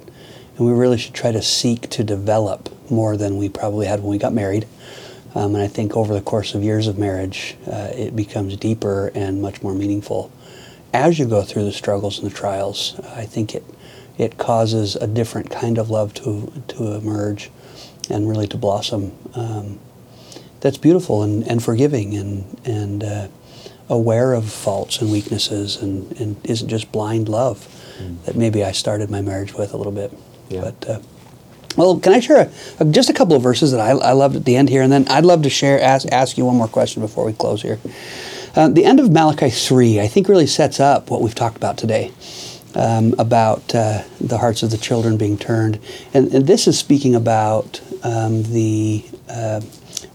and 0.57 0.67
we 0.67 0.73
really 0.73 0.99
should 0.99 1.15
try 1.15 1.33
to 1.33 1.43
seek 1.43 1.89
to 1.91 2.05
develop 2.05 2.69
more 2.91 3.17
than 3.17 3.39
we 3.39 3.49
probably 3.49 3.87
had 3.87 4.01
when 4.01 4.11
we 4.11 4.19
got 4.19 4.33
married. 4.33 4.67
Um, 5.35 5.55
and 5.55 5.63
I 5.63 5.69
think 5.69 5.97
over 5.97 6.13
the 6.13 6.21
course 6.21 6.55
of 6.55 6.63
years 6.63 6.87
of 6.89 6.99
marriage, 6.99 7.57
uh, 7.67 7.91
it 7.95 8.17
becomes 8.17 8.57
deeper 8.57 9.13
and 9.15 9.41
much 9.41 9.63
more 9.63 9.73
meaningful. 9.73 10.33
As 10.93 11.19
you 11.19 11.27
go 11.27 11.43
through 11.43 11.65
the 11.65 11.73
struggles 11.73 12.19
and 12.19 12.31
the 12.31 12.35
trials, 12.35 12.99
I 13.15 13.25
think 13.25 13.55
it 13.55 13.65
it 14.19 14.37
causes 14.37 14.97
a 14.97 15.07
different 15.07 15.51
kind 15.51 15.79
of 15.79 15.91
love 15.91 16.15
to 16.15 16.53
to 16.69 16.95
emerge 16.95 17.51
and 18.11 18.29
really 18.29 18.47
to 18.49 18.57
blossom. 18.57 19.13
Um, 19.35 19.79
that's 20.61 20.77
beautiful 20.77 21.23
and, 21.23 21.47
and 21.49 21.63
forgiving 21.63 22.15
and 22.15 22.61
and 22.65 23.05
uh, 23.05 23.29
aware 23.89 24.33
of 24.33 24.51
faults 24.51 25.01
and 25.01 25.11
weaknesses 25.11 25.77
and, 25.81 26.13
and 26.21 26.37
isn't 26.45 26.69
just 26.69 26.93
blind 26.93 27.29
love 27.29 27.67
that 28.25 28.37
maybe 28.37 28.65
I 28.65 28.73
started 28.73 29.11
my 29.11 29.21
marriage 29.21 29.55
with 29.55 29.75
a 29.75 29.77
little 29.77 29.93
bit. 29.93 30.13
Yeah. 30.49 30.61
But 30.63 30.89
uh, 30.89 31.01
well, 31.77 32.01
can 32.01 32.13
I 32.13 32.21
share 32.21 32.51
a, 32.79 32.85
just 32.85 33.11
a 33.11 33.13
couple 33.13 33.37
of 33.37 33.43
verses 33.43 33.73
that 33.73 33.81
I, 33.81 33.91
I 33.91 34.13
loved 34.13 34.37
at 34.37 34.45
the 34.45 34.57
end 34.57 34.69
here, 34.69 34.83
and 34.83 34.93
then 34.93 35.07
I'd 35.09 35.25
love 35.25 35.43
to 35.43 35.51
share 35.51 35.81
ask 35.81 36.09
ask 36.11 36.37
you 36.37 36.45
one 36.45 36.57
more 36.57 36.69
question 36.69 37.03
before 37.03 37.25
we 37.25 37.33
close 37.33 37.63
here. 37.63 37.79
Uh, 38.55 38.69
the 38.69 38.85
end 38.85 38.99
of 38.99 39.11
Malachi 39.11 39.51
three, 39.51 40.01
I 40.01 40.09
think, 40.09 40.29
really 40.29 40.47
sets 40.47 40.81
up 40.81 41.11
what 41.11 41.23
we've 41.23 41.35
talked 41.35 41.57
about 41.57 41.77
today. 41.79 42.13
Um, 42.73 43.17
about 43.19 43.75
uh, 43.75 44.05
the 44.21 44.39
hearts 44.39 44.63
of 44.63 44.71
the 44.71 44.79
children 44.79 45.17
being 45.17 45.37
turned, 45.37 45.81
and, 46.15 46.33
and 46.33 46.47
this 46.47 46.69
is 46.69 46.79
speaking 46.79 47.17
about 47.17 47.81
um, 48.05 48.45
the 48.45 49.05
uh, 49.29 49.61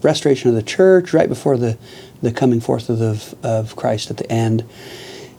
restoration 0.00 0.48
of 0.48 0.54
the 0.54 0.62
church 0.62 1.12
right 1.12 1.28
before 1.28 1.58
the, 1.58 1.76
the 2.22 2.32
coming 2.32 2.60
forth 2.60 2.88
of, 2.88 2.98
the, 2.98 3.36
of 3.42 3.76
Christ 3.76 4.10
at 4.10 4.16
the 4.16 4.32
end. 4.32 4.64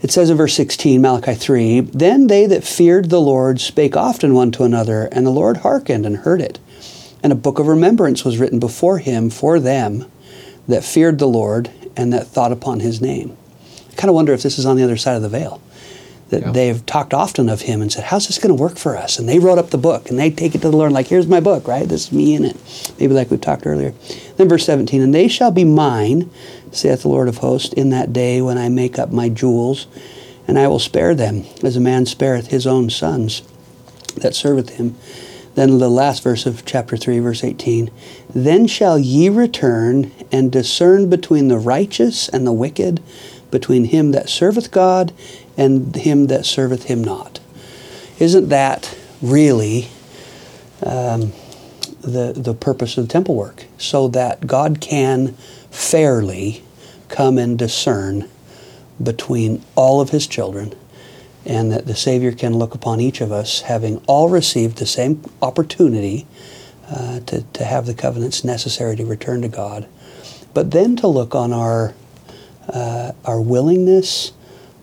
It 0.03 0.11
says 0.11 0.29
in 0.29 0.37
verse 0.37 0.53
16, 0.53 1.01
Malachi 1.01 1.33
3 1.33 1.79
Then 1.81 2.27
they 2.27 2.45
that 2.45 2.63
feared 2.63 3.09
the 3.09 3.21
Lord 3.21 3.59
spake 3.59 3.95
often 3.97 4.35
one 4.35 4.51
to 4.51 4.63
another, 4.63 5.09
and 5.11 5.25
the 5.25 5.31
Lord 5.31 5.57
hearkened 5.57 6.05
and 6.05 6.17
heard 6.17 6.39
it. 6.39 6.59
And 7.23 7.33
a 7.33 7.35
book 7.35 7.57
of 7.57 7.65
remembrance 7.65 8.23
was 8.23 8.37
written 8.37 8.59
before 8.59 8.99
him 8.99 9.31
for 9.31 9.59
them 9.59 10.05
that 10.67 10.83
feared 10.83 11.17
the 11.17 11.27
Lord 11.27 11.71
and 11.97 12.13
that 12.13 12.27
thought 12.27 12.51
upon 12.51 12.79
his 12.79 13.01
name. 13.01 13.35
I 13.91 13.95
kind 13.95 14.09
of 14.09 14.15
wonder 14.15 14.33
if 14.33 14.43
this 14.43 14.59
is 14.59 14.65
on 14.65 14.77
the 14.77 14.83
other 14.83 14.97
side 14.97 15.15
of 15.15 15.21
the 15.21 15.29
veil. 15.29 15.61
That 16.29 16.41
Yeah. 16.41 16.51
they've 16.51 16.85
talked 16.85 17.13
often 17.13 17.47
of 17.47 17.61
him 17.61 17.81
and 17.81 17.89
said, 17.91 18.03
How's 18.05 18.27
this 18.27 18.37
going 18.37 18.55
to 18.55 18.61
work 18.61 18.77
for 18.77 18.97
us? 18.97 19.17
And 19.17 19.29
they 19.29 19.39
wrote 19.39 19.57
up 19.57 19.69
the 19.69 19.77
book 19.77 20.09
and 20.09 20.19
they 20.19 20.29
take 20.29 20.55
it 20.55 20.61
to 20.61 20.69
the 20.69 20.75
Lord, 20.75 20.91
like, 20.91 21.07
Here's 21.07 21.25
my 21.25 21.39
book, 21.39 21.67
right? 21.69 21.87
This 21.87 22.07
is 22.07 22.11
me 22.11 22.35
in 22.35 22.43
it. 22.43 22.57
Maybe 22.99 23.13
like 23.13 23.31
we've 23.31 23.39
talked 23.39 23.65
earlier. 23.65 23.93
Then 24.35 24.49
verse 24.49 24.65
17, 24.65 25.01
And 25.01 25.15
they 25.15 25.29
shall 25.29 25.51
be 25.51 25.63
mine, 25.63 26.29
saith 26.71 27.03
the 27.03 27.07
Lord 27.07 27.29
of 27.29 27.37
hosts, 27.37 27.73
in 27.73 27.91
that 27.91 28.11
day 28.11 28.41
when 28.41 28.57
I 28.57 28.67
make 28.67 28.99
up 28.99 29.11
my 29.13 29.29
jewels, 29.29 29.87
and 30.49 30.59
I 30.59 30.67
will 30.67 30.79
spare 30.79 31.15
them, 31.15 31.45
as 31.63 31.77
a 31.77 31.81
man 31.81 32.05
spareth 32.05 32.47
his 32.47 32.67
own 32.67 32.89
sons 32.89 33.41
that 34.17 34.35
serveth 34.35 34.71
him. 34.71 34.95
Then 35.57 35.79
the 35.79 35.89
last 35.89 36.21
verse 36.21 36.45
of 36.45 36.65
chapter 36.65 36.95
3, 36.95 37.17
verse 37.17 37.43
18 37.43 37.89
Then 38.29 38.67
shall 38.67 38.99
ye 38.99 39.27
return 39.27 40.11
and 40.31 40.51
discern 40.51 41.09
between 41.09 41.47
the 41.47 41.57
righteous 41.57 42.29
and 42.29 42.45
the 42.45 42.53
wicked, 42.53 43.01
between 43.49 43.85
him 43.85 44.11
that 44.11 44.29
serveth 44.29 44.69
God 44.69 45.11
and 45.57 45.95
him 45.95 46.27
that 46.27 46.45
serveth 46.45 46.83
him 46.83 47.03
not. 47.03 47.39
Isn't 48.19 48.49
that 48.49 48.95
really 49.19 49.89
um, 50.85 51.33
the, 52.01 52.33
the 52.37 52.53
purpose 52.53 52.95
of 52.95 53.07
the 53.07 53.11
temple 53.11 53.33
work? 53.33 53.65
So 53.79 54.07
that 54.09 54.45
God 54.45 54.79
can 54.79 55.29
fairly 55.71 56.61
come 57.09 57.39
and 57.39 57.57
discern 57.57 58.29
between 59.01 59.63
all 59.73 60.01
of 60.01 60.11
his 60.11 60.27
children 60.27 60.75
and 61.47 61.71
that 61.71 61.87
the 61.87 61.95
Savior 61.95 62.33
can 62.33 62.57
look 62.57 62.75
upon 62.75 62.99
each 62.99 63.21
of 63.21 63.31
us 63.31 63.61
having 63.61 63.97
all 64.05 64.27
received 64.27 64.77
the 64.77 64.85
same 64.85 65.23
opportunity 65.41 66.27
uh, 66.91 67.21
to, 67.21 67.41
to 67.53 67.63
have 67.63 67.85
the 67.85 67.93
covenants 67.93 68.43
necessary 68.43 68.97
to 68.97 69.05
return 69.05 69.41
to 69.41 69.47
God, 69.47 69.87
but 70.53 70.71
then 70.71 70.97
to 70.97 71.07
look 71.07 71.33
on 71.33 71.53
our, 71.53 71.93
uh, 72.67 73.13
our 73.23 73.39
willingness 73.39 74.33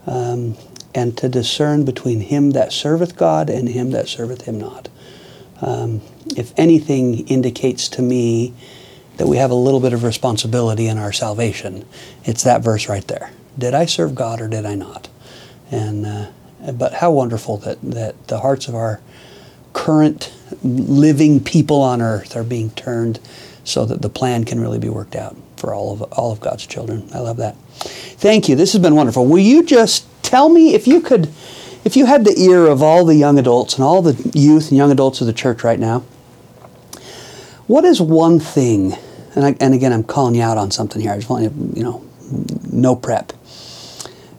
um, 0.07 0.57
and 0.95 1.17
to 1.19 1.29
discern 1.29 1.85
between 1.85 2.21
him 2.21 2.53
that 2.53 2.73
serveth 2.73 3.15
God 3.15 3.51
and 3.51 3.69
him 3.69 3.91
that 3.91 4.09
serveth 4.09 4.43
him 4.43 4.59
not. 4.59 4.89
Um, 5.61 6.01
if 6.35 6.55
anything 6.57 7.29
indicates 7.29 7.89
to 7.91 8.03
me 8.03 8.55
that 9.19 9.27
we 9.27 9.37
have 9.37 9.51
a 9.51 9.55
little 9.55 9.81
bit 9.81 9.93
of 9.93 10.03
responsibility 10.03 10.87
in 10.87 10.97
our 10.97 11.13
salvation, 11.13 11.85
it's 12.25 12.43
that 12.45 12.63
verse 12.63 12.89
right 12.89 13.07
there. 13.07 13.33
Did 13.59 13.75
I 13.75 13.85
serve 13.85 14.15
God 14.15 14.41
or 14.41 14.49
did 14.49 14.65
I 14.65 14.75
not? 14.75 15.09
And 15.71 16.07
uh, 16.07 16.27
but 16.73 16.95
how 16.95 17.11
wonderful 17.11 17.59
that 17.59 17.79
that 17.83 18.29
the 18.29 18.41
hearts 18.41 18.69
of 18.69 18.75
our 18.75 19.01
current 19.73 20.33
living 20.63 21.43
people 21.43 21.83
on 21.83 22.01
earth 22.01 22.37
are 22.37 22.45
being 22.45 22.71
turned 22.71 23.21
so 23.65 23.85
that 23.85 24.03
the 24.03 24.09
plan 24.09 24.45
can 24.45 24.61
really 24.61 24.79
be 24.79 24.89
worked 24.89 25.17
out 25.17 25.37
for 25.57 25.75
all 25.75 25.93
of 25.93 26.03
all 26.13 26.33
of 26.33 26.41
God's 26.41 26.67
children. 26.67 27.09
I 27.13 27.19
love 27.19 27.39
that. 27.39 27.57
Thank 27.77 28.49
you. 28.49 28.57
This 28.57 28.73
has 28.73 28.83
been 28.83 28.95
wonderful. 28.95 29.27
Will 29.27 29.39
you 29.39 29.65
just 29.65 30.07
tell 30.23 30.49
me 30.49 30.75
if 30.75 30.87
you 30.87 31.01
could 31.01 31.29
if 31.85 31.97
you 31.97 32.07
had 32.07 32.25
the 32.25 32.35
ear 32.39 32.67
of 32.67 32.83
all 32.83 33.05
the 33.05 33.15
young 33.15 33.39
adults 33.39 33.75
and 33.75 33.85
all 33.85 34.01
the 34.01 34.15
youth 34.35 34.69
and 34.69 34.79
young 34.79 34.91
adults 34.91 35.21
of 35.21 35.27
the 35.27 35.33
church 35.33 35.63
right 35.63 35.79
now, 35.79 36.01
what 37.67 37.85
is 37.85 38.01
one 38.01 38.41
thing, 38.41 38.95
and, 39.35 39.45
I, 39.45 39.57
and 39.61 39.75
again, 39.75 39.93
I'm 39.93 40.05
calling 40.05 40.35
you 40.35 40.43
out 40.43 40.57
on 40.59 40.71
something 40.71 41.01
here. 41.01 41.13
I 41.13 41.17
just 41.17 41.29
want 41.29 41.45
you, 41.45 41.73
you 41.75 41.83
know, 41.83 42.05
no 42.73 42.97
prep. 42.97 43.33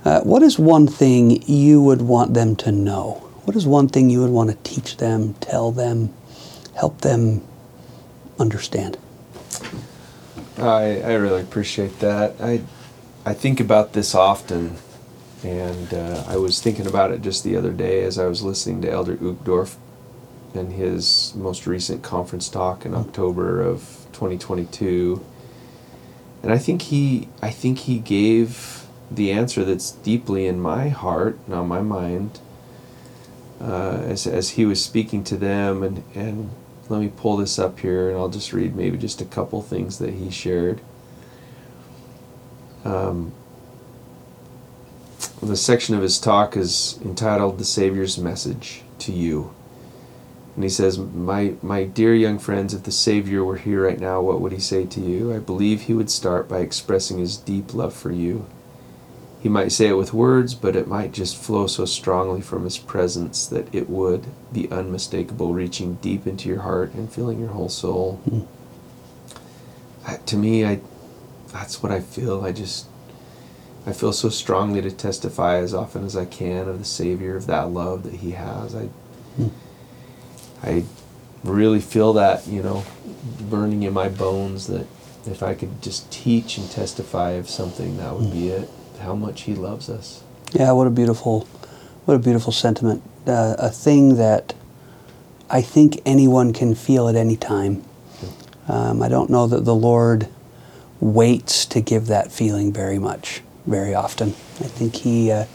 Uh, 0.06 0.22
what 0.22 0.44
is 0.44 0.60
one 0.60 0.86
thing 0.86 1.42
you 1.50 1.82
would 1.82 2.04
want 2.04 2.36
them 2.36 2.56
to 2.56 2.72
know? 2.72 3.14
What 3.46 3.58
is 3.58 3.66
one 3.66 3.88
thing 3.88 4.12
you 4.12 4.22
would 4.22 4.30
want 4.30 4.52
to 4.52 4.58
teach 4.70 4.98
them, 4.98 5.34
tell 5.36 5.72
them, 5.72 6.14
help 6.76 7.02
them 7.02 7.42
understand? 8.38 9.00
I, 10.60 11.02
I 11.02 11.14
really 11.16 11.42
appreciate 11.42 12.00
that. 12.00 12.36
I 12.40 12.62
I 13.26 13.34
think 13.34 13.60
about 13.60 13.94
this 13.94 14.14
often, 14.14 14.76
and 15.44 15.92
uh, 15.92 16.24
I 16.28 16.38
was 16.38 16.62
thinking 16.62 16.86
about 16.86 17.10
it 17.10 17.24
just 17.24 17.44
the 17.44 17.56
other 17.56 17.72
day 17.72 18.04
as 18.04 18.20
I 18.20 18.28
was 18.28 18.44
listening 18.44 18.84
to 18.84 18.92
Elder 18.92 19.18
Uchtdorf 19.18 19.78
in 20.54 20.70
his 20.72 21.34
most 21.36 21.66
recent 21.66 22.04
conference 22.04 22.48
talk 22.48 22.86
in 22.86 22.94
October 22.94 23.64
of 23.64 24.06
2022. 24.14 25.26
And 26.44 26.54
I 26.54 26.60
think 26.60 26.84
he 26.84 27.28
I 27.42 27.50
think 27.50 27.80
he 27.80 27.98
gave 27.98 28.85
the 29.12 29.32
answer 29.32 29.64
that's 29.64 29.92
deeply 29.92 30.46
in 30.48 30.60
my 30.60 30.90
heart 30.90 31.38
and 31.46 31.56
on 31.56 31.68
my 31.68 31.82
mind 31.82 32.40
uh, 33.62 34.02
as, 34.04 34.28
as 34.28 34.52
he 34.52 34.66
was 34.66 34.84
speaking 34.84 35.24
to 35.24 35.38
them 35.38 35.84
and, 35.84 36.04
and 36.14 36.50
let 36.90 37.02
me 37.02 37.12
pull 37.16 37.38
this 37.38 37.58
up 37.58 37.80
here 37.80 38.10
and 38.10 38.18
I'll 38.18 38.30
just 38.30 38.54
read 38.54 38.76
maybe 38.76 38.98
just 38.98 39.22
a 39.22 39.26
couple 39.26 39.62
things 39.62 40.00
that 40.00 40.14
he 40.14 40.30
shared. 40.30 40.82
Um, 42.84 43.34
the 45.42 45.58
section 45.58 45.96
of 45.96 46.02
his 46.02 46.20
talk 46.20 46.56
is 46.56 47.00
entitled 47.04 47.58
The 47.58 47.66
Savior's 47.66 48.18
Message 48.18 48.84
to 49.00 49.12
You. 49.12 49.54
And 50.56 50.64
he 50.64 50.70
says, 50.70 50.98
my, 50.98 51.56
my 51.62 51.84
dear 51.84 52.16
young 52.16 52.40
friends, 52.40 52.74
if 52.74 52.84
the 52.84 52.92
Savior 52.92 53.44
were 53.44 53.58
here 53.58 53.86
right 53.86 54.00
now, 54.00 54.22
what 54.22 54.40
would 54.40 54.54
he 54.54 54.60
say 54.60 54.86
to 54.86 55.02
you? 55.02 55.34
I 55.34 55.40
believe 55.40 55.82
he 55.82 55.94
would 55.94 56.10
start 56.10 56.48
by 56.48 56.60
expressing 56.60 57.18
his 57.18 57.36
deep 57.36 57.74
love 57.74 57.94
for 57.94 58.12
you. 58.12 58.48
He 59.46 59.50
might 59.50 59.72
say 59.72 59.90
it 59.90 59.94
with 59.94 60.12
words, 60.12 60.56
but 60.56 60.76
it 60.76 60.88
might 60.88 61.12
just 61.12 61.38
flow 61.38 61.68
so 61.68 61.86
strongly 61.86 62.42
from 62.42 62.64
his 62.64 62.80
presence 62.80 63.46
that 63.46 63.76
it 63.76 63.88
would 63.88 64.26
be 64.52 64.68
unmistakable, 64.72 65.54
reaching 65.54 66.00
deep 66.02 66.26
into 66.26 66.50
your 66.50 66.62
heart 66.62 66.96
and 66.96 67.14
filling 67.14 67.40
your 67.40 67.50
whole 67.50 67.70
soul. 67.70 68.20
Mm. 68.28 68.48
To 70.26 70.36
me, 70.36 70.66
I 70.66 70.80
that's 71.54 71.84
what 71.84 71.92
I 71.92 72.00
feel. 72.00 72.44
I 72.44 72.54
just 72.54 72.88
I 73.86 73.94
feel 73.94 74.14
so 74.14 74.30
strongly 74.30 74.82
to 74.82 74.90
testify 74.90 75.58
as 75.58 75.76
often 75.76 76.06
as 76.06 76.18
I 76.18 76.26
can 76.26 76.68
of 76.68 76.80
the 76.80 76.84
Savior, 76.84 77.36
of 77.38 77.46
that 77.46 77.70
love 77.70 78.02
that 78.02 78.16
He 78.16 78.32
has. 78.32 78.74
I 78.74 78.90
Mm. 79.40 79.52
I 80.64 80.86
really 81.44 81.82
feel 81.82 82.14
that, 82.14 82.48
you 82.48 82.64
know, 82.64 82.84
burning 83.48 83.84
in 83.84 83.94
my 83.94 84.10
bones 84.10 84.66
that 84.66 84.88
if 85.28 85.44
I 85.44 85.54
could 85.54 85.84
just 85.84 86.12
teach 86.12 86.58
and 86.58 86.68
testify 86.72 87.34
of 87.34 87.48
something, 87.48 87.98
that 87.98 88.18
would 88.18 88.32
be 88.32 88.50
it. 88.50 88.72
How 89.00 89.16
much 89.16 89.42
He 89.44 89.54
loves 89.56 89.90
us. 89.90 90.24
Yeah, 90.54 90.72
what 90.72 90.88
a 90.88 90.90
beautiful, 90.92 91.42
what 92.06 92.16
a 92.16 92.20
beautiful 92.20 92.52
sentiment. 92.52 93.02
Uh, 93.28 93.56
a 93.58 93.70
thing 93.70 94.16
that 94.18 94.54
I 95.50 95.62
think 95.62 96.00
anyone 96.06 96.54
can 96.54 96.76
feel 96.76 97.08
at 97.08 97.16
any 97.16 97.36
time. 97.36 97.84
Um, 98.68 99.02
I 99.02 99.10
don't 99.10 99.30
know 99.30 99.46
that 99.48 99.64
the 99.66 99.76
Lord 99.76 100.28
waits 101.00 101.66
to 101.68 101.82
give 101.82 102.08
that 102.08 102.32
feeling 102.32 102.72
very 102.74 102.98
much, 102.98 103.42
very 103.68 103.94
often. 103.94 104.30
I 104.30 104.68
think 104.68 104.96
He, 104.98 105.32
uh, 105.32 105.46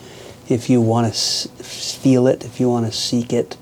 if 0.48 0.68
you 0.70 0.80
want 0.80 1.06
to 1.06 1.12
s- 1.12 1.48
feel 1.60 2.26
it, 2.26 2.44
if 2.44 2.60
you 2.60 2.68
want 2.68 2.86
to 2.86 2.92
seek 2.92 3.32
it, 3.32 3.56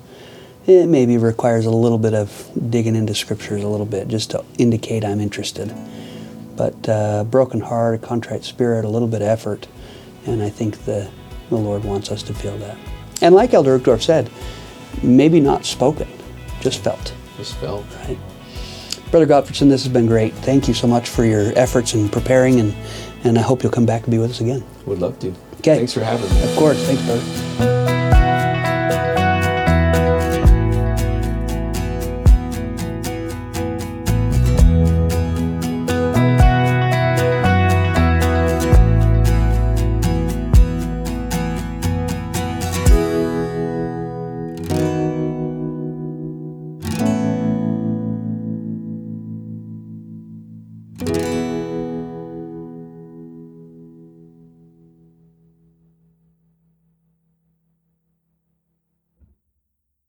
it 0.67 0.87
maybe 0.87 1.17
requires 1.17 1.65
a 1.65 1.71
little 1.71 1.97
bit 1.97 2.13
of 2.13 2.47
digging 2.69 2.95
into 2.95 3.15
scriptures 3.15 3.63
a 3.63 3.67
little 3.67 3.85
bit 3.87 4.07
just 4.07 4.31
to 4.31 4.43
indicate 4.59 5.03
I'm 5.03 5.19
interested. 5.19 5.73
But 6.59 6.89
uh, 6.89 7.23
broken 7.23 7.61
heart, 7.61 7.95
a 7.95 7.97
contrite 8.05 8.43
spirit, 8.43 8.83
a 8.83 8.89
little 8.89 9.07
bit 9.07 9.21
of 9.21 9.29
effort, 9.29 9.65
and 10.25 10.43
I 10.43 10.49
think 10.49 10.83
the, 10.83 11.09
the 11.47 11.55
Lord 11.55 11.85
wants 11.85 12.11
us 12.11 12.21
to 12.23 12.33
feel 12.33 12.57
that. 12.57 12.75
And 13.21 13.33
like 13.33 13.53
Elder 13.53 13.79
Uchtdorf 13.79 14.01
said, 14.01 14.29
maybe 15.01 15.39
not 15.39 15.63
spoken, 15.63 16.09
just 16.59 16.83
felt. 16.83 17.13
Just 17.37 17.55
felt. 17.55 17.85
Right. 18.03 18.17
Brother 19.09 19.25
Gotfredson, 19.25 19.69
this 19.69 19.85
has 19.85 19.93
been 19.93 20.05
great. 20.05 20.33
Thank 20.33 20.67
you 20.67 20.73
so 20.73 20.85
much 20.85 21.07
for 21.07 21.23
your 21.23 21.57
efforts 21.57 21.93
in 21.93 22.09
preparing, 22.09 22.59
and, 22.59 22.75
and 23.23 23.39
I 23.39 23.41
hope 23.41 23.63
you'll 23.63 23.71
come 23.71 23.85
back 23.85 24.03
and 24.03 24.11
be 24.11 24.17
with 24.17 24.31
us 24.31 24.41
again. 24.41 24.61
Would 24.85 24.99
love 24.99 25.17
to. 25.19 25.29
Okay. 25.59 25.77
Thanks 25.77 25.93
for 25.93 26.01
having 26.03 26.29
me. 26.29 26.43
Of 26.43 26.57
course. 26.57 26.77
Thanks, 26.85 27.01
brother. 27.05 27.78